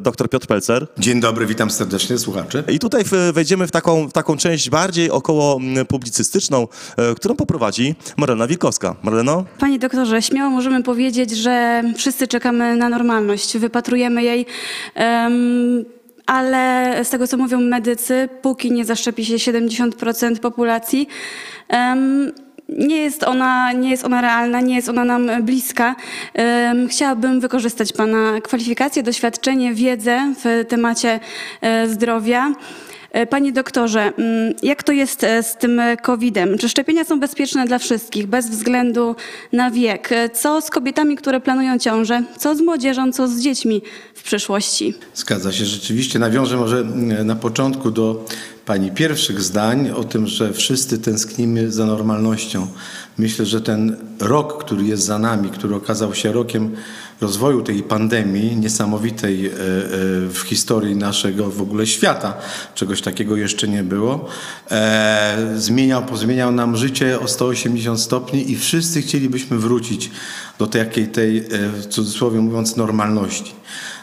dr 0.00 0.28
Piotr 0.30 0.46
Pelcer. 0.46 0.86
Dzień 0.98 1.20
dobry, 1.20 1.46
witam 1.46 1.70
serdecznie 1.70 2.18
słuchaczy. 2.18 2.64
I 2.68 2.78
tutaj 2.78 3.04
wejdziemy 3.32 3.66
w 3.66 3.70
taką, 3.70 4.08
w 4.08 4.12
taką 4.12 4.36
część 4.36 4.70
bardziej 4.70 5.10
około 5.10 5.56
mm, 5.56 5.86
publicystyczną, 5.86 6.68
e, 6.96 7.14
którą 7.14 7.36
poprowadzi 7.36 7.94
Marlena 8.16 8.46
Wilkowska. 8.46 8.96
Marleno? 9.02 9.44
Panie 9.58 9.78
doktorze, 9.78 10.09
śmiało 10.20 10.50
możemy 10.50 10.82
powiedzieć, 10.82 11.30
że 11.30 11.82
wszyscy 11.96 12.28
czekamy 12.28 12.76
na 12.76 12.88
normalność, 12.88 13.58
wypatrujemy 13.58 14.22
jej. 14.22 14.46
em, 14.94 15.84
ale 16.26 16.94
z 17.04 17.10
tego, 17.10 17.26
co 17.26 17.36
mówią 17.36 17.60
medycy, 17.60 18.28
póki 18.42 18.72
nie 18.72 18.84
zaszczepi 18.84 19.24
się 19.24 19.38
70% 19.38 20.40
populacji, 20.40 21.08
em, 21.68 22.32
nie 22.78 22.96
jest, 22.96 23.22
ona, 23.22 23.72
nie 23.72 23.90
jest 23.90 24.04
ona 24.04 24.20
realna, 24.20 24.60
nie 24.60 24.74
jest 24.76 24.88
ona 24.88 25.04
nam 25.04 25.42
bliska. 25.42 25.94
Chciałabym 26.88 27.40
wykorzystać 27.40 27.92
Pana 27.92 28.40
kwalifikacje, 28.40 29.02
doświadczenie, 29.02 29.74
wiedzę 29.74 30.34
w 30.44 30.64
temacie 30.68 31.20
e, 31.60 31.88
zdrowia. 31.88 32.52
E, 33.12 33.26
Panie 33.26 33.52
doktorze, 33.52 34.00
mm, 34.00 34.54
jak 34.62 34.82
to 34.82 34.92
jest 34.92 35.24
e, 35.24 35.42
z 35.42 35.56
tym 35.56 35.80
COVID-em? 36.02 36.58
Czy 36.58 36.68
szczepienia 36.68 37.04
są 37.04 37.20
bezpieczne 37.20 37.66
dla 37.66 37.78
wszystkich, 37.78 38.26
bez 38.26 38.50
względu 38.50 39.16
na 39.52 39.70
wiek? 39.70 40.12
E, 40.12 40.28
Co 40.28 40.60
z 40.60 40.70
kobietami, 40.70 41.16
które 41.16 41.40
planują 41.40 41.78
ciążę? 41.78 42.22
Co 42.38 42.54
z 42.54 42.60
młodzieżą, 42.60 43.12
co 43.12 43.28
z 43.28 43.40
dziećmi 43.40 43.82
w 44.14 44.22
przyszłości? 44.22 44.94
Zgadza 45.14 45.52
się, 45.52 45.64
rzeczywiście. 45.64 46.18
Nawiążę 46.18 46.56
może 46.56 46.84
na 47.24 47.36
początku 47.36 47.90
do 47.90 48.24
Pani 48.66 48.90
pierwszych 48.90 49.40
zdań 49.40 49.90
o 49.90 50.04
tym, 50.04 50.26
że 50.26 50.52
wszyscy 50.52 50.98
tęsknimy 50.98 51.72
za 51.72 51.86
normalnością. 51.86 52.66
Myślę, 53.18 53.46
że 53.46 53.60
ten 53.60 53.96
rok, 54.20 54.64
który 54.64 54.84
jest 54.84 55.02
za 55.02 55.18
nami, 55.18 55.50
który 55.50 55.74
okazał 55.74 56.14
się 56.14 56.32
rokiem 56.32 56.76
rozwoju 57.20 57.62
tej 57.62 57.82
pandemii 57.82 58.56
niesamowitej 58.56 59.46
e, 59.46 59.50
e, 59.50 59.54
w 60.28 60.40
historii 60.46 60.96
naszego 60.96 61.50
w 61.50 61.62
ogóle 61.62 61.86
świata, 61.86 62.34
czegoś 62.74 63.02
takiego 63.02 63.36
jeszcze 63.36 63.68
nie 63.68 63.82
było, 63.82 64.28
e, 64.70 65.52
zmieniał, 65.56 66.02
pozmieniał 66.02 66.52
nam 66.52 66.76
życie 66.76 67.20
o 67.20 67.28
180 67.28 68.00
stopni 68.00 68.50
i 68.50 68.56
wszyscy 68.56 69.02
chcielibyśmy 69.02 69.58
wrócić 69.58 70.10
do 70.58 70.66
takiej 70.66 71.08
tej, 71.08 71.44
w 71.50 71.86
cudzysłowie 71.86 72.40
mówiąc, 72.40 72.76
normalności. 72.76 73.52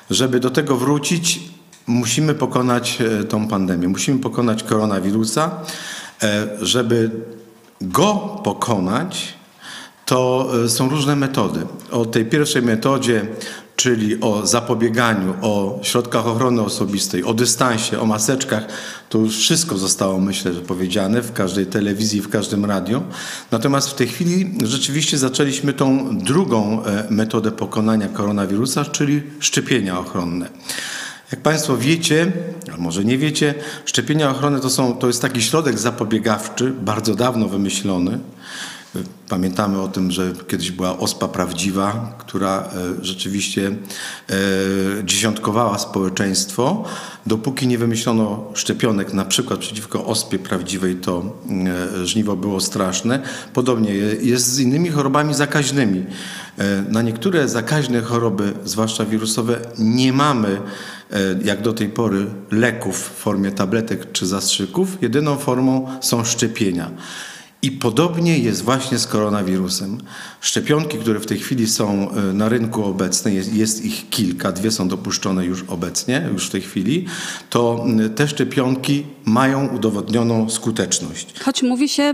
Żeby 0.09 0.39
do 0.39 0.49
tego 0.49 0.77
wrócić, 0.77 1.39
musimy 1.87 2.33
pokonać 2.33 2.97
tą 3.29 3.47
pandemię, 3.47 3.87
musimy 3.87 4.19
pokonać 4.19 4.63
koronawirusa. 4.63 5.51
Żeby 6.61 7.11
go 7.81 8.13
pokonać, 8.43 9.36
to 10.07 10.49
e, 10.65 10.69
są 10.69 10.89
różne 10.89 11.15
metody. 11.15 11.59
O 11.91 12.05
tej 12.05 12.25
pierwszej 12.25 12.61
metodzie, 12.61 13.27
czyli 13.75 14.21
o 14.21 14.47
zapobieganiu, 14.47 15.33
o 15.41 15.79
środkach 15.83 16.27
ochrony 16.27 16.61
osobistej, 16.61 17.23
o 17.23 17.33
dystansie, 17.33 17.99
o 17.99 18.05
maseczkach, 18.05 18.67
to 19.09 19.17
już 19.17 19.37
wszystko 19.37 19.77
zostało, 19.77 20.19
myślę, 20.19 20.53
że 20.53 20.61
powiedziane 20.61 21.21
w 21.21 21.33
każdej 21.33 21.65
telewizji, 21.65 22.21
w 22.21 22.29
każdym 22.29 22.65
radio. 22.65 23.03
Natomiast 23.51 23.89
w 23.89 23.93
tej 23.93 24.07
chwili 24.07 24.57
rzeczywiście 24.63 25.17
zaczęliśmy 25.17 25.73
tą 25.73 26.17
drugą 26.17 26.83
e, 26.83 27.07
metodę 27.09 27.51
pokonania 27.51 28.07
koronawirusa, 28.07 28.85
czyli 28.85 29.21
szczepienia 29.39 29.99
ochronne. 29.99 30.49
Jak 31.31 31.41
Państwo 31.41 31.77
wiecie, 31.77 32.31
a 32.73 32.77
może 32.77 33.05
nie 33.05 33.17
wiecie, 33.17 33.53
szczepienia 33.85 34.31
ochronne 34.31 34.59
to, 34.59 34.69
są, 34.69 34.97
to 34.97 35.07
jest 35.07 35.21
taki 35.21 35.41
środek 35.41 35.79
zapobiegawczy, 35.79 36.73
bardzo 36.81 37.15
dawno 37.15 37.47
wymyślony. 37.47 38.19
Pamiętamy 39.29 39.81
o 39.81 39.87
tym, 39.87 40.11
że 40.11 40.33
kiedyś 40.47 40.71
była 40.71 40.97
ospa 40.97 41.27
prawdziwa, 41.27 42.15
która 42.17 42.59
e, 43.01 43.05
rzeczywiście 43.05 43.67
e, 44.29 44.33
dziesiątkowała 45.05 45.77
społeczeństwo. 45.77 46.83
Dopóki 47.25 47.67
nie 47.67 47.77
wymyślono 47.77 48.51
szczepionek 48.53 49.13
na 49.13 49.25
przykład 49.25 49.59
przeciwko 49.59 50.05
ospie 50.05 50.39
prawdziwej, 50.39 50.95
to 50.95 51.37
e, 52.01 52.05
żniwo 52.05 52.35
było 52.35 52.59
straszne. 52.59 53.19
Podobnie 53.53 53.93
je- 53.93 54.15
jest 54.15 54.45
z 54.53 54.59
innymi 54.59 54.89
chorobami 54.89 55.33
zakaźnymi. 55.33 56.05
Na 56.89 57.01
niektóre 57.01 57.47
zakaźne 57.49 58.01
choroby, 58.01 58.53
zwłaszcza 58.65 59.05
wirusowe, 59.05 59.59
nie 59.79 60.13
mamy 60.13 60.61
jak 61.43 61.61
do 61.61 61.73
tej 61.73 61.89
pory 61.89 62.25
leków 62.51 62.97
w 62.97 63.21
formie 63.21 63.51
tabletek 63.51 64.11
czy 64.11 64.25
zastrzyków. 64.27 64.97
Jedyną 65.01 65.37
formą 65.37 65.87
są 66.01 66.23
szczepienia. 66.25 66.91
I 67.67 67.71
podobnie 67.71 68.37
jest 68.37 68.61
właśnie 68.61 68.97
z 68.97 69.07
koronawirusem. 69.07 69.97
Szczepionki, 70.41 70.97
które 70.97 71.19
w 71.19 71.25
tej 71.25 71.39
chwili 71.39 71.67
są 71.67 72.11
e, 72.11 72.33
na 72.33 72.49
rynku 72.49 72.85
obecne, 72.85 73.33
jest, 73.33 73.53
jest 73.53 73.85
ich 73.85 74.09
kilka, 74.09 74.51
dwie 74.51 74.71
są 74.71 74.87
dopuszczone 74.87 75.45
już 75.45 75.63
obecnie, 75.67 76.29
już 76.33 76.47
w 76.47 76.49
tej 76.49 76.61
chwili, 76.61 77.05
to 77.49 77.85
te 78.15 78.27
szczepionki 78.27 79.05
mają 79.25 79.67
udowodnioną 79.67 80.49
skuteczność. 80.49 81.33
Choć 81.39 81.63
mówi 81.63 81.89
się, 81.89 82.13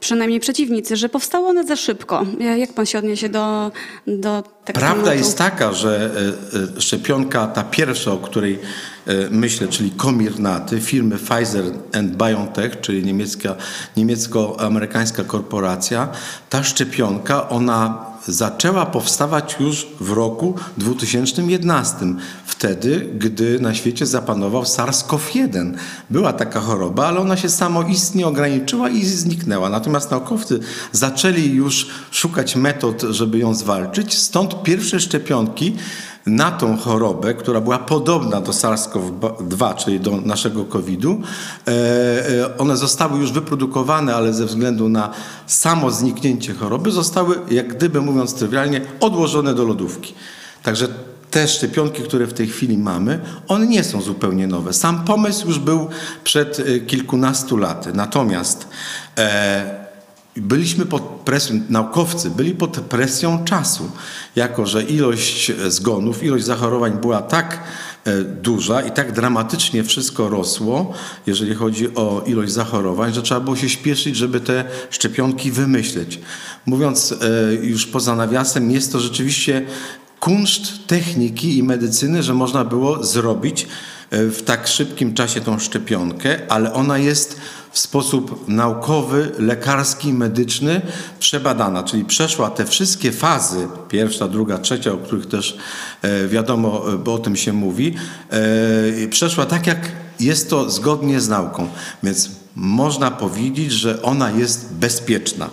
przynajmniej 0.00 0.40
przeciwnicy, 0.40 0.96
że 0.96 1.08
powstało 1.08 1.48
one 1.48 1.64
za 1.64 1.76
szybko. 1.76 2.26
Jak 2.58 2.72
pan 2.72 2.86
się 2.86 2.98
odniesie 2.98 3.28
do, 3.28 3.72
do 4.06 4.42
tego 4.64 4.78
Prawda 4.80 5.02
tematu? 5.02 5.18
jest 5.18 5.38
taka, 5.38 5.72
że 5.72 6.10
e, 6.54 6.78
e, 6.78 6.80
szczepionka, 6.80 7.46
ta 7.46 7.64
pierwsza, 7.64 8.12
o 8.12 8.16
której 8.16 8.58
e, 9.06 9.12
myślę, 9.30 9.68
czyli 9.68 9.90
Comirnaty 9.90 10.80
firmy 10.80 11.16
Pfizer 11.16 11.64
and 11.92 12.16
BioNTech, 12.16 12.80
czyli 12.80 13.04
niemiecka, 13.04 13.56
niemiecko-amerykańska 13.96 15.24
korporacja, 15.24 16.08
ta 16.50 16.62
szczepionka, 16.62 17.48
ona 17.48 18.15
zaczęła 18.28 18.86
powstawać 18.86 19.56
już 19.60 19.86
w 20.00 20.10
roku 20.10 20.54
2011. 20.78 21.96
Wtedy, 22.46 23.08
gdy 23.18 23.60
na 23.60 23.74
świecie 23.74 24.06
zapanował 24.06 24.62
SARS-CoV-1. 24.62 25.72
Była 26.10 26.32
taka 26.32 26.60
choroba, 26.60 27.06
ale 27.06 27.20
ona 27.20 27.36
się 27.36 27.48
samoistnie 27.48 28.26
ograniczyła 28.26 28.88
i 28.88 29.04
zniknęła. 29.04 29.68
Natomiast 29.68 30.10
naukowcy 30.10 30.60
zaczęli 30.92 31.50
już 31.50 31.86
szukać 32.10 32.56
metod, 32.56 33.02
żeby 33.10 33.38
ją 33.38 33.54
zwalczyć. 33.54 34.18
Stąd 34.18 34.62
pierwsze 34.62 35.00
szczepionki 35.00 35.76
na 36.26 36.50
tą 36.50 36.76
chorobę, 36.76 37.34
która 37.34 37.60
była 37.60 37.78
podobna 37.78 38.40
do 38.40 38.52
SARS-CoV-2, 38.52 39.74
czyli 39.74 40.00
do 40.00 40.16
naszego 40.16 40.64
COVID-u. 40.64 41.20
E, 41.66 41.70
e, 42.44 42.58
One 42.58 42.76
zostały 42.76 43.18
już 43.18 43.32
wyprodukowane, 43.32 44.14
ale 44.14 44.32
ze 44.32 44.46
względu 44.46 44.88
na 44.88 45.10
samo 45.46 45.90
zniknięcie 45.90 46.54
choroby 46.54 46.90
zostały, 46.90 47.38
jak 47.50 47.76
gdyby 47.76 48.00
mówiąc 48.00 48.34
trywialnie, 48.34 48.80
odłożone 49.00 49.54
do 49.54 49.64
lodówki. 49.64 50.14
Także 50.62 50.88
te 51.30 51.48
szczepionki, 51.48 52.02
które 52.02 52.26
w 52.26 52.34
tej 52.34 52.46
chwili 52.48 52.78
mamy, 52.78 53.20
one 53.48 53.66
nie 53.66 53.84
są 53.84 54.02
zupełnie 54.02 54.46
nowe. 54.46 54.72
Sam 54.72 55.04
pomysł 55.04 55.46
już 55.46 55.58
był 55.58 55.88
przed 56.24 56.60
e, 56.60 56.80
kilkunastu 56.80 57.56
laty. 57.56 57.92
Natomiast 57.92 58.68
e, 59.18 59.85
byliśmy 60.36 60.86
pod 60.86 61.02
presją, 61.02 61.60
naukowcy 61.70 62.30
byli 62.30 62.54
pod 62.54 62.80
presją 62.80 63.44
czasu, 63.44 63.90
jako 64.36 64.66
że 64.66 64.82
ilość 64.82 65.52
zgonów, 65.68 66.22
ilość 66.22 66.44
zachorowań 66.44 66.92
była 66.92 67.22
tak 67.22 67.60
e, 68.04 68.22
duża 68.22 68.82
i 68.82 68.90
tak 68.90 69.12
dramatycznie 69.12 69.84
wszystko 69.84 70.28
rosło, 70.28 70.92
jeżeli 71.26 71.54
chodzi 71.54 71.94
o 71.94 72.22
ilość 72.26 72.52
zachorowań, 72.52 73.14
że 73.14 73.22
trzeba 73.22 73.40
było 73.40 73.56
się 73.56 73.68
śpieszyć, 73.68 74.16
żeby 74.16 74.40
te 74.40 74.64
szczepionki 74.90 75.50
wymyśleć. 75.50 76.20
Mówiąc 76.66 77.12
e, 77.12 77.54
już 77.54 77.86
poza 77.86 78.16
nawiasem, 78.16 78.70
jest 78.70 78.92
to 78.92 79.00
rzeczywiście 79.00 79.66
kunszt 80.20 80.86
techniki 80.86 81.58
i 81.58 81.62
medycyny, 81.62 82.22
że 82.22 82.34
można 82.34 82.64
było 82.64 83.04
zrobić 83.04 83.62
e, 83.62 83.66
w 84.10 84.42
tak 84.44 84.68
szybkim 84.68 85.14
czasie 85.14 85.40
tą 85.40 85.58
szczepionkę, 85.58 86.38
ale 86.48 86.72
ona 86.72 86.98
jest 86.98 87.40
w 87.76 87.78
sposób 87.78 88.48
naukowy, 88.48 89.32
lekarski, 89.38 90.12
medyczny 90.12 90.80
przebadana, 91.18 91.82
czyli 91.82 92.04
przeszła 92.04 92.50
te 92.50 92.66
wszystkie 92.66 93.12
fazy, 93.12 93.68
pierwsza, 93.88 94.28
druga, 94.28 94.58
trzecia, 94.58 94.92
o 94.92 94.96
których 94.96 95.26
też 95.26 95.58
e, 96.02 96.28
wiadomo, 96.28 96.92
e, 96.92 96.98
bo 96.98 97.14
o 97.14 97.18
tym 97.18 97.36
się 97.36 97.52
mówi, 97.52 97.94
e, 99.04 99.08
przeszła 99.08 99.46
tak, 99.46 99.66
jak 99.66 99.92
jest 100.20 100.50
to 100.50 100.70
zgodnie 100.70 101.20
z 101.20 101.28
nauką. 101.28 101.68
Więc 102.02 102.30
można 102.56 103.10
powiedzieć, 103.10 103.72
że 103.72 104.02
ona 104.02 104.30
jest 104.30 104.74
bezpieczna. 104.74 105.50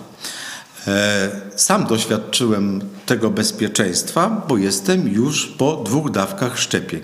E, 0.86 1.30
Sam 1.56 1.86
doświadczyłem 1.86 2.80
tego 3.06 3.30
bezpieczeństwa, 3.30 4.44
bo 4.48 4.56
jestem 4.56 5.08
już 5.08 5.46
po 5.46 5.76
dwóch 5.76 6.10
dawkach 6.10 6.58
szczepień. 6.58 7.00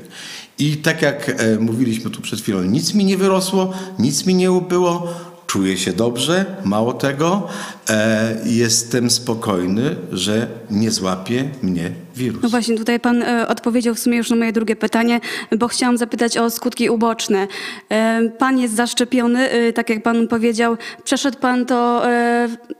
I 0.60 0.76
tak 0.76 1.02
jak 1.02 1.28
e, 1.28 1.58
mówiliśmy 1.58 2.10
tu 2.10 2.20
przed 2.22 2.40
chwilą, 2.40 2.62
nic 2.62 2.94
mi 2.94 3.04
nie 3.04 3.16
wyrosło, 3.16 3.72
nic 3.98 4.26
mi 4.26 4.34
nie 4.34 4.52
ubyło, 4.52 5.06
czuję 5.46 5.78
się 5.78 5.92
dobrze, 5.92 6.44
mało 6.64 6.92
tego, 6.92 7.48
e, 7.88 8.36
jestem 8.44 9.10
spokojny, 9.10 9.96
że 10.12 10.46
nie 10.70 10.90
złapie 10.90 11.50
mnie 11.62 11.92
wirus. 12.20 12.42
No 12.42 12.48
właśnie, 12.48 12.76
tutaj 12.76 13.00
pan 13.00 13.22
e, 13.22 13.48
odpowiedział 13.48 13.94
w 13.94 13.98
sumie 13.98 14.16
już 14.16 14.30
na 14.30 14.36
moje 14.36 14.52
drugie 14.52 14.76
pytanie, 14.76 15.20
bo 15.58 15.68
chciałam 15.68 15.98
zapytać 15.98 16.36
o 16.38 16.50
skutki 16.50 16.90
uboczne. 16.90 17.46
E, 17.88 18.20
pan 18.38 18.58
jest 18.58 18.74
zaszczepiony, 18.74 19.50
e, 19.50 19.72
tak 19.72 19.90
jak 19.90 20.02
pan 20.02 20.28
powiedział, 20.28 20.76
przeszedł 21.04 21.38
pan 21.38 21.66
to 21.66 22.02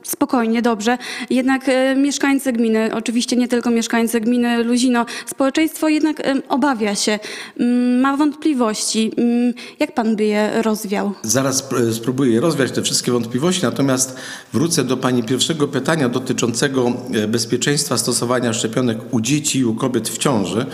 spokojnie, 0.03 0.61
dobrze. 0.61 0.97
Jednak 1.29 1.61
mieszkańcy 1.95 2.53
gminy, 2.53 2.89
oczywiście 2.93 3.35
nie 3.35 3.47
tylko 3.47 3.69
mieszkańcy 3.71 4.21
gminy 4.21 4.63
Luzino, 4.63 5.05
społeczeństwo 5.25 5.89
jednak 5.89 6.21
obawia 6.49 6.95
się, 6.95 7.19
mm, 7.59 7.99
ma 7.99 8.17
wątpliwości. 8.17 9.11
Mm, 9.17 9.53
Jak 9.79 9.93
pan 9.93 10.15
by 10.15 10.23
je 10.25 10.61
rozwiał? 10.61 11.13
Zaraz 11.23 11.55
sp- 11.67 11.93
spróbuję 11.93 12.39
rozwiać 12.41 12.71
te 12.71 12.81
wszystkie 12.81 13.11
wątpliwości, 13.11 13.63
natomiast 13.63 14.15
wrócę 14.53 14.83
do 14.83 14.97
Pani 14.97 15.23
pierwszego 15.23 15.67
pytania 15.67 16.09
dotyczącego 16.09 16.93
bezpieczeństwa 17.27 17.97
stosowania 17.97 18.53
szczepionek 18.53 18.97
u 19.11 19.21
dzieci 19.21 19.30
i 19.31 19.65
u 19.65 19.75
kobiet 19.75 20.09
w 20.09 20.17
ciąży. 20.17 20.65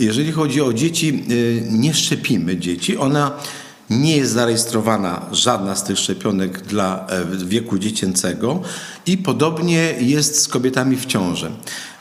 Jeżeli 0.00 0.32
chodzi 0.32 0.60
o 0.60 0.72
dzieci, 0.72 1.08
e, 1.08 1.72
nie 1.72 1.94
szczepimy 1.94 2.56
dzieci. 2.56 2.96
Ona 2.96 3.30
nie 3.90 4.16
jest 4.16 4.32
zarejestrowana 4.32 5.26
żadna 5.32 5.76
z 5.76 5.84
tych 5.84 5.98
szczepionek 5.98 6.60
dla 6.60 7.06
e, 7.06 7.24
wieku 7.46 7.78
dziecięcego 7.78 8.60
i 9.06 9.18
podobnie 9.18 9.94
jest 10.00 10.42
z 10.42 10.48
kobietami 10.48 10.96
w 10.96 11.06
ciąży. 11.06 11.50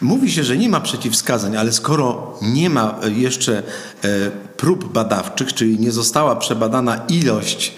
Mówi 0.02 0.32
się, 0.32 0.44
że 0.44 0.58
nie 0.58 0.70
ma 0.70 0.82
przeciwwskazań, 0.82 1.58
ale 1.58 1.72
skoro 1.72 2.38
nie 2.42 2.70
ma 2.70 3.00
jeszcze 3.16 3.64
e, 4.04 4.32
prób 4.58 4.94
badawczych, 4.94 5.54
czyli 5.54 5.80
nie 5.80 5.92
została 5.92 6.36
przebadana 6.36 7.06
ilość 7.10 7.74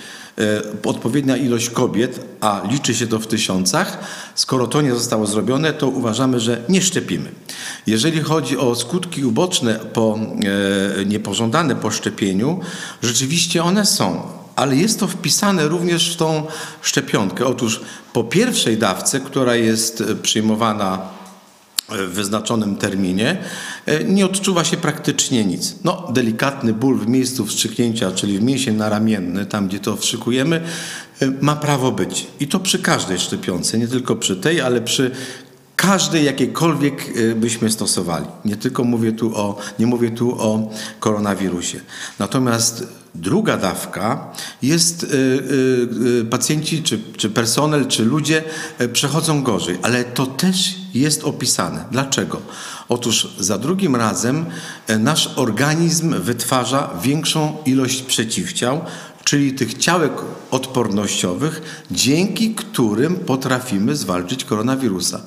odpowiednia 0.86 1.38
ilość 1.38 1.70
kobiet, 1.70 2.20
a 2.42 2.62
liczy 2.72 2.96
się 2.96 3.08
to 3.08 3.20
w 3.20 3.28
tysiącach, 3.28 3.98
skoro 4.36 4.68
to 4.68 4.82
nie 4.82 4.94
zostało 4.94 5.28
zrobione, 5.28 5.74
to 5.74 5.88
uważamy, 5.88 6.40
że 6.40 6.62
nie 6.70 6.82
szczepimy. 6.82 7.32
Jeżeli 7.88 8.22
chodzi 8.22 8.58
o 8.58 8.76
skutki 8.76 9.26
uboczne 9.26 9.80
po, 9.94 10.20
e, 11.00 11.06
niepożądane 11.06 11.76
po 11.76 11.92
szczepieniu, 11.92 12.60
rzeczywiście 13.04 13.64
one 13.64 13.86
są. 13.86 14.22
Ale 14.56 14.76
jest 14.76 15.00
to 15.00 15.08
wpisane 15.08 15.68
również 15.68 16.14
w 16.14 16.18
tą 16.18 16.44
szczepionkę. 16.82 17.46
Otóż 17.46 17.82
po 18.14 18.24
pierwszej 18.24 18.78
dawce, 18.78 19.20
która 19.20 19.56
jest 19.56 20.02
e, 20.02 20.16
przyjmowana 20.16 21.02
wyznaczonym 22.08 22.76
terminie, 22.76 23.38
e, 23.86 24.04
nie 24.04 24.26
odczuwa 24.26 24.64
się 24.64 24.78
praktycznie 24.78 25.46
nic. 25.46 25.76
No, 25.84 26.08
delikatny 26.14 26.74
ból 26.74 27.00
w 27.00 27.08
miejscu 27.08 27.46
wstrzyknięcia, 27.46 28.12
czyli 28.12 28.40
w 28.40 28.44
mięsień 28.44 28.76
naramienny, 28.76 29.46
tam 29.46 29.68
gdzie 29.68 29.80
to 29.80 29.96
wstrzykujemy, 29.96 30.62
e, 31.22 31.32
ma 31.42 31.56
prawo 31.56 31.92
być. 31.92 32.28
I 32.40 32.48
to 32.48 32.60
przy 32.60 32.80
każdej 32.80 33.20
szczepionce, 33.20 33.78
nie 33.78 33.88
tylko 33.88 34.16
przy 34.16 34.36
tej, 34.36 34.62
ale 34.62 34.82
przy 34.82 35.12
każdej 35.76 36.26
jakiejkolwiek 36.26 37.10
e, 37.16 37.36
byśmy 37.36 37.72
stosowali. 37.72 38.26
Nie 38.46 38.56
tylko 38.56 38.84
mówię 38.84 39.12
tu 39.12 39.38
o, 39.38 39.58
nie 39.80 39.88
mówię 39.88 40.12
tu 40.12 40.42
o 40.42 40.70
koronawirusie. 41.00 41.80
Natomiast 42.20 43.03
druga 43.16 43.58
dawka 43.58 44.32
jest, 44.62 45.04
y, 45.04 45.08
y, 45.08 46.20
y, 46.22 46.26
pacjenci, 46.26 46.84
czy, 46.84 47.00
czy 47.18 47.30
personel, 47.30 47.88
czy 47.88 48.06
ludzie 48.06 48.44
y, 48.82 48.90
przechodzą 48.90 49.44
gorzej, 49.44 49.78
ale 49.82 50.04
to 50.04 50.26
też 50.26 50.76
jest 50.94 51.24
opisane. 51.24 51.86
Dlaczego? 51.92 52.42
Otóż 52.90 53.36
za 53.40 53.58
drugim 53.58 53.96
razem 53.96 54.46
y, 54.90 55.00
nasz 55.00 55.30
organizm 55.36 56.22
wytwarza 56.22 56.90
większą 57.02 57.58
ilość 57.66 58.02
przeciwciał, 58.02 58.82
czyli 59.24 59.54
tych 59.54 59.78
ciałek 59.78 60.14
odpornościowych, 60.52 61.86
dzięki 61.92 62.56
którym 62.56 63.16
potrafimy 63.16 63.96
zwalczyć 63.96 64.46
koronawirusa. 64.46 65.22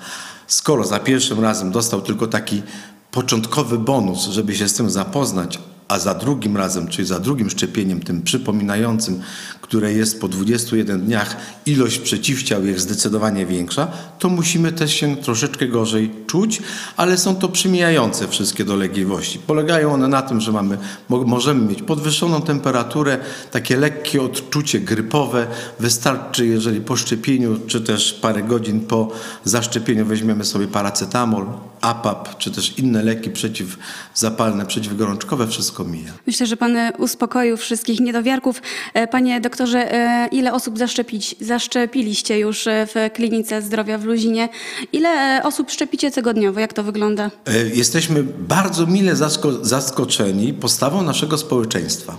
Skoro 0.47 0.85
za 0.85 0.99
pierwszym 1.01 1.41
razem 1.41 1.71
dostał 1.71 2.03
tylko 2.03 2.27
taki 2.27 2.63
początkowy 3.11 3.79
bonus, 3.79 4.29
żeby 4.29 4.55
się 4.55 4.69
z 4.69 4.75
tym 4.75 4.91
zapoznać, 4.91 5.59
a 5.89 5.99
za 5.99 6.15
drugim 6.15 6.57
razem, 6.57 6.89
czyli 6.89 7.09
za 7.09 7.21
drugim 7.21 7.51
szczepieniem, 7.51 8.01
tym 8.01 8.23
przypominającym, 8.23 9.21
które 9.61 9.93
jest 9.93 10.21
po 10.21 10.29
21 10.29 11.01
dniach, 11.01 11.37
ilość 11.67 11.99
przeciwciał 11.99 12.65
jest 12.65 12.81
zdecydowanie 12.81 13.47
większa, 13.47 13.89
to 14.19 14.29
musimy 14.29 14.73
też 14.73 14.95
się 14.95 15.17
troszeczkę 15.17 15.69
gorzej 15.69 16.11
czuć, 16.27 16.63
ale 16.97 17.19
są 17.19 17.37
to 17.37 17.49
przymijające 17.49 18.29
wszystkie 18.29 18.65
dolegliwości. 18.65 19.39
Polegają 19.39 19.93
one 19.93 20.09
na 20.09 20.23
tym, 20.23 20.41
że 20.41 20.53
mamy, 20.53 20.79
mo- 21.09 21.25
możemy 21.25 21.69
mieć 21.69 21.83
podwyższoną 21.83 22.43
temperaturę, 22.43 23.19
takie 23.51 23.77
lekkie 23.77 24.23
odczucie 24.23 24.81
grypowe. 24.81 25.47
Wystarczy, 25.81 26.47
jeżeli 26.47 26.81
po 26.81 26.97
szczepieniu, 26.97 27.59
czy 27.67 27.81
też 27.81 28.13
parę 28.13 28.43
godzin 28.43 28.81
po 28.81 29.09
zaszczepieniu 29.45 30.07
weźmiemy 30.07 30.45
sobie 30.45 30.67
paracetamol, 30.67 31.47
APAP, 31.87 32.39
czy 32.39 32.51
też 32.51 32.79
inne 32.79 33.03
leki 33.03 33.31
przeciwzapalne, 33.31 34.67
przeciwgorączkowe, 34.67 35.49
wszystko 35.49 35.85
mija. 35.85 36.13
Myślę, 36.27 36.47
że 36.47 36.57
pan 36.57 36.77
e, 36.77 36.93
uspokoił 36.99 37.57
wszystkich 37.57 38.01
niedowiarków. 38.01 38.63
E, 38.95 39.07
Panie 39.07 39.41
doktorze, 39.41 39.95
e, 39.95 40.29
ile 40.33 40.53
osób 40.53 40.79
zaszczepić, 40.79 41.35
zaszczepiliście 41.41 42.39
już 42.39 42.65
w 42.67 43.11
klinice 43.15 43.63
zdrowia 43.63 43.99
w 43.99 44.05
Luzinie? 44.05 44.49
Ile 44.93 45.41
osób 45.45 45.71
szczepicie 45.71 46.11
tygodniowo? 46.11 46.61
Jak 46.61 46.73
to 46.73 46.83
wygląda? 46.83 47.31
Jesteśmy 47.75 48.23
bardzo 48.39 48.87
mile 48.87 49.13
zasko- 49.17 49.65
zaskoczeni 49.65 50.53
postawą 50.55 51.03
naszego 51.03 51.39
społeczeństwa. 51.39 52.17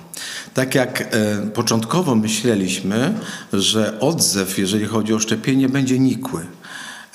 Tak 0.53 0.75
jak 0.75 1.15
początkowo 1.53 2.15
myśleliśmy, 2.15 3.13
że 3.53 3.99
odzew, 3.99 4.57
jeżeli 4.57 4.85
chodzi 4.85 5.13
o 5.13 5.19
szczepienie, 5.19 5.69
będzie 5.69 5.99
nikły. 5.99 6.45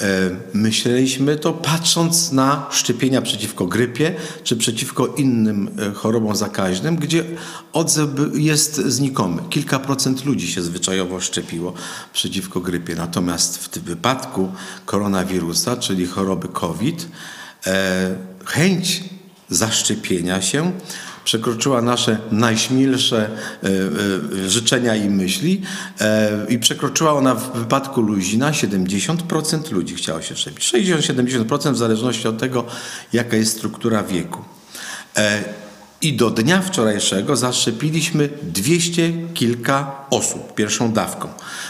E, 0.00 0.30
Myśleliśmy 0.54 1.36
to 1.36 1.52
patrząc 1.52 2.32
na 2.32 2.66
szczepienia 2.70 3.22
przeciwko 3.22 3.66
grypie 3.66 4.14
czy 4.44 4.56
przeciwko 4.56 5.06
innym 5.06 5.70
e, 5.78 5.92
chorobom 5.92 6.36
zakaźnym, 6.36 6.96
gdzie 6.96 7.24
odzew 7.72 8.10
jest 8.34 8.76
znikomy. 8.76 9.42
Kilka 9.50 9.78
procent 9.78 10.24
ludzi 10.24 10.52
się 10.52 10.62
zwyczajowo 10.62 11.20
szczepiło 11.20 11.74
przeciwko 12.12 12.60
grypie. 12.60 12.94
Natomiast 12.94 13.58
w 13.58 13.68
tym 13.68 13.82
wypadku 13.82 14.52
koronawirusa, 14.86 15.76
czyli 15.76 16.06
choroby 16.06 16.48
COVID, 16.48 17.08
e, 17.66 18.16
chęć 18.44 19.04
zaszczepienia 19.50 20.42
się 20.42 20.72
przekroczyła 21.24 21.82
nasze 21.82 22.18
najśmielsze 22.30 23.30
e, 23.62 23.68
e, 24.44 24.48
życzenia 24.48 24.96
i 24.96 25.10
myśli 25.10 25.62
e, 26.00 26.46
i 26.48 26.58
przekroczyła 26.58 27.12
ona 27.12 27.34
w 27.34 27.58
wypadku 27.58 28.00
Luzina 28.00 28.50
70% 28.50 29.72
ludzi 29.72 29.94
chciało 29.94 30.22
się 30.22 30.36
szczepić. 30.36 30.72
60-70% 30.72 31.72
w 31.72 31.76
zależności 31.76 32.28
od 32.28 32.38
tego, 32.38 32.64
jaka 33.12 33.36
jest 33.36 33.56
struktura 33.56 34.02
wieku. 34.02 34.44
I 36.02 36.12
do 36.12 36.30
dnia 36.30 36.60
wczorajszego 36.60 37.36
zaszczepiliśmy 37.36 38.28
200 38.42 39.12
kilka 39.34 40.06
osób 40.10 40.54
pierwszą 40.54 40.92
dawką. 40.92 41.28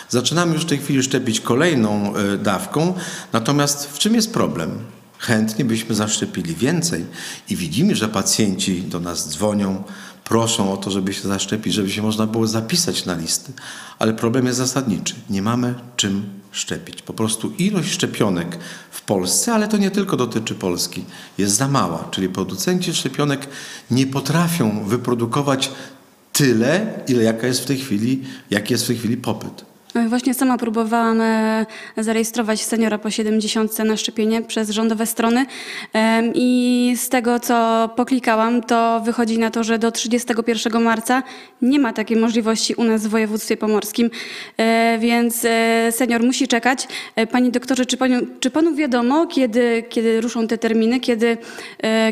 Zaczynamy 0.09 0.55
już 0.55 0.62
w 0.62 0.68
tej 0.68 0.78
chwili 0.78 1.03
szczepić 1.03 1.40
kolejną 1.40 2.12
dawką, 2.38 2.94
natomiast 3.32 3.90
w 3.90 3.98
czym 3.98 4.14
jest 4.14 4.32
problem? 4.32 4.78
Chętnie 5.23 5.64
byśmy 5.64 5.95
zaszczepili 5.95 6.55
więcej 6.55 7.05
i 7.51 7.57
widzimy, 7.57 7.97
że 7.97 8.09
pacjenci 8.09 8.83
do 8.83 9.01
nas 9.01 9.29
dzwonią, 9.29 9.83
proszą 10.25 10.73
o 10.73 10.77
to, 10.77 10.91
żeby 10.91 11.12
się 11.12 11.29
zaszczepić, 11.29 11.75
żeby 11.75 11.91
się 11.91 12.03
można 12.03 12.27
było 12.27 12.47
zapisać 12.47 13.05
na 13.05 13.14
listy. 13.14 13.53
Ale 13.99 14.14
problem 14.14 14.47
jest 14.47 14.59
zasadniczy. 14.59 15.14
Nie 15.31 15.43
mamy 15.43 15.75
czym 15.97 16.25
szczepić. 16.53 17.03
Po 17.03 17.12
prostu 17.12 17.53
ilość 17.59 17.91
szczepionek 17.91 18.59
w 18.91 19.03
Polsce, 19.03 19.55
ale 19.55 19.68
to 19.68 19.77
nie 19.77 19.91
tylko 19.91 20.16
dotyczy 20.16 20.55
Polski, 20.55 21.05
jest 21.39 21.55
za 21.55 21.68
mała. 21.68 22.09
Czyli 22.11 22.29
producenci 22.29 22.95
szczepionek 22.95 23.49
nie 23.91 24.07
potrafią 24.07 24.85
wyprodukować 24.85 25.70
tyle, 26.33 27.01
ile 27.09 27.23
jaka 27.23 27.47
jest 27.47 27.61
w 27.61 27.66
tej 27.66 27.79
chwili, 27.79 28.23
jaki 28.51 28.73
jest 28.75 28.85
w 28.85 28.87
tej 28.87 28.97
chwili 28.97 29.16
popyt. 29.16 29.72
Właśnie 30.09 30.34
sama 30.34 30.59
próbowałam 30.59 31.20
e, 31.20 31.66
zarejestrować 31.97 32.62
seniora 32.62 32.99
po 32.99 33.11
70 33.11 33.78
na 33.78 33.97
szczepienie 33.97 34.43
przez 34.43 34.70
rządowe 34.70 35.07
strony 35.07 35.47
i 36.34 36.95
z 36.97 37.09
tego, 37.09 37.40
co 37.40 37.88
poklikałam, 37.97 38.62
to 38.62 39.01
wychodzi 39.05 39.38
na 39.38 39.51
to, 39.51 39.64
że 39.64 39.78
do 39.78 39.90
31 39.90 40.82
marca 40.82 41.22
nie 41.62 41.78
ma 41.78 41.93
takiej 41.93 42.16
możliwości 42.16 42.74
u 42.74 42.84
nas 42.84 43.07
w 43.07 43.11
województwie 43.11 43.57
pomorskim, 43.57 44.11
E, 44.57 44.99
więc 45.01 45.45
e, 45.45 45.93
senior 45.93 46.22
musi 46.22 46.49
czekać. 46.49 46.88
Panie 47.30 47.51
doktorze, 47.51 47.86
czy 47.86 47.97
panu, 47.97 48.26
czy 48.40 48.51
panu 48.51 48.74
wiadomo, 48.74 49.26
kiedy, 49.26 49.84
kiedy 49.88 50.20
ruszą 50.20 50.47
te 50.47 50.59
terminy, 50.59 51.01
kiedy, 51.01 51.38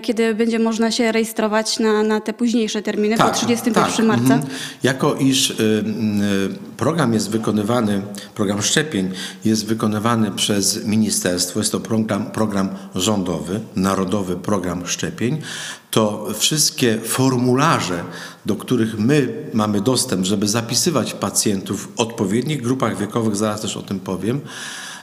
kiedy 0.03 0.35
będzie 0.35 0.59
można 0.59 0.91
się 0.91 1.13
rejestrować 1.13 1.79
na, 1.79 2.03
na 2.03 2.21
te 2.21 2.33
późniejsze 2.33 2.83
terminy, 2.83 3.17
po 3.17 3.31
31 3.31 4.07
marca? 4.07 4.35
mhm. 4.35 4.43
Jako 4.83 5.15
iż 5.15 5.51
y, 5.51 5.55
y, 5.55 6.70
program 6.81 7.15
jest 7.15 7.31
wykonywany, 7.31 8.03
program 8.35 8.63
szczepień 8.63 9.11
jest 9.45 9.67
wykonywany 9.67 10.31
przez 10.31 10.85
ministerstwo, 10.85 11.59
jest 11.59 11.73
to 11.73 11.81
program, 11.81 12.31
program 12.31 12.69
rządowy, 12.95 13.61
Narodowy 13.77 14.37
Program 14.37 14.87
Szczepień, 14.87 15.43
to 15.91 16.27
wszystkie 16.39 16.99
formularze, 16.99 18.05
do 18.47 18.57
których 18.57 18.99
my 18.99 19.33
mamy 19.53 19.81
dostęp, 19.81 20.27
żeby 20.27 20.49
zapisywać 20.49 21.15
pacjentów 21.15 21.83
w 21.83 22.01
odpowiednich 22.01 22.63
grupach 22.63 22.99
wiekowych, 22.99 23.37
zaraz 23.37 23.61
też 23.61 23.77
o 23.77 23.83
tym 23.83 24.01
powiem, 24.01 24.41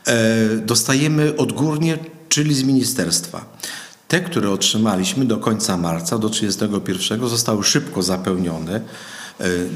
e, 0.08 0.58
dostajemy 0.58 1.36
odgórnie, 1.38 1.98
czyli 2.30 2.56
z 2.56 2.64
ministerstwa. 2.64 3.58
Te, 4.08 4.20
które 4.22 4.52
otrzymaliśmy 4.52 5.26
do 5.26 5.38
końca 5.38 5.78
marca, 5.78 6.18
do 6.18 6.30
31, 6.30 7.30
zostały 7.30 7.64
szybko 7.64 8.04
zapełnione 8.04 8.82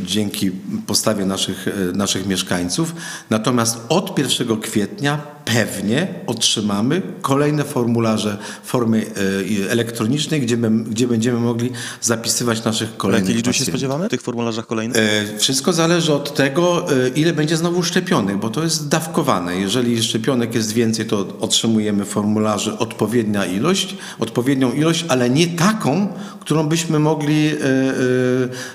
dzięki 0.03 0.51
postawie 0.87 1.25
naszych, 1.25 1.67
e, 1.67 1.71
naszych 1.97 2.27
mieszkańców. 2.27 2.95
Natomiast 3.29 3.79
od 3.89 4.19
1 4.19 4.57
kwietnia 4.57 5.21
pewnie 5.45 6.07
otrzymamy 6.27 7.01
kolejne 7.21 7.63
formularze 7.63 8.37
w 8.63 8.67
formie 8.67 9.01
e, 9.01 9.71
elektronicznej, 9.71 10.41
gdzie, 10.41 10.57
gdzie 10.85 11.07
będziemy 11.07 11.39
mogli 11.39 11.69
zapisywać 12.01 12.63
naszych 12.63 12.97
kolejnych 12.97 13.29
Jakiej 13.29 13.35
liczby 13.35 13.53
się 13.53 13.65
spodziewamy 13.65 14.07
w 14.07 14.09
tych 14.09 14.21
formularzach 14.21 14.67
kolejnych? 14.67 14.97
E, 14.97 15.37
Wszystko 15.37 15.73
zależy 15.73 16.13
od 16.13 16.35
tego, 16.35 16.87
e, 17.05 17.09
ile 17.09 17.33
będzie 17.33 17.57
znowu 17.57 17.83
szczepionek, 17.83 18.37
bo 18.37 18.49
to 18.49 18.63
jest 18.63 18.87
dawkowane. 18.87 19.55
Jeżeli 19.55 20.03
szczepionek 20.03 20.55
jest 20.55 20.73
więcej, 20.73 21.05
to 21.05 21.27
otrzymujemy 21.39 22.05
formularzy 22.05 22.77
odpowiednia 22.77 23.45
ilość, 23.45 23.95
odpowiednią 24.19 24.71
ilość, 24.71 25.05
ale 25.07 25.29
nie 25.29 25.47
taką, 25.47 26.07
którą 26.39 26.63
byśmy 26.63 26.99
mogli, 26.99 27.51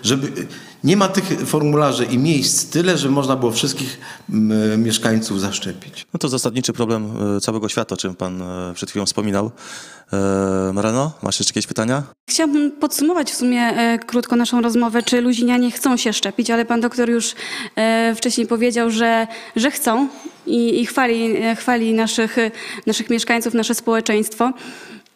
żeby... 0.02 0.46
Nie 0.84 0.96
ma 0.96 1.08
tych 1.08 1.24
formularzy 1.24 2.04
i 2.04 2.18
miejsc 2.18 2.70
tyle, 2.70 2.98
że 2.98 3.10
można 3.10 3.36
było 3.36 3.52
wszystkich 3.52 4.00
mieszkańców 4.78 5.40
zaszczepić. 5.40 6.06
No 6.12 6.18
to 6.18 6.28
zasadniczy 6.56 6.72
problem 6.72 7.36
e, 7.36 7.40
całego 7.40 7.68
świata, 7.68 7.94
o 7.94 7.98
czym 7.98 8.14
pan 8.14 8.42
e, 8.42 8.74
przed 8.74 8.90
chwilą 8.90 9.06
wspominał. 9.06 9.50
E, 10.12 10.72
Mareno, 10.72 11.12
masz 11.22 11.38
jeszcze 11.40 11.52
jakieś 11.52 11.66
pytania? 11.66 12.02
Chciałabym 12.30 12.70
podsumować 12.70 13.30
w 13.30 13.34
sumie 13.34 13.72
krótko 14.06 14.36
naszą 14.36 14.60
rozmowę, 14.60 15.02
czy 15.02 15.20
luzinianie 15.20 15.70
chcą 15.70 15.96
się 15.96 16.12
szczepić, 16.12 16.50
ale 16.50 16.64
pan 16.64 16.80
doktor 16.80 17.10
już 17.10 17.34
wcześniej 18.16 18.46
powiedział, 18.46 18.90
że, 18.90 19.26
że 19.56 19.70
chcą 19.70 20.08
i, 20.46 20.80
i 20.80 20.86
chwali, 20.86 21.36
chwali 21.56 21.94
naszych, 21.94 22.36
naszych 22.86 23.10
mieszkańców, 23.10 23.54
nasze 23.54 23.74
społeczeństwo. 23.74 24.52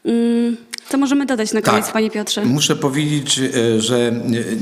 Mm, 0.05 0.57
Co 0.89 0.99
możemy 0.99 1.26
dodać 1.26 1.53
na 1.53 1.62
koniec, 1.62 1.91
panie 1.91 2.11
Piotrze? 2.11 2.45
Muszę 2.45 2.76
powiedzieć, 2.76 3.39
e, 3.39 3.81
że 3.81 4.12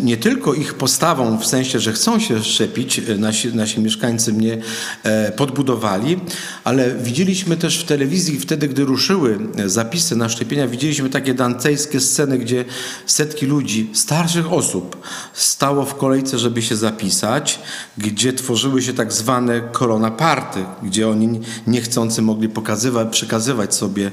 nie- 0.03 0.17
tylko 0.17 0.55
ich 0.55 0.75
postawą, 0.75 1.39
w 1.39 1.47
sensie, 1.47 1.81
że 1.81 1.93
chcą 1.93 2.21
się 2.21 2.43
szczepić, 2.45 2.99
e, 2.99 3.15
nasi, 3.19 3.55
nasi 3.55 3.81
mieszkańcy 3.81 4.33
mnie 4.33 4.59
e, 5.03 5.33
podbudowali, 5.33 6.21
ale 6.65 6.95
widzieliśmy 6.95 7.57
też 7.57 7.79
w 7.79 7.85
telewizji, 7.85 8.41
wtedy, 8.41 8.69
gdy 8.69 8.85
ruszyły 8.85 9.39
zapisy 9.67 10.17
na 10.17 10.29
szczepienia, 10.29 10.67
widzieliśmy 10.69 11.11
takie 11.11 11.35
dantejskie 11.35 12.01
sceny, 12.01 12.39
gdzie 12.39 12.65
setki 13.07 13.47
ludzi, 13.47 13.91
starszych 13.93 14.53
osób, 14.53 15.03
stało 15.33 15.85
w 15.85 15.95
kolejce, 15.95 16.39
żeby 16.39 16.63
się 16.63 16.77
zapisać, 16.77 17.59
gdzie 17.99 18.33
tworzyły 18.33 18.83
się 18.83 18.93
tak 18.95 19.13
zwane 19.13 19.61
korona 19.73 20.11
party, 20.11 20.65
gdzie 20.83 21.09
oni 21.09 21.41
niechcący 21.67 22.23
mogli 22.23 22.49
pokazywać, 22.49 23.09
przekazywać 23.11 23.75
sobie 23.75 24.11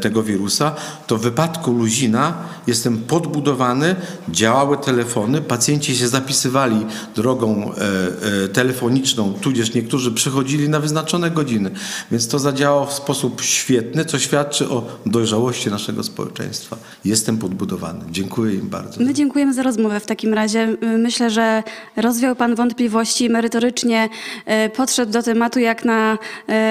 tego 0.00 0.22
wirusa, 0.22 0.74
to 1.06 1.18
w 1.18 1.27
wypadku 1.30 1.72
Luzina 1.72 2.34
jestem 2.68 2.98
podbudowany, 2.98 3.96
działały 4.28 4.78
telefony, 4.78 5.40
pacjenci 5.40 5.96
się 5.96 6.08
zapisywali 6.08 6.86
drogą 7.16 7.72
e, 7.72 8.44
e, 8.44 8.48
telefoniczną, 8.48 9.32
tudzież 9.32 9.74
niektórzy 9.74 10.12
przychodzili 10.12 10.68
na 10.68 10.80
wyznaczone 10.80 11.30
godziny, 11.30 11.70
więc 12.10 12.28
to 12.28 12.38
zadziałało 12.38 12.86
w 12.86 12.92
sposób 12.92 13.42
świetny, 13.42 14.04
co 14.04 14.18
świadczy 14.18 14.68
o 14.68 14.86
dojrzałości 15.06 15.70
naszego 15.70 16.02
społeczeństwa. 16.02 16.76
Jestem 17.04 17.38
podbudowany. 17.38 18.00
Dziękuję 18.10 18.54
im 18.54 18.68
bardzo. 18.68 19.04
My 19.04 19.14
dziękujemy 19.14 19.54
za 19.54 19.62
rozmowę 19.62 20.00
w 20.00 20.06
takim 20.06 20.34
razie. 20.34 20.76
Myślę, 20.98 21.30
że 21.30 21.62
rozwiał 21.96 22.36
Pan 22.36 22.54
wątpliwości, 22.54 23.30
merytorycznie 23.30 24.08
y, 24.66 24.70
podszedł 24.70 25.12
do 25.12 25.22
tematu 25.22 25.58
jak 25.58 25.84
na 25.84 26.18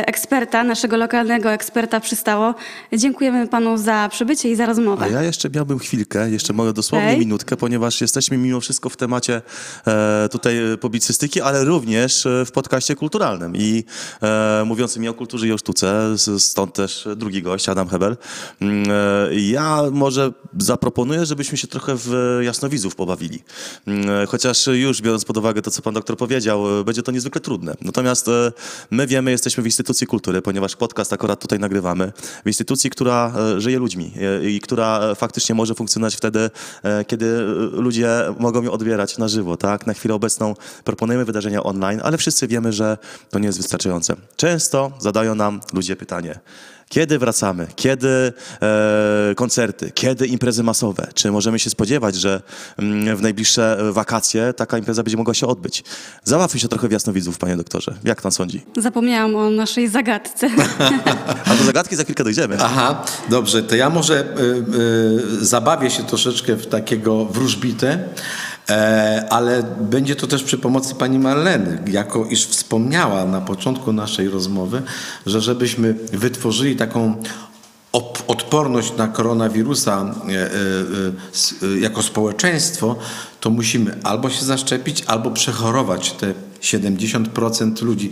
eksperta, 0.06 0.64
naszego 0.64 0.98
lokalnego 0.98 1.52
eksperta 1.52 2.00
przystało. 2.00 2.56
Dziękujemy 2.94 3.48
Panu 3.48 3.78
za 3.78 4.10
przybycie 4.12 4.47
i 4.52 4.56
za 4.56 4.66
rozmowę. 4.66 5.06
A 5.06 5.08
ja 5.08 5.24
jeszcze 5.24 5.50
miałbym 5.50 5.80
chwilkę, 5.80 6.30
jeszcze 6.30 6.54
mogę 6.54 6.74
dosłownie 6.74 7.08
Okej. 7.08 7.20
minutkę, 7.20 7.58
ponieważ 7.58 8.02
jesteśmy 8.02 8.38
mimo 8.38 8.62
wszystko 8.62 8.90
w 8.90 8.98
temacie 8.98 9.42
e, 9.88 10.30
tutaj 10.32 10.74
e, 10.74 10.78
publicystyki, 10.78 11.42
ale 11.42 11.66
również 11.66 12.26
e, 12.26 12.46
w 12.46 12.52
podcaście 12.52 12.96
kulturalnym 12.96 13.56
i 13.56 13.84
e, 14.22 14.64
mówiącym 14.66 15.04
i 15.04 15.08
o 15.08 15.14
kulturze 15.14 15.48
i 15.48 15.52
o 15.52 15.58
sztuce, 15.58 16.16
stąd 16.40 16.74
też 16.74 17.08
drugi 17.16 17.42
gość, 17.42 17.70
Adam 17.70 17.88
Hebel. 17.88 18.18
Mm, 18.62 18.88
e, 19.32 19.36
ja 19.36 19.84
może 19.92 20.32
zaproponuję, 20.60 21.26
żebyśmy 21.26 21.58
się 21.58 21.68
trochę 21.68 21.94
w 21.96 22.40
jasnowidzów 22.42 22.96
pobawili. 22.96 23.44
Mm, 23.88 24.10
e, 24.10 24.26
Chociaż 24.26 24.68
już 24.68 25.02
biorąc 25.02 25.26
pod 25.26 25.38
uwagę 25.38 25.62
to, 25.62 25.72
co 25.72 25.82
pan 25.82 25.94
doktor 25.94 26.18
powiedział, 26.18 26.64
będzie 26.86 27.04
to 27.04 27.12
niezwykle 27.12 27.42
trudne. 27.42 27.76
Natomiast 27.82 28.30
my 28.92 29.08
wiemy, 29.08 29.32
jesteśmy 29.32 29.64
w 29.64 29.66
instytucji 29.66 30.08
kultury, 30.08 30.42
ponieważ 30.42 30.76
podcast 30.76 31.14
akurat 31.14 31.42
tutaj 31.42 31.60
nagrywamy, 31.60 32.12
w 32.46 32.48
instytucji, 32.48 32.90
która 32.90 33.34
żyje 33.58 33.80
ludźmi 33.80 34.12
i 34.44 34.60
która 34.60 35.16
faktycznie 35.16 35.56
może 35.56 35.76
funkcjonować 35.76 36.16
wtedy, 36.16 36.50
e, 36.84 37.06
kiedy 37.06 37.26
e, 37.26 37.82
ludzie 37.82 38.10
mogą 38.40 38.64
ją 38.64 38.72
odbierać 38.72 39.18
na 39.18 39.28
żywo, 39.28 39.58
tak? 39.58 39.88
Na 39.88 39.94
chwilę 39.94 40.16
obecną 40.16 40.56
proponujemy 40.84 41.26
wydarzenia 41.26 41.64
online, 41.64 42.02
ale 42.04 42.18
wszyscy 42.18 42.48
wiemy, 42.48 42.74
że 42.74 42.98
to 43.30 43.40
nie 43.40 43.46
jest 43.46 43.58
wystarczające. 43.58 44.16
Często 44.36 44.92
zadają 45.00 45.36
nam 45.36 45.62
ludzie 45.74 45.96
pytanie, 45.96 46.40
kiedy 46.90 47.20
wracamy? 47.20 47.68
Kiedy 47.76 48.34
e, 48.62 49.36
koncerty? 49.36 49.92
Kiedy 49.92 50.28
imprezy 50.28 50.64
masowe? 50.64 51.08
Czy 51.14 51.32
możemy 51.32 51.60
się 51.60 51.70
spodziewać, 51.70 52.16
że 52.16 52.42
mm, 52.78 53.18
w 53.18 53.22
najbliższe 53.22 53.78
wakacje 53.92 54.54
taka 54.54 54.78
impreza 54.78 55.04
będzie 55.04 55.18
mogła 55.18 55.34
się 55.34 55.48
odbyć? 55.48 55.84
Zabawmy 56.24 56.60
się 56.60 56.68
trochę 56.68 56.88
w 56.88 56.92
jasnowidzów, 56.92 57.38
panie 57.38 57.58
doktorze. 57.58 57.94
Jak 58.04 58.22
pan 58.22 58.32
sądzi? 58.32 58.62
Zapomniałam 58.78 59.36
o 59.36 59.50
naszej 59.50 59.88
zagadce. 59.88 60.50
A 61.46 61.56
do 61.56 61.64
zagadki 61.64 61.96
za 61.96 62.04
chwilkę 62.04 62.24
dojdziemy. 62.24 62.58
Aha, 62.60 63.06
dobrze, 63.30 63.64
to 63.64 63.76
ja 63.76 63.90
może 63.90 64.20
y, 64.20 65.42
y, 65.42 65.46
zabawię 65.46 65.90
się 65.90 66.04
troszeczkę 66.04 66.56
w 66.56 66.68
takiego 66.68 67.26
wróżbitę, 67.26 68.10
ale 69.30 69.64
będzie 69.82 70.16
to 70.16 70.28
też 70.28 70.44
przy 70.44 70.58
pomocy 70.58 70.96
pani 70.96 71.20
Marleny, 71.20 71.84
jako 71.88 72.26
iż 72.26 72.46
wspomniała 72.46 73.26
na 73.26 73.42
początku 73.42 73.94
naszej 73.94 74.30
rozmowy, 74.30 74.82
że 75.26 75.42
żebyśmy 75.42 75.94
wytworzyli 76.14 76.76
taką 76.76 77.16
odporność 78.28 78.98
na 78.98 79.08
koronawirusa 79.08 80.16
e, 80.30 80.32
e, 80.32 80.46
e, 81.66 81.76
e, 81.76 81.80
jako 81.80 82.04
społeczeństwo, 82.04 82.96
to 83.40 83.50
musimy 83.50 83.98
albo 84.04 84.30
się 84.30 84.46
zaszczepić, 84.46 85.04
albo 85.08 85.32
przechorować 85.32 86.12
te 86.12 86.34
70% 86.62 87.82
ludzi. 87.82 88.12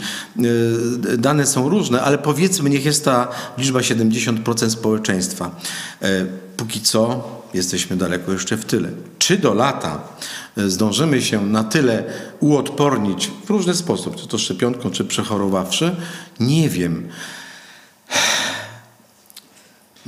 E, 1.13 1.17
Dane 1.17 1.45
są 1.45 1.69
różne, 1.69 2.01
ale 2.01 2.17
powiedzmy, 2.17 2.69
niech 2.69 2.85
jest 2.85 3.05
ta 3.05 3.27
liczba 3.57 3.79
70% 3.79 4.69
społeczeństwa. 4.69 5.55
E, 6.01 6.25
Póki 6.57 6.81
co 6.81 7.27
jesteśmy 7.53 7.97
daleko 7.97 8.31
jeszcze 8.31 8.57
w 8.57 8.65
tyle. 8.65 8.89
Czy 9.17 9.37
do 9.37 9.53
lata 9.53 9.93
e, 9.95 10.44
zdążymy 10.57 11.21
się 11.21 11.45
na 11.45 11.63
tyle 11.63 12.03
uodpornić 12.39 13.31
w 13.45 13.49
różny 13.49 13.73
sposób, 13.75 14.15
czy 14.15 14.27
to 14.27 14.37
szczepionką, 14.37 14.91
czy 14.91 15.05
przechorowawszy? 15.05 15.95
Nie 16.39 16.69
wiem. 16.69 17.07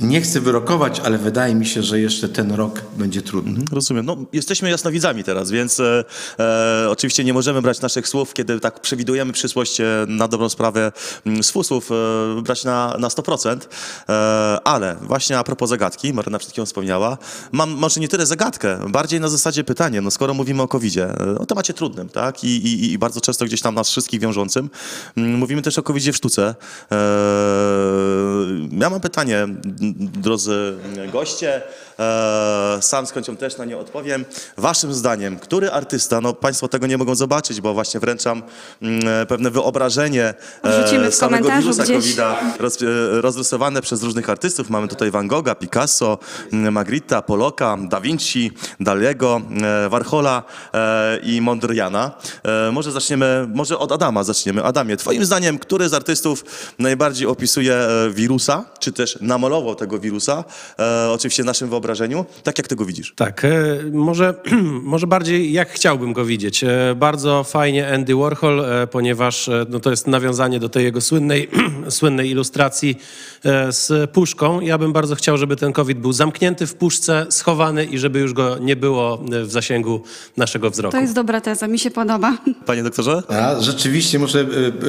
Nie 0.00 0.20
chcę 0.20 0.40
wyrokować, 0.40 1.00
ale 1.00 1.18
wydaje 1.18 1.54
mi 1.54 1.66
się, 1.66 1.82
że 1.82 2.00
jeszcze 2.00 2.28
ten 2.28 2.52
rok 2.52 2.82
będzie 2.96 3.22
trudny. 3.22 3.64
Rozumiem. 3.72 4.06
No, 4.06 4.16
jesteśmy 4.32 4.70
jasnowidzami 4.70 5.24
teraz, 5.24 5.50
więc 5.50 5.80
e, 5.80 6.04
e, 6.38 6.86
oczywiście 6.90 7.24
nie 7.24 7.32
możemy 7.32 7.62
brać 7.62 7.80
naszych 7.80 8.08
słów, 8.08 8.34
kiedy 8.34 8.60
tak 8.60 8.80
przewidujemy 8.80 9.32
przyszłość 9.32 9.80
e, 9.80 9.84
na 10.08 10.28
dobrą 10.28 10.48
sprawę 10.48 10.92
m, 11.26 11.42
z 11.42 11.50
fusów, 11.50 11.90
e, 11.90 12.42
brać 12.42 12.64
na, 12.64 12.96
na 12.98 13.08
100%. 13.08 13.56
E, 14.08 14.58
ale 14.64 14.96
właśnie 15.02 15.38
a 15.38 15.44
propos 15.44 15.70
zagadki, 15.70 16.12
Maryna 16.12 16.38
przed 16.38 16.52
chwilą 16.52 16.66
wspomniała, 16.66 17.18
mam 17.52 17.70
może 17.70 18.00
nie 18.00 18.08
tyle 18.08 18.26
zagadkę, 18.26 18.78
bardziej 18.88 19.20
na 19.20 19.28
zasadzie 19.28 19.64
pytanie, 19.64 20.00
no 20.00 20.10
skoro 20.10 20.34
mówimy 20.34 20.62
o 20.62 20.68
COVID-zie, 20.68 21.04
e, 21.20 21.38
o 21.38 21.46
temacie 21.46 21.74
trudnym, 21.74 22.08
tak, 22.08 22.44
I, 22.44 22.48
i, 22.48 22.92
i 22.92 22.98
bardzo 22.98 23.20
często 23.20 23.44
gdzieś 23.44 23.60
tam 23.60 23.74
nas 23.74 23.90
wszystkich 23.90 24.20
wiążącym, 24.20 24.70
m, 25.16 25.34
mówimy 25.34 25.62
też 25.62 25.78
o 25.78 25.82
COVID-zie 25.82 26.12
w 26.12 26.16
sztuce. 26.16 26.54
E, 26.92 26.96
ja 28.72 28.90
mam 28.90 29.00
pytanie, 29.00 29.48
drodzy 29.96 30.76
goście, 31.12 31.62
e, 31.98 32.78
sam 32.80 33.06
z 33.06 33.12
chęcią 33.12 33.36
też 33.36 33.56
na 33.56 33.64
nie 33.64 33.78
odpowiem. 33.78 34.24
Waszym 34.56 34.94
zdaniem, 34.94 35.38
który 35.38 35.70
artysta, 35.70 36.20
no 36.20 36.32
Państwo 36.32 36.68
tego 36.68 36.86
nie 36.86 36.98
mogą 36.98 37.14
zobaczyć, 37.14 37.60
bo 37.60 37.74
właśnie 37.74 38.00
wręczam 38.00 38.42
mm, 38.82 39.26
pewne 39.26 39.50
wyobrażenie 39.50 40.34
Wrzucimy 40.64 41.10
w 41.10 41.14
samego 41.14 41.50
wirusa 41.50 41.84
gdzieś. 41.84 41.96
COVID-a 41.96 42.36
roz, 42.58 42.82
e, 42.82 42.86
rozrysowane 43.20 43.82
przez 43.82 44.02
różnych 44.02 44.30
artystów. 44.30 44.70
Mamy 44.70 44.88
tutaj 44.88 45.10
Van 45.10 45.28
Gogha, 45.28 45.54
Picasso, 45.54 46.18
mm, 46.52 46.74
Magritta, 46.74 47.22
Poloka, 47.22 47.76
Da 47.88 48.00
Vinci, 48.00 48.52
Daliego, 48.80 49.40
e, 49.62 49.88
Warhola 49.88 50.42
e, 50.74 51.18
i 51.22 51.40
Mondriana. 51.40 52.10
E, 52.44 52.72
może 52.72 52.92
zaczniemy, 52.92 53.48
może 53.54 53.78
od 53.78 53.92
Adama 53.92 54.24
zaczniemy. 54.24 54.64
Adamie, 54.64 54.96
twoim 54.96 55.24
zdaniem, 55.24 55.58
który 55.58 55.88
z 55.88 55.94
artystów 55.94 56.44
najbardziej 56.78 57.26
opisuje 57.26 57.74
e, 57.74 58.10
wirusa, 58.10 58.64
czy 58.78 58.92
też 58.92 59.18
namalował 59.20 59.74
tego 59.78 59.98
wirusa? 59.98 60.44
E, 60.78 61.10
oczywiście 61.10 61.44
naszym 61.44 61.68
wyobrażeniem 61.68 61.88
wyobrażeniu, 61.88 62.24
tak 62.42 62.58
jak 62.58 62.68
ty 62.68 62.76
go 62.76 62.84
widzisz. 62.84 63.12
Tak, 63.16 63.44
e, 63.44 63.50
może, 63.92 64.34
może 64.94 65.06
bardziej 65.06 65.52
jak 65.52 65.70
chciałbym 65.70 66.12
go 66.12 66.24
widzieć. 66.24 66.64
E, 66.64 66.94
Bardzo 66.96 67.44
fajnie 67.44 67.94
Andy 67.94 68.14
Warhol, 68.14 68.64
e, 68.64 68.86
ponieważ 68.86 69.48
e, 69.48 69.66
no 69.68 69.80
to 69.80 69.90
jest 69.90 70.06
nawiązanie 70.06 70.60
do 70.60 70.68
tej 70.68 70.84
jego 70.84 71.00
słynnej, 71.00 71.48
słynnej 71.98 72.30
ilustracji 72.30 72.98
e, 73.44 73.72
z 73.72 74.10
puszką. 74.10 74.60
Ja 74.60 74.78
bym 74.78 74.92
bardzo 74.92 75.14
chciał, 75.14 75.36
żeby 75.36 75.56
ten 75.56 75.72
COVID 75.72 75.98
był 75.98 76.12
zamknięty 76.12 76.66
w 76.66 76.74
puszce, 76.74 77.26
schowany 77.30 77.84
i 77.84 77.98
żeby 77.98 78.18
już 78.18 78.32
go 78.32 78.58
nie 78.58 78.76
było 78.76 79.18
w 79.46 79.50
zasięgu 79.50 80.02
naszego 80.36 80.70
wzroku. 80.70 80.92
To 80.92 81.00
jest 81.00 81.14
dobra 81.14 81.40
teza, 81.40 81.68
mi 81.68 81.78
się 81.78 81.90
podoba. 81.90 82.38
Panie 82.66 82.82
doktorze? 82.82 83.22
Ja 83.30 83.60
rzeczywiście 83.60 84.18
muszę, 84.18 84.46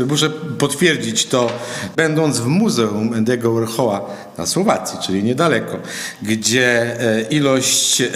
muszę 0.08 0.30
potwierdzić 0.58 1.26
to, 1.26 1.52
będąc 1.96 2.40
w 2.40 2.46
Muzeum 2.46 3.10
Andy'ego 3.10 3.54
Warhola 3.56 4.02
na 4.38 4.46
Słowacji, 4.46 4.79
czyli 5.02 5.24
niedaleko, 5.24 5.78
gdzie 6.22 7.00
e, 7.00 7.22
ilość 7.22 8.02
e, 8.02 8.08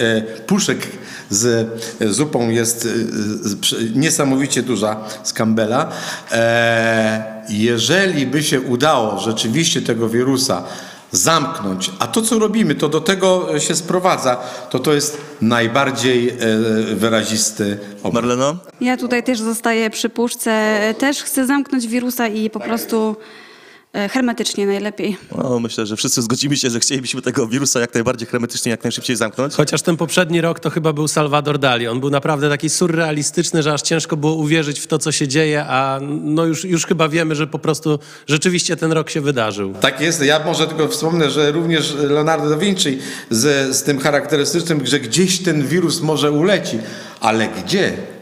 puszek 0.46 0.78
z 1.30 1.68
e, 2.00 2.08
zupą 2.08 2.50
jest 2.50 2.88
niesamowicie 3.94 4.62
duża 4.62 4.96
z 5.22 5.32
Campbella. 5.32 5.92
Jeżeli 7.48 8.26
by 8.26 8.42
się 8.42 8.60
udało 8.60 9.18
rzeczywiście 9.18 9.82
tego 9.82 10.08
wirusa 10.08 10.62
zamknąć, 11.12 11.90
a 11.98 12.06
to 12.06 12.22
co 12.22 12.38
robimy, 12.38 12.74
to 12.74 12.88
do 12.88 13.00
tego 13.00 13.58
się 13.58 13.74
sprowadza, 13.74 14.36
to 14.70 14.78
to 14.78 14.94
jest 14.94 15.20
najbardziej 15.40 16.32
wyrazisty 16.94 17.78
obraz. 18.02 18.24
Marlena? 18.24 18.56
Ja 18.80 18.96
tutaj 18.96 19.22
też 19.22 19.40
zostaję 19.40 19.90
przy 19.90 20.08
puszce. 20.08 20.80
Też 20.98 21.22
chcę 21.22 21.46
zamknąć 21.46 21.86
wirusa 21.86 22.28
i 22.28 22.50
po 22.50 22.60
prostu 22.60 23.16
hermetycznie 24.10 24.66
najlepiej. 24.66 25.16
No, 25.38 25.60
myślę, 25.60 25.86
że 25.86 25.96
wszyscy 25.96 26.22
zgodzimy 26.22 26.56
się, 26.56 26.70
że 26.70 26.80
chcielibyśmy 26.80 27.22
tego 27.22 27.46
wirusa 27.46 27.80
jak 27.80 27.94
najbardziej 27.94 28.28
hermetycznie, 28.28 28.70
jak 28.70 28.82
najszybciej 28.84 29.16
zamknąć. 29.16 29.54
Chociaż 29.54 29.82
ten 29.82 29.96
poprzedni 29.96 30.40
rok 30.40 30.60
to 30.60 30.70
chyba 30.70 30.92
był 30.92 31.08
Salvador 31.08 31.58
Dali. 31.58 31.88
On 31.88 32.00
był 32.00 32.10
naprawdę 32.10 32.48
taki 32.48 32.70
surrealistyczny, 32.70 33.62
że 33.62 33.72
aż 33.72 33.82
ciężko 33.82 34.16
było 34.16 34.34
uwierzyć 34.34 34.80
w 34.80 34.86
to, 34.86 34.98
co 34.98 35.12
się 35.12 35.28
dzieje, 35.28 35.64
a 35.64 36.00
no 36.22 36.44
już, 36.44 36.64
już 36.64 36.86
chyba 36.86 37.08
wiemy, 37.08 37.34
że 37.34 37.46
po 37.46 37.58
prostu 37.58 37.98
rzeczywiście 38.26 38.76
ten 38.76 38.92
rok 38.92 39.10
się 39.10 39.20
wydarzył. 39.20 39.74
Tak 39.80 40.00
jest. 40.00 40.22
Ja 40.22 40.44
może 40.44 40.66
tylko 40.66 40.88
wspomnę, 40.88 41.30
że 41.30 41.52
również 41.52 41.94
Leonardo 41.94 42.50
da 42.50 42.56
Vinci 42.56 42.98
z, 43.30 43.76
z 43.76 43.82
tym 43.82 43.98
charakterystycznym, 43.98 44.86
że 44.86 45.00
gdzieś 45.00 45.38
ten 45.38 45.66
wirus 45.66 46.00
może 46.00 46.32
uleci, 46.32 46.78
ale 47.20 47.48
gdzie? 47.48 48.13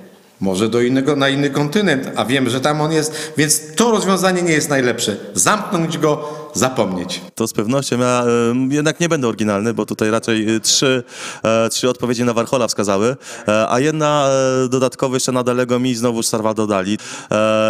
Może 0.43 0.69
do 0.69 0.81
innego, 0.81 1.17
na 1.17 1.29
inny 1.29 1.51
kontynent, 1.51 2.11
a 2.17 2.25
wiemy, 2.25 2.51
że 2.51 2.61
tam 2.61 2.81
on 2.81 2.93
jest, 2.93 3.33
więc 3.37 3.75
to 3.75 3.91
rozwiązanie 3.91 4.43
nie 4.43 4.53
jest 4.53 4.69
najlepsze. 4.69 5.17
Zamknąć 5.35 5.99
go, 5.99 6.42
zapomnieć. 6.55 7.21
To 7.35 7.47
z 7.47 7.53
pewnością. 7.53 7.99
Ja 7.99 8.25
y, 8.71 8.75
jednak 8.75 9.01
nie 9.01 9.09
będę 9.09 9.29
oryginalny, 9.29 9.75
bo 9.75 9.87
tutaj 9.87 10.11
raczej 10.11 10.51
y, 10.51 10.61
trzy, 10.61 11.03
e, 11.45 11.69
trzy 11.69 11.89
odpowiedzi 11.89 12.25
na 12.25 12.35
Warhola 12.35 12.69
wskazały, 12.69 13.17
e, 13.49 13.71
a 13.71 13.81
jedna 13.81 14.29
e, 14.65 14.69
dodatkowo 14.69 15.17
jeszcze 15.17 15.33
na 15.33 15.43
Dalego 15.43 15.79
mi 15.79 15.95
znowu 15.95 16.23
Salvador 16.23 16.69
Dali. 16.69 16.99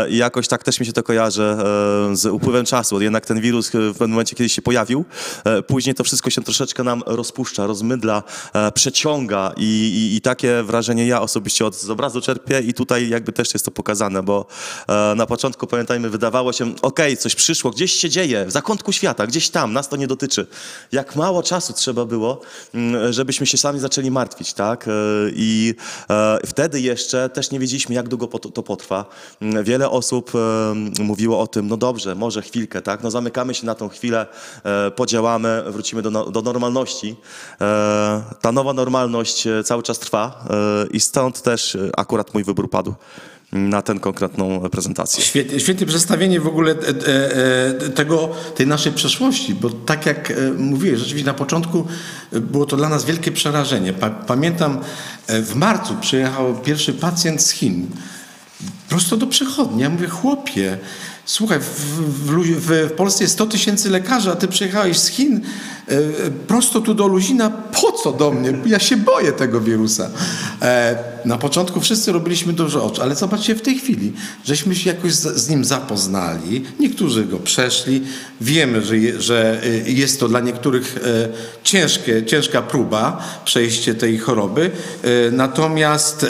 I 0.09 0.17
jakoś 0.17 0.49
tak 0.49 0.65
też 0.65 0.81
mi 0.81 0.87
się 0.87 0.93
to 0.93 1.03
kojarzy 1.03 1.57
z 2.13 2.27
upływem 2.27 2.65
czasu. 2.65 3.01
Jednak 3.01 3.27
ten 3.27 3.41
wirus 3.41 3.71
w 3.75 4.01
momencie, 4.01 4.37
kiedy 4.37 4.49
się 4.49 4.63
pojawił, 4.63 5.05
później 5.67 5.95
to 5.95 6.05
wszystko 6.05 6.31
się 6.31 6.43
troszeczkę 6.43 6.85
nam 6.85 7.03
rozpuszcza, 7.07 7.67
rozmydla, 7.67 8.23
przeciąga 8.75 9.53
i, 9.57 9.63
i, 9.65 10.17
i 10.17 10.21
takie 10.21 10.63
wrażenie 10.63 11.07
ja 11.07 11.23
osobiście 11.23 11.67
od 11.67 11.77
z 11.77 11.91
obrazu 11.91 12.21
czerpię 12.21 12.61
i 12.61 12.75
tutaj 12.75 13.09
jakby 13.09 13.33
też 13.33 13.55
jest 13.55 13.65
to 13.65 13.71
pokazane, 13.71 14.23
bo 14.23 14.47
na 15.17 15.27
początku 15.27 15.67
pamiętajmy, 15.67 16.11
wydawało 16.11 16.53
się, 16.53 16.75
okej, 16.83 17.17
coś 17.17 17.35
przyszło, 17.35 17.71
gdzieś 17.71 17.93
się 17.93 18.11
dzieje, 18.11 18.47
w 18.47 18.51
zakątku 18.73 18.93
świata, 18.93 19.27
gdzieś 19.27 19.51
tam, 19.51 19.73
nas 19.73 19.89
to 19.89 19.97
nie 19.97 20.07
dotyczy. 20.07 20.47
Jak 20.93 21.17
mało 21.17 21.43
czasu 21.43 21.73
trzeba 21.73 22.05
było, 22.05 22.41
mm, 22.75 23.13
żebyśmy 23.13 23.47
się 23.47 23.59
sami 23.59 23.81
zaczęli 23.81 24.11
martwić, 24.11 24.53
tak? 24.53 24.89
E, 24.89 24.91
I 25.35 25.75
e, 26.11 26.39
wtedy 26.47 26.81
jeszcze 26.81 27.29
też 27.29 27.51
nie 27.51 27.59
wiedzieliśmy, 27.59 27.95
jak 27.95 28.09
długo 28.09 28.39
to 28.39 28.63
potrwa. 28.63 29.05
Mm, 29.43 29.65
Wiele 29.65 29.91
osób 29.91 30.33
e, 30.35 31.03
mówiło 31.03 31.41
o 31.41 31.47
tym, 31.47 31.69
no 31.69 31.77
dobrze, 31.77 32.15
może 32.15 32.43
chwilkę, 32.43 32.83
tak? 32.83 33.03
No 33.03 33.11
zamykamy 33.11 33.55
się 33.55 33.67
na 33.67 33.75
tą 33.75 33.89
chwilę, 33.89 34.27
podziałamy, 34.97 35.63
wrócimy 35.67 36.03
do, 36.03 36.11
no, 36.11 36.31
do 36.31 36.43
normalności. 36.43 37.17
Ta 38.41 38.53
nowa 38.53 38.73
normalność 38.73 39.49
cały 39.65 39.83
czas 39.83 39.99
trwa 39.99 40.45
i 40.91 41.01
stąd 41.01 41.43
też 41.43 41.79
akurat 41.97 42.35
mój 42.35 42.45
wybór 42.45 42.71
padł 42.71 42.95
na 43.53 43.83
tę 43.83 44.01
konkretną 44.01 44.61
prezentację. 44.71 45.25
Świetnie, 45.25 45.61
świetnie 45.61 45.87
przedstawienie 45.87 46.41
w 46.41 46.47
ogóle 46.47 46.73
e, 46.73 46.75
e, 46.75 47.87
e, 47.87 47.91
tego, 47.91 48.29
tej 48.57 48.67
naszej 48.67 48.93
przeszłości, 48.93 49.55
bo 49.55 49.71
tak 49.71 50.07
jak 50.07 50.33
mówiłeś, 50.59 50.99
rzeczywiście 50.99 51.27
na 51.27 51.35
początku 51.35 51.87
było 52.33 52.67
to 52.67 52.77
dla 52.77 52.89
nas 52.89 53.05
wielkie 53.05 53.33
przerażenie. 53.33 53.93
Pa, 53.93 54.11
pamiętam, 54.11 54.79
w 55.29 55.55
marcu 55.55 55.95
przyjechał 56.01 56.55
pierwszy 56.55 56.93
pacjent 56.93 57.43
z 57.43 57.51
Chin, 57.51 57.87
prosto 58.89 59.17
do 59.17 59.27
przechodni. 59.27 59.83
Ja 59.83 59.91
mówię, 59.91 60.09
chłopie, 60.09 60.79
słuchaj, 61.33 61.61
w, 61.61 61.65
w, 61.65 62.89
w, 62.89 62.93
Polsce 62.93 63.25
jest 63.25 63.35
100 63.35 63.47
tysięcy 63.47 63.91
lekarzy, 63.91 64.31
a 64.31 64.37
ty 64.37 64.49
przyjechałeś 64.49 64.99
z 64.99 65.09
Chin 65.09 65.41
e, 65.89 65.97
prosto 66.47 66.81
tu 66.81 66.95
do 66.95 67.07
Luzina. 67.07 67.51
Po 67.51 67.93
co 67.93 68.13
do 68.13 68.31
mnie? 68.31 68.55
Ja 68.67 68.79
się 68.79 68.97
boję 68.97 69.33
tego 69.33 69.61
wirusa. 69.61 70.11
E, 70.63 70.99
na 71.25 71.39
początku 71.39 71.81
wszyscy 71.81 72.13
robiliśmy 72.13 72.53
duże 72.53 72.83
oczy, 72.83 73.03
ale 73.03 73.17
zobaczcie 73.17 73.55
w 73.55 73.63
tej 73.63 73.79
chwili, 73.79 74.13
żeśmy 74.45 74.75
się 74.75 74.91
jakoś 74.91 75.13
z, 75.13 75.37
z 75.37 75.49
nim 75.49 75.65
zapoznali. 75.65 76.65
Niektórzy 76.81 77.25
go 77.25 77.39
przeszli. 77.39 78.03
Wiemy, 78.41 78.83
że, 78.83 78.99
je, 78.99 79.21
że 79.21 79.61
e, 79.65 79.91
jest 79.91 80.21
to 80.21 80.29
dla 80.29 80.41
niektórych 80.41 80.97
e, 80.97 81.29
ciężkie, 81.65 82.27
ciężka 82.27 82.63
próba 82.63 83.25
przejście 83.45 83.95
tej 83.95 84.19
choroby. 84.19 84.71
E, 85.03 85.31
natomiast 85.31 86.25
e, 86.25 86.29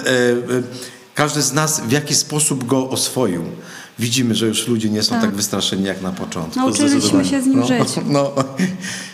każdy 1.15 1.43
z 1.43 1.53
nas 1.53 1.81
w 1.81 1.93
jakiś 1.93 2.17
sposób 2.17 2.67
go 2.67 2.91
oswoił. 2.91 3.45
Widzimy, 3.99 4.35
że 4.35 4.47
już 4.47 4.69
ludzie 4.69 4.91
nie 4.91 5.03
są 5.03 5.21
tak, 5.21 5.31
wystraszeni 5.31 5.85
jak 5.85 6.03
na 6.03 6.13
początku. 6.13 6.61
Nauczyliśmy 6.61 7.25
się 7.25 7.43
z 7.43 7.47
nim 7.47 7.61
no, 7.61 7.67
żyć. 7.67 7.89
No, 8.07 8.33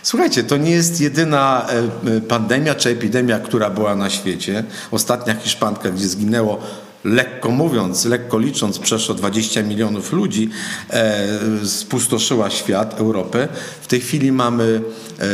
słuchajcie, 0.03 0.45
to 0.45 0.57
nie 0.57 0.70
jest 0.70 1.01
jedyna 1.01 1.66
e, 2.07 2.16
e, 2.16 2.20
pandemia 2.20 2.74
czy 2.74 2.91
epidemia, 2.91 3.39
która 3.39 3.70
była 3.70 3.97
na 3.97 4.11
świecie. 4.11 4.64
Ostatnia 4.91 5.35
Hiszpanka, 5.35 5.91
gdzie 5.91 6.09
zginęło 6.09 6.61
lekko 7.05 7.51
mówiąc, 7.51 8.05
lekko 8.05 8.39
licząc, 8.39 8.79
przeszło 8.79 9.14
20 9.14 9.62
milionów 9.62 10.12
ludzi, 10.12 10.51
e, 10.91 11.26
spustoszyła 11.64 12.51
świat, 12.51 13.01
Europę. 13.01 13.49
W 13.83 13.87
tej 13.87 14.01
chwili 14.01 14.33
mamy 14.33 14.81
e, 15.20 15.24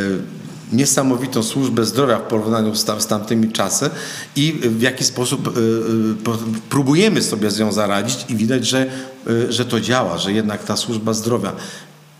niesamowitą 0.75 1.43
służbę 1.43 1.85
zdrowia 1.85 2.19
w 2.19 2.23
porównaniu 2.23 2.75
z, 2.75 2.85
tam, 2.85 3.01
z 3.01 3.07
tamtymi 3.07 3.53
czasy 3.53 3.91
i 4.37 4.53
w 4.53 4.83
jaki 4.83 5.05
sposób 5.05 5.57
y, 5.59 6.15
po- 6.25 6.39
próbujemy 6.71 7.23
sobie 7.23 7.51
z 7.51 7.59
nią 7.59 7.73
zaradzić 7.73 8.25
i 8.29 8.37
widać, 8.37 8.67
że, 8.67 8.87
y, 9.31 9.53
że 9.53 9.65
to 9.65 9.81
działa, 9.81 10.19
że 10.19 10.33
jednak 10.33 10.65
ta 10.65 10.77
służba 10.77 11.15
zdrowia 11.15 11.53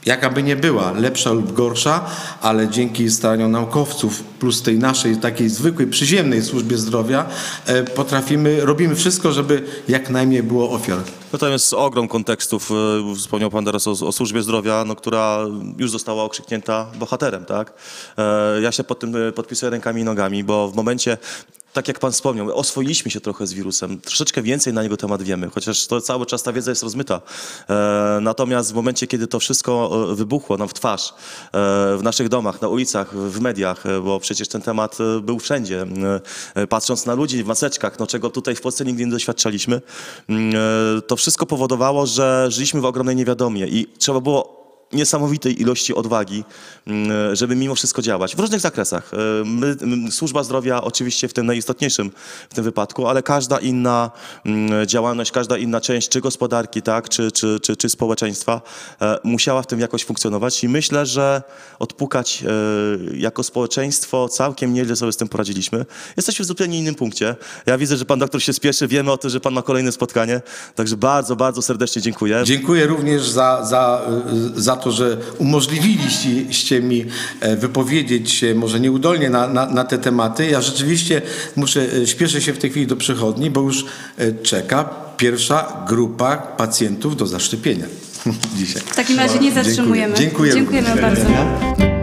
jaka 0.07 0.31
by 0.31 0.43
nie 0.43 0.57
była, 0.57 0.93
lepsza 0.93 1.33
lub 1.33 1.53
gorsza, 1.53 2.05
ale 2.41 2.69
dzięki 2.69 3.11
staraniom 3.11 3.51
naukowców 3.53 4.23
plus 4.23 4.63
tej 4.63 4.79
naszej 4.79 5.17
takiej 5.17 5.49
zwykłej, 5.49 5.89
przyziemnej 5.89 6.43
służbie 6.43 6.77
zdrowia 6.79 7.27
e, 7.67 7.83
potrafimy, 7.83 8.65
robimy 8.65 8.95
wszystko, 8.95 9.33
żeby 9.33 9.63
jak 9.89 10.11
najmniej 10.11 10.43
było 10.43 10.71
ofiar. 10.71 10.99
No 11.33 11.39
tam 11.39 11.53
jest 11.53 11.75
ogrom 11.75 12.09
kontekstów. 12.09 12.71
e, 12.71 13.15
Wspomniał 13.17 13.51
Pan 13.51 13.65
teraz 13.65 13.87
o, 13.87 13.91
o 13.91 14.13
służbie 14.13 14.43
zdrowia, 14.43 14.85
no, 14.87 14.97
która 14.97 15.39
już 15.79 15.91
została 15.91 16.23
okrzyknięta 16.25 16.87
bohaterem, 16.99 17.45
tak? 17.45 17.73
E, 18.19 18.61
Ja 18.63 18.73
się 18.73 18.85
pod 18.85 18.99
tym 19.01 19.15
podpisuję 19.35 19.71
rękami 19.71 20.01
i 20.01 20.05
nogami, 20.05 20.45
bo 20.45 20.69
w 20.69 20.75
momencie, 20.75 21.19
tak 21.75 21.89
jak 21.89 21.99
Pan 21.99 22.13
wspomniał, 22.13 22.59
oswoiliśmy 22.59 23.11
się 23.11 23.21
trochę 23.21 23.47
z 23.47 23.53
wirusem, 23.53 24.01
troszeczkę 24.01 24.43
więcej 24.43 24.73
na 24.73 24.83
jego 24.83 24.97
temat 24.97 25.23
wiemy, 25.23 25.51
chociaż 25.51 25.87
to 25.87 26.01
cały 26.01 26.27
czas 26.27 26.43
ta 26.43 26.53
wiedza 26.53 26.71
jest 26.71 26.83
rozmyta. 26.83 27.21
E, 27.71 28.19
Natomiast 28.21 28.73
w 28.73 28.75
momencie, 28.75 29.07
kiedy 29.07 29.27
to 29.27 29.41
wszystko 29.41 29.91
e, 30.13 30.15
wybuchło 30.15 30.57
nam 30.57 30.69
w 30.69 30.75
twarz, 30.75 31.09
e, 31.09 31.13
w 31.97 32.01
naszych 32.03 32.29
domach, 32.29 32.63
na 32.63 32.69
ulicach, 32.69 33.17
w 33.17 33.41
mediach, 33.41 33.87
e, 33.87 34.01
bo 34.01 34.21
przecież 34.21 34.49
ten 34.49 34.63
temat 34.63 34.99
e, 35.01 35.21
był 35.21 35.39
wszędzie, 35.39 35.87
e, 36.55 36.67
patrząc 36.67 37.07
na 37.07 37.15
ludzi 37.15 37.45
w 37.45 37.47
maseczkach, 37.47 37.99
no 37.99 38.07
czego 38.07 38.31
tutaj 38.31 38.57
w 38.57 38.61
Polsce 38.61 38.85
nigdy 38.85 39.05
nie 39.05 39.11
doświadczaliśmy, 39.13 39.81
mm, 40.29 40.55
e, 40.99 41.03
to 41.03 41.17
wszystko 41.17 41.47
powodowało, 41.47 42.07
że 42.07 42.47
żyliśmy 42.51 42.81
w 42.81 42.85
ogromnej 42.85 43.17
niewiadomie 43.17 43.67
i 43.67 43.87
trzeba 43.99 44.21
było 44.21 44.64
niesamowitej 44.93 45.63
ilości 45.63 45.95
odwagi, 45.95 46.45
mm, 46.87 47.37
żeby 47.37 47.57
mimo 47.57 47.75
wszystko 47.75 48.03
działać 48.03 48.37
w 48.37 48.39
różnych 48.39 48.61
zakresach. 48.61 49.11
E, 49.15 49.17
My, 49.45 49.77
służba 50.11 50.43
zdrowia 50.43 50.83
oczywiście 50.83 51.29
w 51.29 51.33
tym 51.33 51.47
najistotniejszym 51.47 52.11
w 52.51 52.55
tym 52.55 52.65
wypadku, 52.65 53.07
ale 53.07 53.23
każda 53.23 53.59
inna 53.59 54.11
mm, 54.47 54.87
działalność, 54.87 55.33
każda 55.33 55.59
inna 55.59 55.81
część, 55.81 56.09
czy 56.09 56.21
gospodarki, 56.21 56.83
tak, 56.83 57.09
czy, 57.09 57.33
czy, 57.33 57.61
czy, 57.61 57.77
czy 57.77 57.89
społeczeństwa 57.89 58.61
e, 59.01 59.19
musiała 59.25 59.63
w 59.63 59.67
tym 59.67 59.81
jakoś 59.81 60.05
funkcjonować 60.05 60.65
i 60.65 60.69
myślę, 60.69 61.07
że 61.07 61.43
odpukać 61.79 62.45
e, 62.47 63.17
jako 63.17 63.43
społeczeństwo 63.43 64.29
całkiem 64.29 64.75
nieźle 64.75 64.97
sobie 64.97 65.13
z 65.13 65.17
tym 65.17 65.29
poradziliśmy. 65.29 65.87
Jesteśmy 66.17 66.45
w 66.45 66.49
zupełnie 66.49 66.79
innym 66.79 66.95
punkcie. 66.95 67.37
Ja 67.67 67.79
widzę, 67.79 67.97
że 67.97 68.05
pan 68.05 68.19
doktor 68.19 68.43
się 68.43 68.53
spieszy, 68.53 68.89
wiemy 68.89 69.13
o 69.13 69.17
tym, 69.17 69.31
że 69.31 69.41
pan 69.41 69.55
ma 69.55 69.63
kolejne 69.63 69.93
spotkanie, 69.93 70.41
także 70.75 70.97
bardzo, 70.97 71.37
bardzo 71.37 71.63
serdecznie 71.63 72.03
dziękuję. 72.03 72.43
Dziękuję 72.45 72.87
również 72.87 73.29
za, 73.29 73.65
za, 73.65 74.03
za 74.57 74.74
za 74.75 74.81
to, 74.81 74.93
że 74.93 75.17
umożliwiliście 75.39 76.83
mi 76.83 77.05
e, 77.41 77.57
wypowiedzieć 77.57 78.31
się 78.31 78.55
może 78.55 78.81
nieudolnie 78.81 79.31
na, 79.31 79.49
na, 79.49 79.67
na 79.67 79.85
te 79.85 79.99
tematy. 79.99 80.47
Ja 80.47 80.61
rzeczywiście 80.61 81.23
muszę, 81.57 81.87
e, 82.03 82.07
śpieszę 82.07 82.41
się 82.41 82.53
w 82.53 82.59
tej 82.59 82.71
chwili 82.71 82.87
do 82.87 82.97
przychodni, 82.97 83.51
bo 83.51 83.61
już 83.61 83.85
e, 84.19 84.33
czeka 84.33 84.91
pierwsza 85.17 85.85
grupa 85.89 86.37
pacjentów 86.37 87.17
do 87.17 87.27
zaszczepienia 87.27 87.87
dzisiaj. 88.59 88.83
W 88.83 88.97
takim 88.97 89.19
razie 89.19 89.39
nie 89.39 89.53
zatrzymujemy. 89.53 90.17
Dziękuję. 90.17 90.53
Dziękujemy 90.53 91.03
bardzo. 91.03 91.94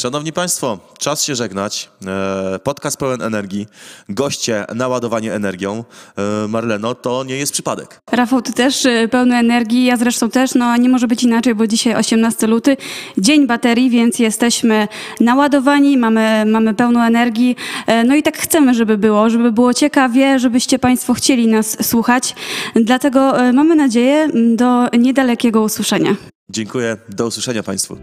Szanowni 0.00 0.32
Państwo, 0.32 0.78
czas 0.98 1.24
się 1.24 1.34
żegnać. 1.34 1.90
E, 2.06 2.58
Podcast 2.58 2.96
pełen 2.96 3.22
energii, 3.22 3.66
goście 4.08 4.64
naładowani 4.74 5.28
energią. 5.28 5.84
E, 6.16 6.48
Marleno, 6.48 6.94
to 6.94 7.24
nie 7.24 7.36
jest 7.36 7.52
przypadek. 7.52 8.00
Rafał, 8.12 8.42
ty 8.42 8.52
też 8.52 8.84
y, 8.84 9.08
pełny 9.10 9.36
energii, 9.36 9.84
ja 9.84 9.96
zresztą 9.96 10.30
też, 10.30 10.54
no 10.54 10.76
nie 10.76 10.88
może 10.88 11.08
być 11.08 11.22
inaczej, 11.22 11.54
bo 11.54 11.66
dzisiaj 11.66 11.94
18 11.94 12.46
luty, 12.46 12.76
dzień 13.18 13.46
baterii, 13.46 13.90
więc 13.90 14.18
jesteśmy 14.18 14.88
naładowani, 15.20 15.96
mamy, 15.96 16.44
mamy 16.46 16.74
pełno 16.74 17.06
energii, 17.06 17.56
e, 17.86 18.04
no 18.04 18.14
i 18.14 18.22
tak 18.22 18.38
chcemy, 18.38 18.74
żeby 18.74 18.98
było, 18.98 19.30
żeby 19.30 19.52
było 19.52 19.74
ciekawie, 19.74 20.38
żebyście 20.38 20.78
Państwo 20.78 21.14
chcieli 21.14 21.46
nas 21.46 21.76
słuchać, 21.88 22.34
dlatego 22.74 23.40
e, 23.40 23.52
mamy 23.52 23.76
nadzieję 23.76 24.28
do 24.56 24.88
niedalekiego 24.98 25.62
usłyszenia. 25.62 26.16
Dziękuję, 26.50 26.96
do 27.08 27.26
usłyszenia 27.26 27.62
Państwu. 27.62 27.98